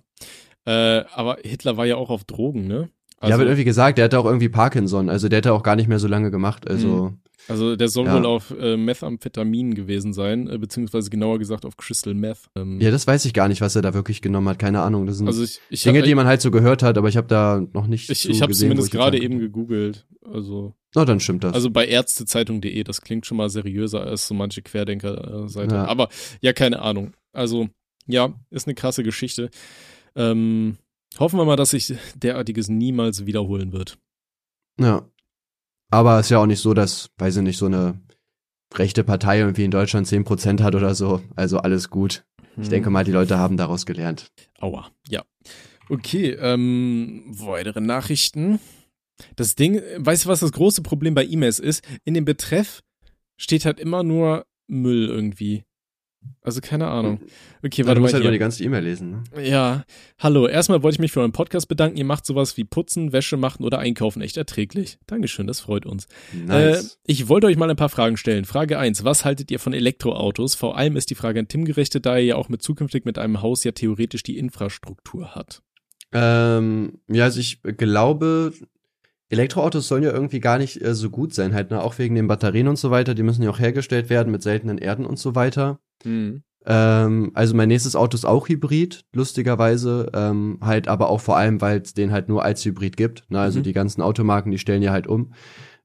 [0.66, 2.74] Äh, aber Hitler war ja auch auf Drogen, ne?
[2.78, 2.88] ja,
[3.20, 5.88] Also, wird irgendwie gesagt, der hatte auch irgendwie Parkinson, also der hätte auch gar nicht
[5.88, 7.14] mehr so lange gemacht, also
[7.48, 8.14] also der soll Ja.
[8.14, 12.48] wohl auf äh, Methamphetamin gewesen sein, äh, beziehungsweise genauer gesagt auf Crystal Meth.
[12.56, 15.06] Ähm, ja, das weiß ich gar nicht, was er da wirklich genommen hat, keine Ahnung,
[15.06, 17.16] das sind also ich, ich, Dinge, hab- die man halt so gehört hat, aber ich
[17.16, 20.06] habe da noch nicht ich, ich habe zumindest gerade eben gegoogelt.
[20.24, 21.54] Also Na, dann stimmt das.
[21.54, 25.74] Also bei ärztezeitung.de, das klingt schon mal seriöser als so manche Querdenker-Seite.
[25.76, 25.84] Ja.
[25.86, 26.08] Aber
[26.40, 27.12] ja, keine Ahnung.
[27.32, 27.68] Also,
[28.06, 29.50] ja, ist eine krasse Geschichte.
[30.16, 30.78] Ähm,
[31.18, 33.98] hoffen wir mal, dass sich derartiges niemals wiederholen wird.
[34.80, 35.08] ja.
[35.90, 38.00] Aber es ist ja auch nicht so, dass, weiß ich nicht, so eine
[38.74, 42.24] rechte Partei irgendwie in Deutschland 10% hat oder so, also alles gut.
[42.56, 42.70] Ich Hm.
[42.70, 44.32] denke mal, die Leute haben daraus gelernt.
[44.58, 45.22] Aua, ja.
[45.88, 48.58] Okay, ähm, weitere Nachrichten.
[49.36, 51.84] Das Ding, weißt du, was das große Problem bei E-Mails ist?
[52.04, 52.82] In dem Betreff
[53.38, 55.64] steht halt immer nur Müll irgendwie.
[56.42, 57.20] Also keine Ahnung.
[57.64, 59.42] Okay, Ja, warte du musst mal halt mal die ganze E-Mail lesen, ne?
[59.42, 59.84] Ja,
[60.18, 60.46] hallo.
[60.46, 61.96] Erstmal wollte ich mich für euren Podcast bedanken.
[61.96, 64.98] Ihr macht sowas wie Putzen, Wäsche machen oder Einkaufen echt erträglich.
[65.06, 66.06] Dankeschön, das freut uns.
[66.32, 66.94] Nice.
[66.94, 68.44] Äh, ich wollte euch mal ein paar Fragen stellen.
[68.44, 69.04] Frage 1.
[69.04, 70.54] Was haltet ihr von Elektroautos?
[70.54, 73.18] Vor allem ist die Frage an Tim gerichtet, da er ja auch mit zukünftig mit
[73.18, 75.62] einem Haus ja theoretisch die Infrastruktur hat.
[76.12, 78.52] Ähm, ja, also ich glaube,
[79.28, 81.82] Elektroautos sollen ja irgendwie gar nicht äh, so gut sein, halt, ne?
[81.82, 83.14] auch wegen den Batterien und so weiter.
[83.14, 85.80] Die müssen ja auch hergestellt werden mit seltenen Erden und so weiter.
[86.04, 86.42] Hm.
[86.68, 90.10] Ähm, also mein nächstes Auto ist auch Hybrid, lustigerweise.
[90.14, 93.24] Ähm, halt aber auch vor allem, weil es den halt nur als Hybrid gibt.
[93.30, 93.38] Ne?
[93.40, 93.64] Also Mhm.
[93.64, 95.32] die ganzen Automarken, die stellen ja halt um.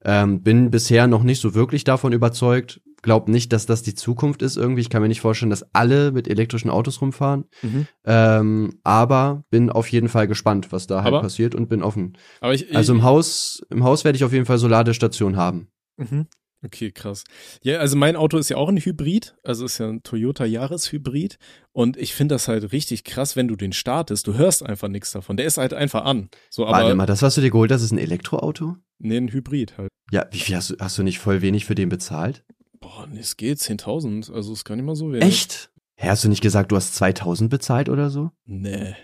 [0.04, 2.82] Ähm, bin bisher noch nicht so wirklich davon überzeugt.
[3.04, 4.82] Glaub nicht, dass das die Zukunft ist irgendwie.
[4.82, 7.46] Ich kann mir nicht vorstellen, dass alle mit elektrischen Autos rumfahren.
[7.62, 7.88] Mhm.
[8.06, 12.18] Ähm, aber bin auf jeden Fall gespannt, was da halt Aber- passiert und bin offen.
[12.42, 15.68] Aber ich, Also im Haus, im Haus werde ich auf jeden Fall so Ladestation haben.
[15.98, 16.26] Mhm.
[16.64, 17.24] Okay, krass.
[17.64, 20.92] Ja, also mein Auto ist ja auch ein Hybrid, also ist ja ein Toyota Yaris
[20.92, 21.38] Hybrid
[21.72, 25.12] und ich finde das halt richtig krass, wenn du den startest, du hörst einfach nichts
[25.12, 25.38] davon.
[25.38, 26.30] Der ist halt einfach an.
[26.52, 28.76] So, aber Warte mal, das, was du dir geholt hast, ist ein Elektroauto?
[29.00, 29.90] nee, ein Hybrid halt.
[30.12, 32.44] Ja, wie viel hast du, hast du nicht voll wenig für den bezahlt?
[32.80, 35.28] Boah, nee, es geht 10.000, also ist gar nicht mal so wenig.
[35.28, 35.72] Echt?
[35.96, 38.32] Hä, hast du nicht gesagt, du hast 2000 bezahlt oder so?
[38.46, 38.96] Nee,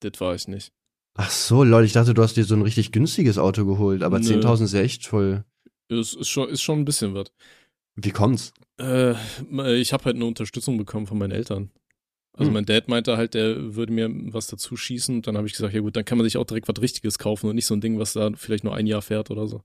[0.00, 0.72] das war ich nicht.
[1.14, 4.18] Ach so, Leute, ich dachte, du hast dir so ein richtig günstiges Auto geholt, aber
[4.18, 4.40] Nö.
[4.40, 5.44] 10.000 ist ja echt voll.
[6.00, 7.32] Es ist schon, ist schon ein bisschen was.
[7.96, 8.52] Wie kommt's?
[8.80, 9.14] Äh,
[9.78, 11.70] ich habe halt eine Unterstützung bekommen von meinen Eltern.
[12.34, 12.54] Also Hm.
[12.54, 15.74] mein Dad meinte halt, der würde mir was dazu schießen und dann habe ich gesagt,
[15.74, 17.82] ja gut, dann kann man sich auch direkt was Richtiges kaufen und nicht so ein
[17.82, 19.62] Ding, was da vielleicht nur ein Jahr fährt oder so.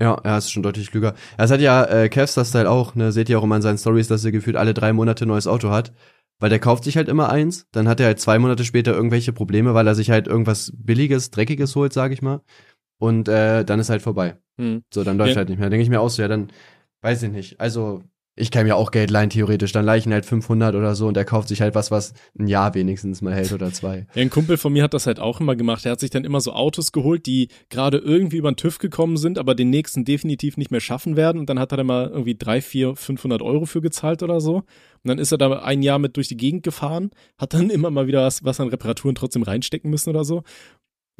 [0.00, 1.14] Ja, er ist schon deutlich klüger.
[1.36, 3.12] Das hat ja äh, Kevstar-Style auch, ne?
[3.12, 5.46] Seht ihr auch immer in seinen Stories, dass er gefühlt alle drei Monate ein neues
[5.46, 5.92] Auto hat.
[6.38, 9.34] Weil der kauft sich halt immer eins, dann hat er halt zwei Monate später irgendwelche
[9.34, 12.40] Probleme, weil er sich halt irgendwas billiges, dreckiges holt, sag ich mal.
[13.00, 14.36] Und äh, dann ist halt vorbei.
[14.60, 14.82] Hm.
[14.94, 15.36] So, dann läuft Ja.
[15.38, 15.70] halt nicht mehr.
[15.70, 16.48] Denke ich mir auch so, ja, dann
[17.02, 17.58] weiß ich nicht.
[17.60, 18.02] Also,
[18.36, 19.72] ich kann mir auch Geld leihen, theoretisch.
[19.72, 22.14] Dann leih ich ihn halt 500 oder so und der kauft sich halt was, was
[22.38, 24.06] ein Jahr wenigstens mal hält oder zwei.
[24.14, 25.84] Ja, ein Kumpel von mir hat das halt auch immer gemacht.
[25.84, 29.16] Er hat sich dann immer so Autos geholt, die gerade irgendwie über den TÜV gekommen
[29.18, 31.38] sind, aber den nächsten definitiv nicht mehr schaffen werden.
[31.38, 34.56] Und dann hat er da mal irgendwie drei, vier, 500 Euro für gezahlt oder so.
[34.56, 34.64] Und
[35.08, 38.06] dann ist er da ein Jahr mit durch die Gegend gefahren, hat dann immer mal
[38.06, 40.44] wieder was, was an Reparaturen trotzdem reinstecken müssen oder so.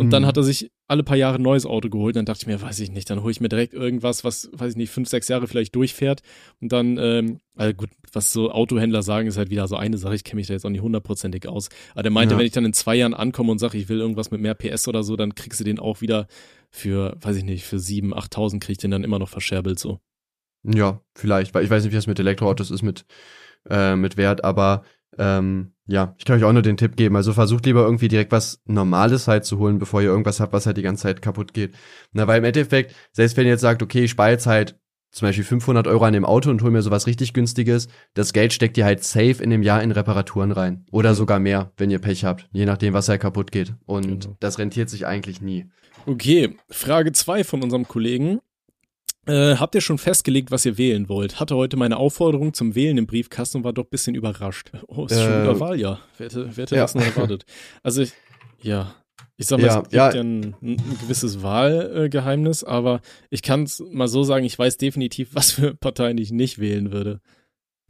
[0.01, 0.26] Und dann Mhm.
[0.26, 2.16] hat er sich alle paar Jahre ein neues Auto geholt.
[2.16, 4.72] Dann dachte ich mir, weiß ich nicht, dann hole ich mir direkt irgendwas, was, weiß
[4.72, 6.22] ich nicht, fünf, sechs Jahre vielleicht durchfährt.
[6.61, 10.14] Und dann, ähm, also gut, was so Autohändler sagen, ist halt wieder so eine Sache.
[10.14, 11.68] Ich kenne mich da jetzt auch nicht hundertprozentig aus.
[11.92, 12.38] Aber der meinte, Ja.
[12.38, 14.88] wenn ich dann in zwei Jahren ankomme und sage, ich will irgendwas mit mehr PS
[14.88, 16.26] oder so, dann kriegst du den auch wieder
[16.70, 20.01] für, weiß ich nicht, für sieben, achttausend krieg ich den dann immer noch verscherbelt so.
[20.62, 23.05] Ja, vielleicht, weil ich weiß nicht, wie das mit Elektroautos ist mit,
[23.68, 24.82] äh, mit Wert, aber
[25.20, 27.14] ähm, ja, ich kann euch auch nur den Tipp geben.
[27.16, 30.66] Also versucht lieber irgendwie direkt was Normales halt zu holen, bevor ihr irgendwas habt, was
[30.66, 31.74] halt die ganze Zeit kaputt geht.
[32.12, 34.78] Na, weil im Endeffekt, selbst wenn ihr jetzt sagt, okay, ich spare jetzt halt
[35.12, 38.52] zum Beispiel 500 Euro an dem Auto und hol mir sowas richtig günstiges, das Geld
[38.52, 40.86] steckt ihr halt safe in dem Jahr in Reparaturen rein.
[40.92, 42.48] Oder sogar mehr, wenn ihr Pech habt.
[42.52, 43.74] Je nachdem, was halt kaputt geht.
[43.86, 44.36] Und Genau.
[44.38, 45.66] das rentiert sich eigentlich nie.
[46.06, 48.38] Okay, Frage zwei von unserem Kollegen.
[49.26, 51.40] Äh, habt ihr schon festgelegt, was ihr wählen wollt?
[51.40, 54.72] Hatte heute meine Aufforderung zum Wählen im Briefkasten und war doch ein bisschen überrascht.
[54.88, 56.00] Oh, ist schon Äh, wieder Wahljahr.
[56.16, 56.82] Wer hätte, wer hätte ja.
[56.82, 57.44] das noch erwartet?
[57.82, 58.12] Also, ich,
[58.62, 58.94] ja.
[59.36, 60.12] Ich sag mal, Ja, es gibt ja.
[60.12, 63.00] ja, ein, ein gewisses Wahlgeheimnis, aber
[63.30, 66.92] ich kann es mal so sagen, ich weiß definitiv, was für Parteien ich nicht wählen
[66.92, 67.20] würde.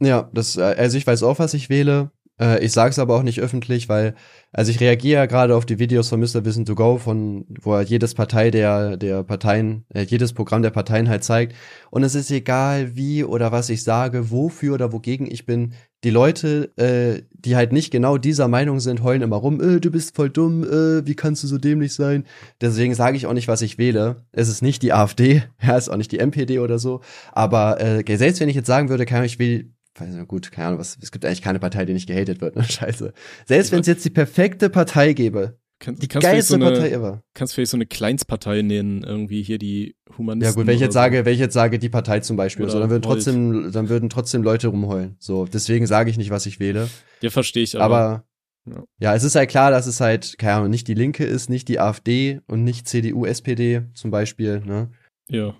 [0.01, 2.11] Ja, das, äh, also ich weiß auch, was ich wähle.
[2.41, 4.15] Äh, ich sage es aber auch nicht öffentlich, weil,
[4.51, 6.43] also ich reagiere ja gerade auf die Videos von Mr.
[6.43, 10.71] Wissen to Go, von wo er jedes Partei der, der Parteien, äh, jedes Programm der
[10.71, 11.55] Parteien halt zeigt.
[11.91, 15.73] Und es ist egal, wie oder was ich sage, wofür oder wogegen ich bin.
[16.03, 19.91] Die Leute, äh, die halt nicht genau dieser Meinung sind, heulen immer rum, äh, du
[19.91, 22.25] bist voll dumm, äh, wie kannst du so dämlich sein?
[22.59, 24.25] Deswegen sage ich auch nicht, was ich wähle.
[24.31, 27.01] Es ist nicht die AfD, ja, es ist auch nicht die MPD oder so.
[27.31, 30.67] Aber äh, selbst wenn ich jetzt sagen würde, Ahnung, ich will weiß nicht, gut, keine
[30.67, 32.63] Ahnung, was, es gibt eigentlich keine Partei, die nicht gehatet wird, ne?
[32.69, 33.13] Scheiße.
[33.45, 37.23] Selbst wenn es jetzt die perfekte Partei gäbe, Kann, die geilste so eine, Partei ever.
[37.33, 40.53] Kannst vielleicht so eine Kleinstpartei nennen, irgendwie hier die Humanisten.
[40.53, 42.65] Ja gut, wenn ich jetzt oder sage, wenn ich jetzt sage, die Partei zum Beispiel,
[42.65, 43.17] Oder so, dann würden Volt.
[43.17, 45.15] trotzdem, dann würden trotzdem Leute rumheulen.
[45.19, 46.85] So, deswegen sage ich nicht, was ich wähle.
[46.85, 46.91] So.
[47.21, 47.95] Ja, verstehe ich, aber.
[47.95, 48.25] Aber,
[48.65, 48.83] ja.
[48.99, 49.15] ja.
[49.15, 51.79] es ist halt klar, dass es halt, keine Ahnung, nicht die Linke ist, nicht die
[51.79, 54.91] AfD und nicht CDU, SPD zum Beispiel, ne?
[55.29, 55.55] ja.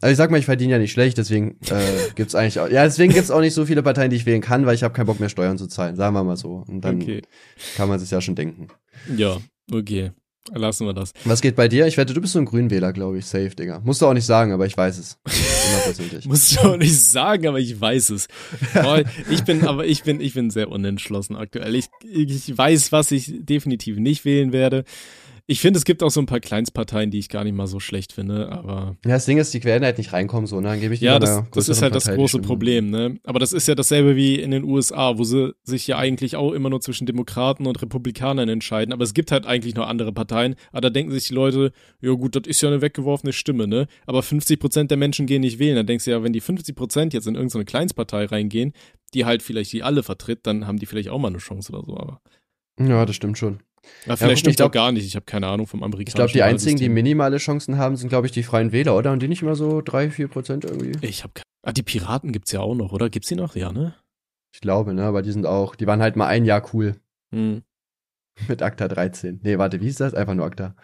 [0.00, 1.80] Also ich sag mal, ich verdiene ja nicht schlecht, deswegen äh,
[2.14, 4.66] gibt's eigentlich auch, ja, deswegen gibt's auch nicht so viele Parteien, die ich wählen kann,
[4.66, 6.64] weil ich habe keinen Bock mehr Steuern zu zahlen, sagen wir mal so.
[6.68, 7.22] Und dann Okay.
[7.76, 8.68] kann man sich ja schon denken.
[9.16, 9.38] Ja,
[9.72, 10.12] okay.
[10.54, 11.12] Lassen wir das.
[11.24, 11.88] Was geht bei dir?
[11.88, 13.26] Ich wette, du bist so ein Grünwähler, glaube ich.
[13.26, 13.80] Safe, Digga.
[13.80, 15.18] Musst du auch nicht sagen, aber ich weiß es.
[15.26, 16.24] Hundertprozentig.
[16.28, 18.28] Muss ich auch nicht sagen, aber ich weiß es.
[18.72, 21.74] Boah, ich bin, aber ich bin, ich bin sehr unentschlossen aktuell.
[21.74, 24.84] Ich, ich weiß, was ich definitiv nicht wählen werde.
[25.48, 27.78] Ich finde, es gibt auch so ein paar Kleinstparteien, die ich gar nicht mal so
[27.78, 30.70] schlecht finde, aber ja, das Ding ist, die werden halt nicht reinkommen, so, ne?
[30.70, 32.40] Dann gebe ich ja, das, das ist halt das Partei die große.
[32.40, 33.20] Problem, ne?
[33.22, 36.52] Aber das ist ja dasselbe wie in den USA, wo sie sich ja eigentlich auch
[36.52, 40.56] immer nur zwischen Demokraten und Republikanern entscheiden, aber es gibt halt eigentlich noch andere Parteien,
[40.72, 41.70] aber da denken sich die Leute,
[42.00, 43.86] ja gut, das ist ja eine weggeworfene Stimme, ne?
[44.06, 46.74] Aber 50 Prozent der Menschen gehen nicht wählen, dann denkst du ja, wenn die 50
[46.74, 48.72] Prozent jetzt in irgendeine Kleinstpartei reingehen,
[49.14, 51.84] die halt vielleicht die alle vertritt, dann haben die vielleicht auch mal eine Chance oder
[51.86, 52.20] so, aber
[52.80, 53.60] Ja, das stimmt schon.
[54.06, 56.32] Ja, vielleicht ich stimmt auch gar nicht, ich habe keine Ahnung vom Ich amerikanischen glaube,
[56.32, 59.12] die einzigen, die minimale Chancen haben, sind, glaube ich, die Freien Wähler, oder?
[59.12, 60.92] Und die nicht immer so drei, vier Prozent irgendwie?
[61.06, 61.32] Ich habe
[61.62, 63.10] Ah, die Piraten gibt's ja auch noch, oder?
[63.10, 63.56] Gibt's die noch?
[63.56, 63.94] Ja, ne?
[64.54, 65.02] Ich glaube, ne?
[65.04, 66.94] Aber die sind auch, die waren halt mal ein Jahr cool
[67.34, 67.62] Hm.
[68.48, 69.40] mit Akta 13.
[69.42, 70.14] Nee, warte, wie ist das?
[70.14, 70.76] Einfach nur Akta.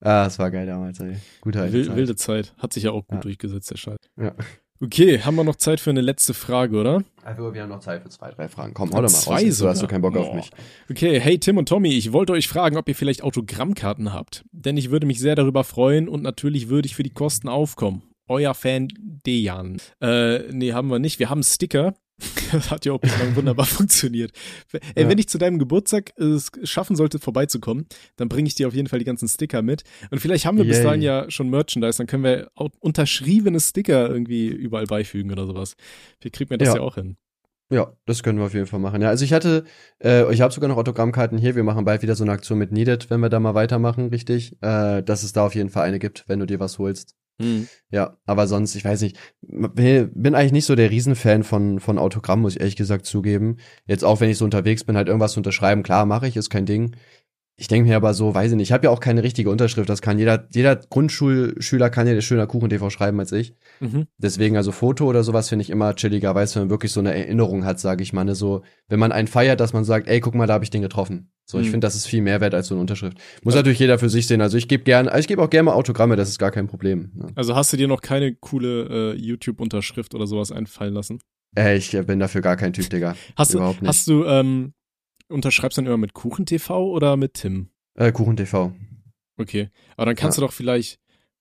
[0.00, 1.16] Ah, das war geil damals, ey.
[1.40, 1.96] Gute Wild, Zeit.
[1.96, 2.54] wilde Zeit.
[2.58, 3.20] Hat sich ja auch gut Ja.
[3.20, 3.96] durchgesetzt, der Scheiß.
[4.20, 4.34] Ja.
[4.82, 7.02] Okay, haben wir noch Zeit für eine letzte Frage, oder?
[7.24, 8.74] Also, wir haben noch Zeit für zwei, drei Fragen.
[8.74, 9.58] Komm, hau doch mal Zwei raus.
[9.58, 10.36] Du hast du keinen Bock auf Boah.
[10.36, 10.50] mich.
[10.90, 14.44] Okay, hey Tim und Tommy, ich wollte euch fragen, ob ihr vielleicht Autogrammkarten habt.
[14.52, 18.02] Denn ich würde mich sehr darüber freuen und natürlich würde ich für die Kosten aufkommen.
[18.28, 19.78] Euer Fan Dejan.
[20.00, 21.18] Äh, nee, haben wir nicht.
[21.18, 21.94] Wir haben Sticker.
[22.52, 24.30] Das hat ja auch bislang wunderbar funktioniert.
[24.94, 25.08] Ey, Ja.
[25.08, 27.86] wenn ich zu deinem Geburtstag es schaffen sollte, vorbeizukommen,
[28.16, 29.82] dann bringe ich dir auf jeden Fall die ganzen Sticker mit.
[30.10, 30.84] Und vielleicht haben wir bis Yay.
[30.84, 32.50] dahin ja schon Merchandise, dann können wir
[32.80, 35.74] unterschriebene Sticker irgendwie überall beifügen oder sowas.
[36.20, 36.80] Wie kriegt man das ja, Ja.
[36.82, 37.16] auch hin?
[37.68, 39.02] Ja, das können wir auf jeden Fall machen.
[39.02, 39.64] Ja, also ich hatte,
[40.00, 41.56] äh, ich habe sogar noch Autogrammkarten hier.
[41.56, 44.52] Wir machen bald wieder so eine Aktion mit Needed, wenn wir da mal weitermachen, richtig.
[44.62, 47.16] Äh, dass es da auf jeden Fall eine gibt, wenn du dir was holst.
[47.40, 47.68] Hm.
[47.90, 52.40] Ja, aber sonst, ich weiß nicht, bin eigentlich nicht so der Riesenfan von, von Autogramm,
[52.40, 53.58] muss ich ehrlich gesagt zugeben.
[53.86, 56.50] Jetzt auch, wenn ich so unterwegs bin, halt irgendwas zu unterschreiben, klar, mache ich, ist
[56.50, 56.96] kein Ding.
[57.58, 59.88] Ich denke mir aber so, weiß ich nicht, ich habe ja auch keine richtige Unterschrift,
[59.88, 63.54] das kann jeder, jeder Grundschulschüler kann ja der schöner Kuchen TV schreiben als ich.
[63.80, 64.06] Mhm.
[64.18, 67.00] Deswegen, also Foto oder sowas finde ich immer chilliger, weißt du, wenn man wirklich so
[67.00, 70.06] eine Erinnerung hat, sage ich mal, ne, so, wenn man einen feiert, dass man sagt,
[70.08, 71.30] ey, guck mal, da habe ich den getroffen.
[71.48, 71.70] So, ich Hm.
[71.72, 73.18] finde, das ist viel mehr wert als so eine Unterschrift.
[73.42, 74.40] Muss natürlich jeder für sich sehen.
[74.42, 76.66] Also ich gebe gern, also ich gebe auch gerne mal Autogramme, das ist gar kein
[76.66, 77.12] Problem.
[77.14, 77.28] Ne?
[77.36, 81.20] Also hast du dir noch keine coole äh, YouTube-Unterschrift oder sowas einfallen lassen?
[81.56, 83.14] Äh, ich bin dafür gar kein Typ, Digga.
[83.36, 83.88] Hast du, Überhaupt nicht.
[83.88, 84.72] hast du, ähm,
[85.28, 87.70] unterschreibst du dann immer mit KuchenTV oder mit Tim?
[87.94, 88.72] Äh, Kuchen TV.
[89.38, 89.70] Okay.
[89.96, 90.98] Aber dann kannst du doch vielleicht,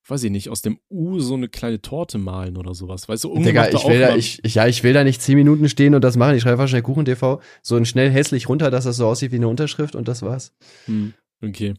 [0.07, 3.07] weiß ich nicht, aus dem U so eine kleine Torte malen oder sowas.
[3.07, 5.69] Weißt du, Digga, ich will da, ich, ich, ja, ich will da nicht zehn Minuten
[5.69, 6.35] stehen und das machen.
[6.35, 9.31] Ich schreibe einfach schnell Kuchen TV, so ein schnell hässlich runter, dass das so aussieht
[9.31, 10.53] wie eine Unterschrift und das war's.
[10.85, 11.13] Hm,
[11.43, 11.73] okay.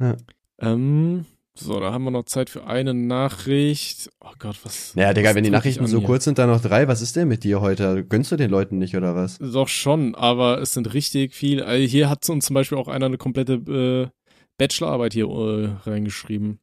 [0.00, 0.16] Ja.
[0.60, 1.24] Ähm,
[1.54, 4.10] so, da haben wir noch Zeit für eine Nachricht.
[4.20, 4.94] Oh Gott, was.
[4.94, 6.06] Naja, Digga, was wenn die Nachrichten so hier?
[6.06, 6.88] kurz sind, dann noch drei.
[6.88, 8.04] Was ist denn mit dir heute?
[8.04, 9.38] Gönnst du den Leuten nicht oder was?
[9.38, 11.62] Doch schon, aber es sind richtig viel.
[11.62, 14.08] Also hier hat uns zum Beispiel auch einer eine komplette äh,
[14.58, 16.60] Bachelorarbeit hier äh, reingeschrieben.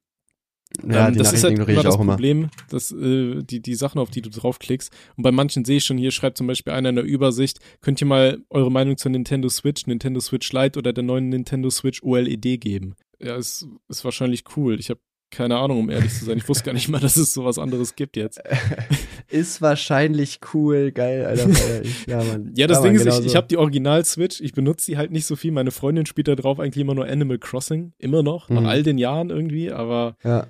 [0.85, 2.13] Ja, Ähm, die das ist halt ignoriere immer ich das auch immer.
[2.13, 4.91] Problem, dass äh, die, die Sachen, auf die du draufklickst.
[5.15, 8.01] Und bei manchen sehe ich schon, hier schreibt zum Beispiel einer in der Übersicht, könnt
[8.01, 12.03] ihr mal eure Meinung zur Nintendo Switch, Nintendo Switch Lite oder der neuen Nintendo Switch
[12.03, 12.95] OLED geben.
[13.21, 14.79] Ja, ist, ist wahrscheinlich cool.
[14.79, 14.99] Ich habe
[15.29, 16.37] keine Ahnung, um ehrlich zu sein.
[16.37, 18.39] Ich wusste gar nicht mal, dass es sowas anderes gibt jetzt.
[19.29, 21.49] Ist wahrscheinlich cool, geil, Alter.
[21.83, 22.05] ich.
[22.07, 22.53] Ja, Mann.
[22.55, 23.37] Ja, das ja, Ding Mann, ist, genau ich, ich so.
[23.37, 25.51] habe die Original-Switch, ich benutze die halt nicht so viel.
[25.51, 28.67] Meine Freundin spielt da drauf eigentlich immer nur Animal Crossing, immer noch, nach Mhm.
[28.67, 30.47] all den Jahren irgendwie, aber Ja.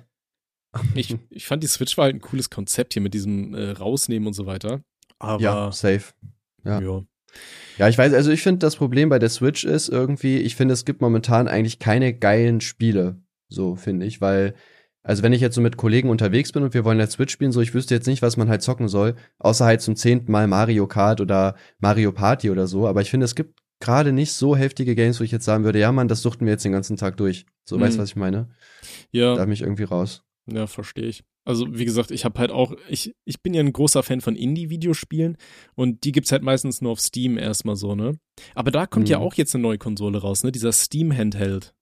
[0.94, 4.28] ich, ich fand die Switch war halt ein cooles Konzept hier mit diesem äh, Rausnehmen
[4.28, 4.82] und so weiter.
[5.18, 6.12] Aber ja, safe.
[6.64, 6.80] ja.
[6.80, 7.02] ja.
[7.78, 10.74] Ja, ich weiß, also ich finde, das Problem bei der Switch ist irgendwie, ich finde,
[10.74, 13.16] es gibt momentan eigentlich keine geilen Spiele,
[13.48, 14.54] so finde ich, weil,
[15.04, 17.52] also wenn ich jetzt so mit Kollegen unterwegs bin und wir wollen jetzt Switch spielen,
[17.52, 20.48] so ich wüsste jetzt nicht, was man halt zocken soll, außer halt zum zehnten Mal
[20.48, 24.56] Mario Kart oder Mario Party oder so, aber ich finde, es gibt gerade nicht so
[24.56, 26.96] heftige Games, wo ich jetzt sagen würde, ja Mann, das suchten wir jetzt den ganzen
[26.96, 27.46] Tag durch.
[27.64, 28.02] So, weißt du, Mhm.
[28.02, 28.48] was ich meine?
[29.12, 30.24] Ja, Da mich irgendwie raus.
[30.46, 31.22] ja, verstehe ich.
[31.48, 34.36] Also, wie gesagt, ich habe halt auch, ich, ich bin ja ein großer Fan von
[34.36, 35.38] Indie-Videospielen
[35.74, 38.18] und die gibt's halt meistens nur auf Steam erstmal so, ne?
[38.54, 39.24] Aber da kommt ja Mhm.
[39.24, 40.52] auch jetzt eine neue Konsole raus, ne?
[40.52, 41.74] Dieser Steam-Handheld.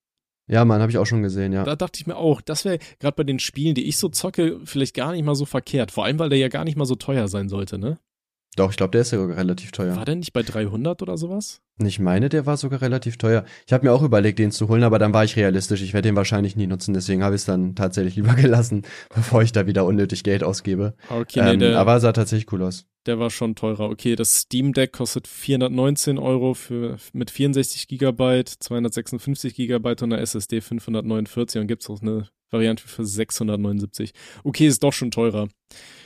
[0.48, 1.64] Ja, Mann, habe ich auch schon gesehen, ja.
[1.64, 4.60] Da dachte ich mir auch, das wäre gerade bei den Spielen, die ich so zocke,
[4.62, 5.90] vielleicht gar nicht mal so verkehrt.
[5.90, 7.98] Vor allem, weil der ja gar nicht mal so teuer sein sollte, ne?
[8.54, 9.96] Doch, ich glaube, der ist ja relativ teuer.
[9.96, 11.60] War der nicht bei 300 oder sowas?
[11.85, 13.45] Ich meine, der war sogar relativ teuer.
[13.66, 15.83] Ich habe mir auch überlegt, den zu holen, aber dann war ich realistisch.
[15.83, 18.83] Ich werde den wahrscheinlich nie nutzen, deswegen habe ich es dann tatsächlich lieber gelassen,
[19.14, 20.95] bevor ich da wieder unnötig Geld ausgebe.
[21.11, 22.87] Okay, ähm, nee, der, aber sah tatsächlich cool aus.
[23.05, 23.91] der war schon teurer.
[23.91, 30.22] Okay, das Steam Deck kostet 419 Euro für, mit 64 Gigabyte, 256 Gigabyte und einer
[30.22, 34.12] SSD 549 und gibt's auch eine Variante für 679.
[34.45, 35.49] Okay, ist doch schon teurer.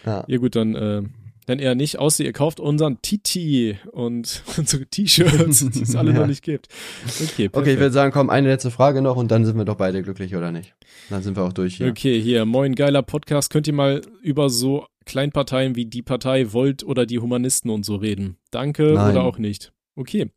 [0.04, 0.24] Ja.
[0.26, 1.02] Ja gut, dann, äh,
[1.50, 6.20] dann eher nicht, außer ihr kauft unseren Titi und unsere T-Shirts, die es alle Ja.
[6.20, 6.68] noch nicht gibt.
[7.04, 7.56] Okay, perfekt.
[7.56, 10.02] Okay, ich würde sagen, komm, eine letzte Frage noch und dann sind wir doch beide
[10.02, 10.74] glücklich, oder nicht?
[11.10, 11.88] Dann sind wir auch durch hier.
[11.88, 13.50] Okay, hier, moin, geiler Podcast.
[13.50, 17.96] Könnt ihr mal über so Kleinparteien wie die Partei Volt oder die Humanisten und so
[17.96, 18.36] reden?
[18.50, 19.10] Danke Nein.
[19.12, 19.72] oder auch nicht.
[20.00, 20.30] Okay,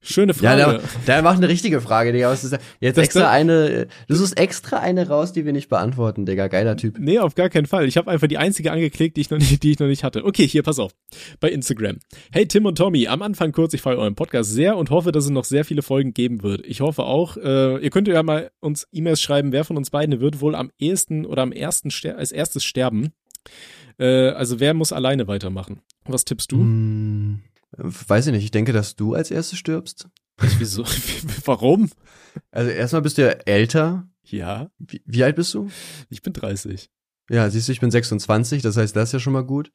[0.00, 0.80] schöne Ja, Frage.
[1.04, 2.30] da, da macht eine richtige Frage, Digga.
[2.30, 2.58] Was ist da?
[2.80, 6.48] Jetzt Das- extra das- eine, du suchst extra eine raus, die wir nicht beantworten, Digga.
[6.48, 6.98] Geiler Typ.
[6.98, 7.84] Nee, auf gar keinen Fall.
[7.86, 10.24] Ich habe einfach die einzige angeklickt, die ich, noch nicht, die ich noch nicht hatte.
[10.24, 10.92] Okay, hier, pass auf.
[11.38, 11.98] Bei Instagram.
[12.32, 15.24] Hey Tim und Tommy, am Anfang kurz, ich feiere euren Podcast sehr und hoffe, dass
[15.24, 16.64] es noch sehr viele Folgen geben wird.
[16.64, 20.18] Ich hoffe auch, äh, ihr könnt ja mal uns E-Mails schreiben, wer von uns beiden
[20.20, 23.10] wird wohl am ehesten oder am ersten ster als erstes sterben.
[23.98, 25.80] Äh, also wer muss alleine weitermachen?
[26.06, 26.56] Was tippst du?
[26.56, 27.40] Hm,
[27.76, 28.44] weiß ich nicht.
[28.44, 30.08] Ich denke, dass du als erstes stirbst.
[30.58, 30.84] Wieso?
[31.44, 31.90] Warum?
[32.50, 34.08] Also erstmal bist du ja älter.
[34.24, 35.68] Ja, Wie, wie alt bist du?
[36.08, 36.90] ich bin 30.
[37.30, 39.70] Ja, siehst du, ich bin 26, das heißt, das ist ja schon mal gut.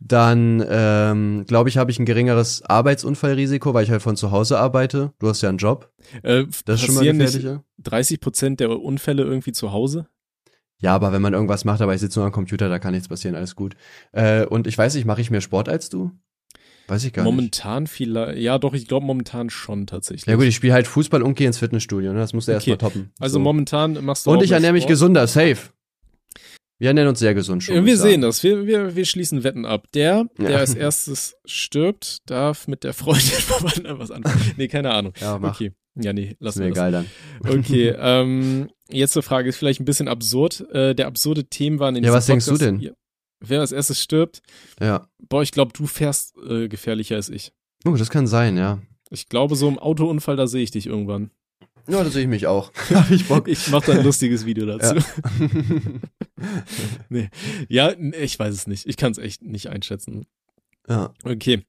[0.00, 4.58] Dann, ähm, glaube ich, habe ich ein geringeres Arbeitsunfallrisiko, weil ich halt von zu Hause
[4.58, 5.12] arbeite.
[5.18, 5.92] Du hast ja einen Job.
[6.22, 7.64] Äh, Das ist schon mal gefährlicher.
[7.78, 10.08] 30 Prozent der Unfälle irgendwie zu Hause?
[10.80, 13.08] Ja, aber wenn man irgendwas macht, aber ich sitze nur am Computer, da kann nichts
[13.08, 13.74] passieren, alles gut.
[14.12, 16.10] Äh, und ich weiß nicht, mache ich mehr Sport als du?
[16.88, 17.32] Weiß ich gar nicht.
[17.32, 20.26] Momentan vielleicht, ja doch, ich glaube momentan schon tatsächlich.
[20.26, 22.18] Ja gut, ich spiele halt Fußball und gehe ins Fitnessstudio, ne?
[22.18, 22.70] Das musst du Okay.
[22.70, 23.10] erstmal toppen.
[23.18, 23.40] also So.
[23.40, 25.70] momentan machst du Und ich ernähre mich gesunder, safe.
[26.78, 27.76] Wir ernähren uns sehr gesund schon.
[27.76, 28.42] Ja, wir sehen das.
[28.42, 29.86] Wir, wir, wir schließen Wetten ab.
[29.94, 30.58] Der, der Ja.
[30.58, 34.52] als erstes stirbt, darf mit der Freundin von was anfangen.
[34.56, 35.12] Nee, keine Ahnung.
[35.20, 35.54] Ja, mach.
[35.54, 35.72] Okay.
[35.94, 37.06] Ja, nee, lassen mir egal dann.
[37.48, 40.66] Okay, ähm, jetzt eine Frage, ist vielleicht ein bisschen absurd.
[40.72, 42.90] Äh, der absurde Themenwahn in Ja, diesem was denkst du Podcast denn?
[43.48, 44.42] Wer als erstes stirbt?
[44.80, 45.08] Ja.
[45.28, 47.52] Boah, ich glaube, du fährst äh, gefährlicher als ich.
[47.86, 48.80] Oh, das kann sein, ja.
[49.10, 51.30] Ich glaube, so im Autounfall, da sehe ich dich irgendwann.
[51.86, 52.72] Ja, da sehe ich mich auch.
[52.94, 53.46] Hab ich Bock.
[53.46, 54.94] Ich mache da ein lustiges Video dazu.
[54.96, 55.04] Ja.
[57.68, 58.86] Ja, n- ich weiß es nicht.
[58.86, 60.26] Ich kann es echt nicht einschätzen.
[60.88, 61.12] ja.
[61.22, 61.62] Okay.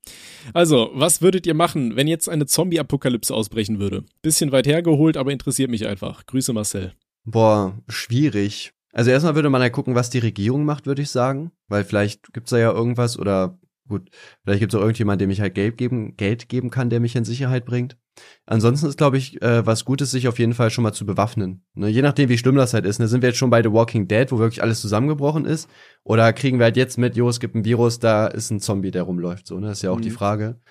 [0.53, 4.03] Also, was würdet ihr machen, wenn jetzt eine Zombie-Apokalypse ausbrechen würde?
[4.21, 6.26] Bisschen weit hergeholt, aber interessiert mich einfach.
[6.26, 6.93] Grüße Marcel.
[7.23, 8.73] Boah, schwierig.
[8.96, 11.52] Also erstmal würde man ja gucken, was die Regierung macht, würde ich sagen.
[11.68, 14.10] Weil vielleicht gibt's da ja irgendwas oder gut,
[14.43, 17.16] vielleicht gibt es auch irgendjemand, dem ich halt Geld geben, Geld geben kann, der mich
[17.16, 17.98] in Sicherheit bringt.
[18.46, 21.66] Ansonsten ist, glaube ich, äh, was Gutes, sich auf jeden Fall schon mal zu bewaffnen.
[21.74, 21.89] Ne?
[21.89, 23.00] Je nachdem, wie schlimm das halt ist.
[23.00, 23.10] Ne?
[23.10, 25.70] Sind wir jetzt schon bei The Walking Dead, wo wirklich alles zusammengebrochen ist?
[26.06, 28.91] Oder kriegen wir halt jetzt mit, jo, es gibt ein Virus, da ist ein Zombie,
[28.91, 29.46] der rumläuft.
[29.46, 29.68] So, ne?
[29.68, 30.04] Das ist ja auch Mhm.
[30.04, 30.62] die Frage.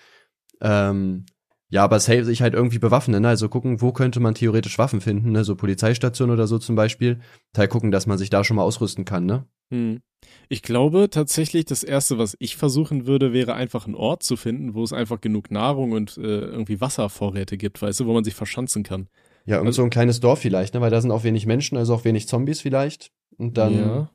[0.62, 1.27] Ähm,
[1.75, 3.29] ja, aber safe sich halt irgendwie bewaffnen, ne?
[3.29, 5.43] Also gucken, wo könnte man theoretisch Waffen finden, ne?
[5.43, 7.18] So Polizeistation oder so zum Beispiel.
[7.53, 9.45] Teil gucken, dass man sich da schon mal ausrüsten kann, ne?
[9.72, 10.01] Hm.
[10.49, 14.75] Ich glaube tatsächlich, das Erste, was ich versuchen würde, wäre einfach einen Ort zu finden,
[14.75, 18.37] wo es einfach genug Nahrung und äh, irgendwie Wasservorräte gibt, weißt du, wo man sich
[18.37, 19.09] verschanzen kann.
[19.45, 20.81] Ja, irgend Also- so ein kleines Dorf vielleicht, ne?
[20.81, 23.11] Weil da sind auch wenig Menschen, also auch wenig Zombies vielleicht.
[23.37, 24.11] Und dann, ja.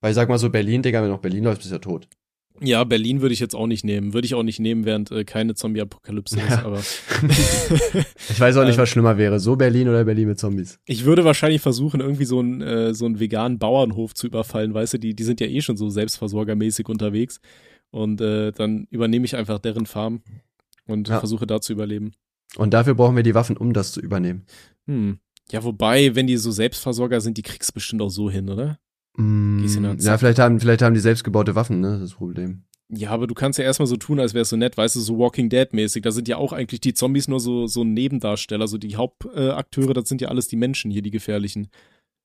[0.00, 2.08] weil ich sag mal so, Berlin, Digga, wenn noch Berlin läuft, bist du ja tot.
[2.60, 4.12] Ja, Berlin würde ich jetzt auch nicht nehmen.
[4.14, 6.64] Würde ich auch nicht nehmen, während äh, keine Zombie-Apokalypse ist, Ja.
[6.64, 6.80] aber
[8.30, 8.78] Ich weiß auch nicht, Ähm.
[8.82, 10.78] was schlimmer wäre, so Berlin oder Berlin mit Zombies.
[10.86, 14.94] ich würde wahrscheinlich versuchen, irgendwie so einen, äh, so einen veganen Bauernhof zu überfallen, weißt
[14.94, 17.40] du, die, die sind ja eh schon so selbstversorgermäßig unterwegs.
[17.90, 20.22] Und äh, dann übernehme ich einfach deren Farm
[20.86, 21.18] und Ja.
[21.20, 22.12] versuche da zu überleben.
[22.56, 24.44] Und dafür brauchen wir die Waffen, um das zu übernehmen.
[24.86, 25.18] Hm.
[25.50, 28.78] Ja, wobei, wenn die so Selbstversorger sind, die kriegst du bestimmt auch so hin, oder?
[29.16, 29.64] Mm,
[30.00, 31.92] ja, vielleicht haben, vielleicht haben die selbstgebaute Waffen, ne?
[31.92, 32.64] Das ist das Problem.
[32.90, 35.18] Ja, aber du kannst ja erstmal so tun, als wär's so nett, weißt du, so
[35.18, 36.02] Walking Dead-mäßig.
[36.02, 38.68] Da sind ja auch eigentlich die Zombies nur so, so Nebendarsteller.
[38.68, 41.68] So die Hauptakteure, äh, das sind ja alles die Menschen hier, die gefährlichen.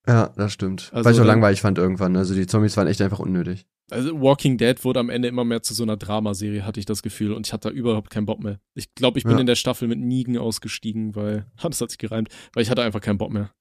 [0.07, 0.89] Ja, das stimmt.
[0.93, 2.15] Also Weil ich auch dann- langweilig fand irgendwann.
[2.17, 3.65] Also die Zombies waren echt einfach unnötig.
[3.91, 7.01] Also Walking Dead wurde am Ende immer mehr zu so einer Dramaserie, hatte ich das
[7.01, 7.31] Gefühl.
[7.33, 8.59] Und ich hatte da überhaupt keinen Bock mehr.
[8.75, 9.39] Ich glaube, ich bin Ja.
[9.39, 13.01] in der Staffel mit Nigen ausgestiegen, weil, das hat sich gereimt, weil ich hatte einfach
[13.01, 13.51] keinen Bock mehr.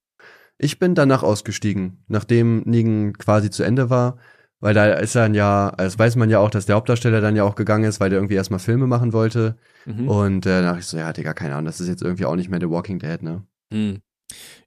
[0.58, 4.18] Ich bin danach ausgestiegen, nachdem Negan quasi zu Ende war,
[4.60, 7.44] weil da ist dann ja, das weiß man ja auch, dass der Hauptdarsteller dann ja
[7.44, 9.56] auch gegangen ist, weil der irgendwie erstmal Filme machen wollte.
[9.86, 10.08] Mhm.
[10.08, 12.34] Und äh, da dachte ich so, ja, Digga, keine Ahnung, das ist jetzt irgendwie auch
[12.34, 13.44] nicht mehr The Walking Dead, ne?
[13.72, 13.98] Hm.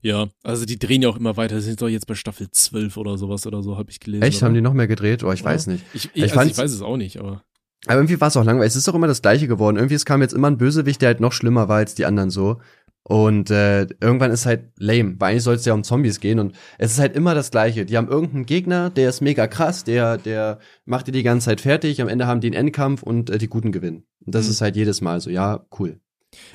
[0.01, 1.59] Ja, also die drehen ja auch immer weiter.
[1.59, 4.23] Sie sind doch jetzt bei Staffel 12 oder sowas oder so, habe ich gelesen.
[4.23, 4.47] Echt, oder?
[4.47, 5.23] haben die noch mehr gedreht?
[5.23, 5.47] Oh, ich Ja.
[5.47, 5.83] weiß nicht.
[5.93, 7.43] Ich, ich, Ich also ich weiß es auch nicht, aber.
[7.87, 8.69] Aber irgendwie war es auch langweilig.
[8.69, 9.75] Es ist doch immer das Gleiche geworden.
[9.77, 12.29] Irgendwie es kam jetzt immer ein Bösewicht, der halt noch schlimmer war als die anderen
[12.29, 12.59] so.
[13.03, 16.55] Und äh, irgendwann ist halt lame, weil eigentlich soll es ja um Zombies gehen und
[16.77, 17.83] es ist halt immer das Gleiche.
[17.85, 21.61] Die haben irgendeinen Gegner, der ist mega krass, der, der macht die die ganze Zeit
[21.61, 21.99] fertig.
[22.01, 24.03] Am Ende haben die einen Endkampf und äh, die Guten gewinnen.
[24.25, 24.51] Und das Mhm.
[24.51, 25.99] ist halt jedes Mal so, ja, cool.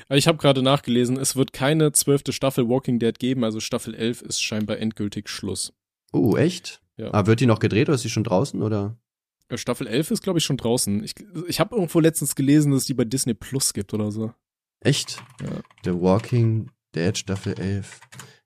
[0.09, 4.21] Ich habe gerade nachgelesen, es wird keine zwölfte Staffel Walking Dead geben, also Staffel 11
[4.23, 5.73] ist scheinbar endgültig Schluss.
[6.13, 6.81] Oh, echt?
[6.95, 7.13] Ja.
[7.13, 8.97] Aber wird die noch gedreht oder ist die schon draußen oder?
[9.49, 11.03] Äh, Staffel 11 ist, glaube ich, schon draußen.
[11.03, 11.13] Ich,
[11.47, 14.31] ich habe irgendwo letztens gelesen, dass es die bei Disney Plus gibt oder so.
[14.81, 15.21] Echt?
[15.41, 15.61] Ja.
[15.83, 17.99] The Walking Dead Staffel 11.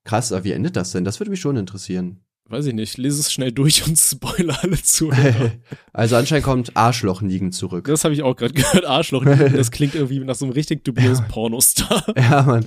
[0.03, 1.03] Krass, aber wie endet das denn?
[1.03, 2.21] Das würde mich schon interessieren.
[2.49, 5.09] Weiß ich nicht, lese es schnell durch und spoiler alle zu.
[5.93, 7.86] also anscheinend kommt Arschloch Nigen zurück.
[7.86, 9.23] Das habe ich auch gerade gehört, Arschloch.
[9.23, 12.03] Das klingt irgendwie nach so einem richtig dubiösen Pornostar.
[12.17, 12.65] Ja, Mann.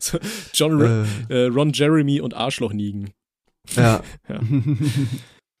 [0.00, 0.18] So,
[0.54, 3.10] John äh, äh, Ron Jeremy und Arschloch Nigen.
[3.76, 4.02] ja.
[4.28, 4.40] Ja.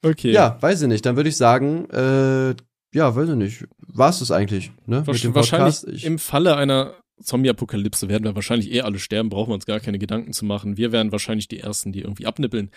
[0.04, 0.32] Okay.
[0.32, 1.06] ja, weiß ich nicht.
[1.06, 2.54] Dann würde ich sagen, äh,
[2.94, 3.64] ja, weiß ich nicht.
[3.78, 5.02] War es das eigentlich, ne?
[5.06, 5.86] Wasch- wahrscheinlich?
[5.88, 9.80] Ich, im Falle einer Zombie-Apokalypse werden wir wahrscheinlich eh alle sterben, brauchen wir uns gar
[9.80, 10.76] keine Gedanken zu machen.
[10.76, 12.70] Wir wären wahrscheinlich die Ersten, die irgendwie abnippeln.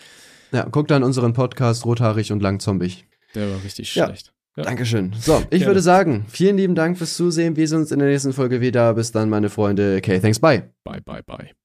[0.52, 3.06] ja, guckt dann unseren Podcast Rothaarig und Langzombig.
[3.34, 4.06] Der war richtig Ja.
[4.06, 4.32] schlecht.
[4.56, 4.64] Ja.
[4.64, 5.12] Dankeschön.
[5.20, 5.66] So, ich Gerne.
[5.66, 7.56] würde sagen, vielen lieben Dank fürs Zusehen.
[7.56, 8.94] Wir sehen uns in der nächsten Folge wieder.
[8.94, 9.96] Bis dann, meine Freunde.
[9.98, 10.70] Okay, thanks, bye.
[10.84, 11.58] Bye, bye, bye.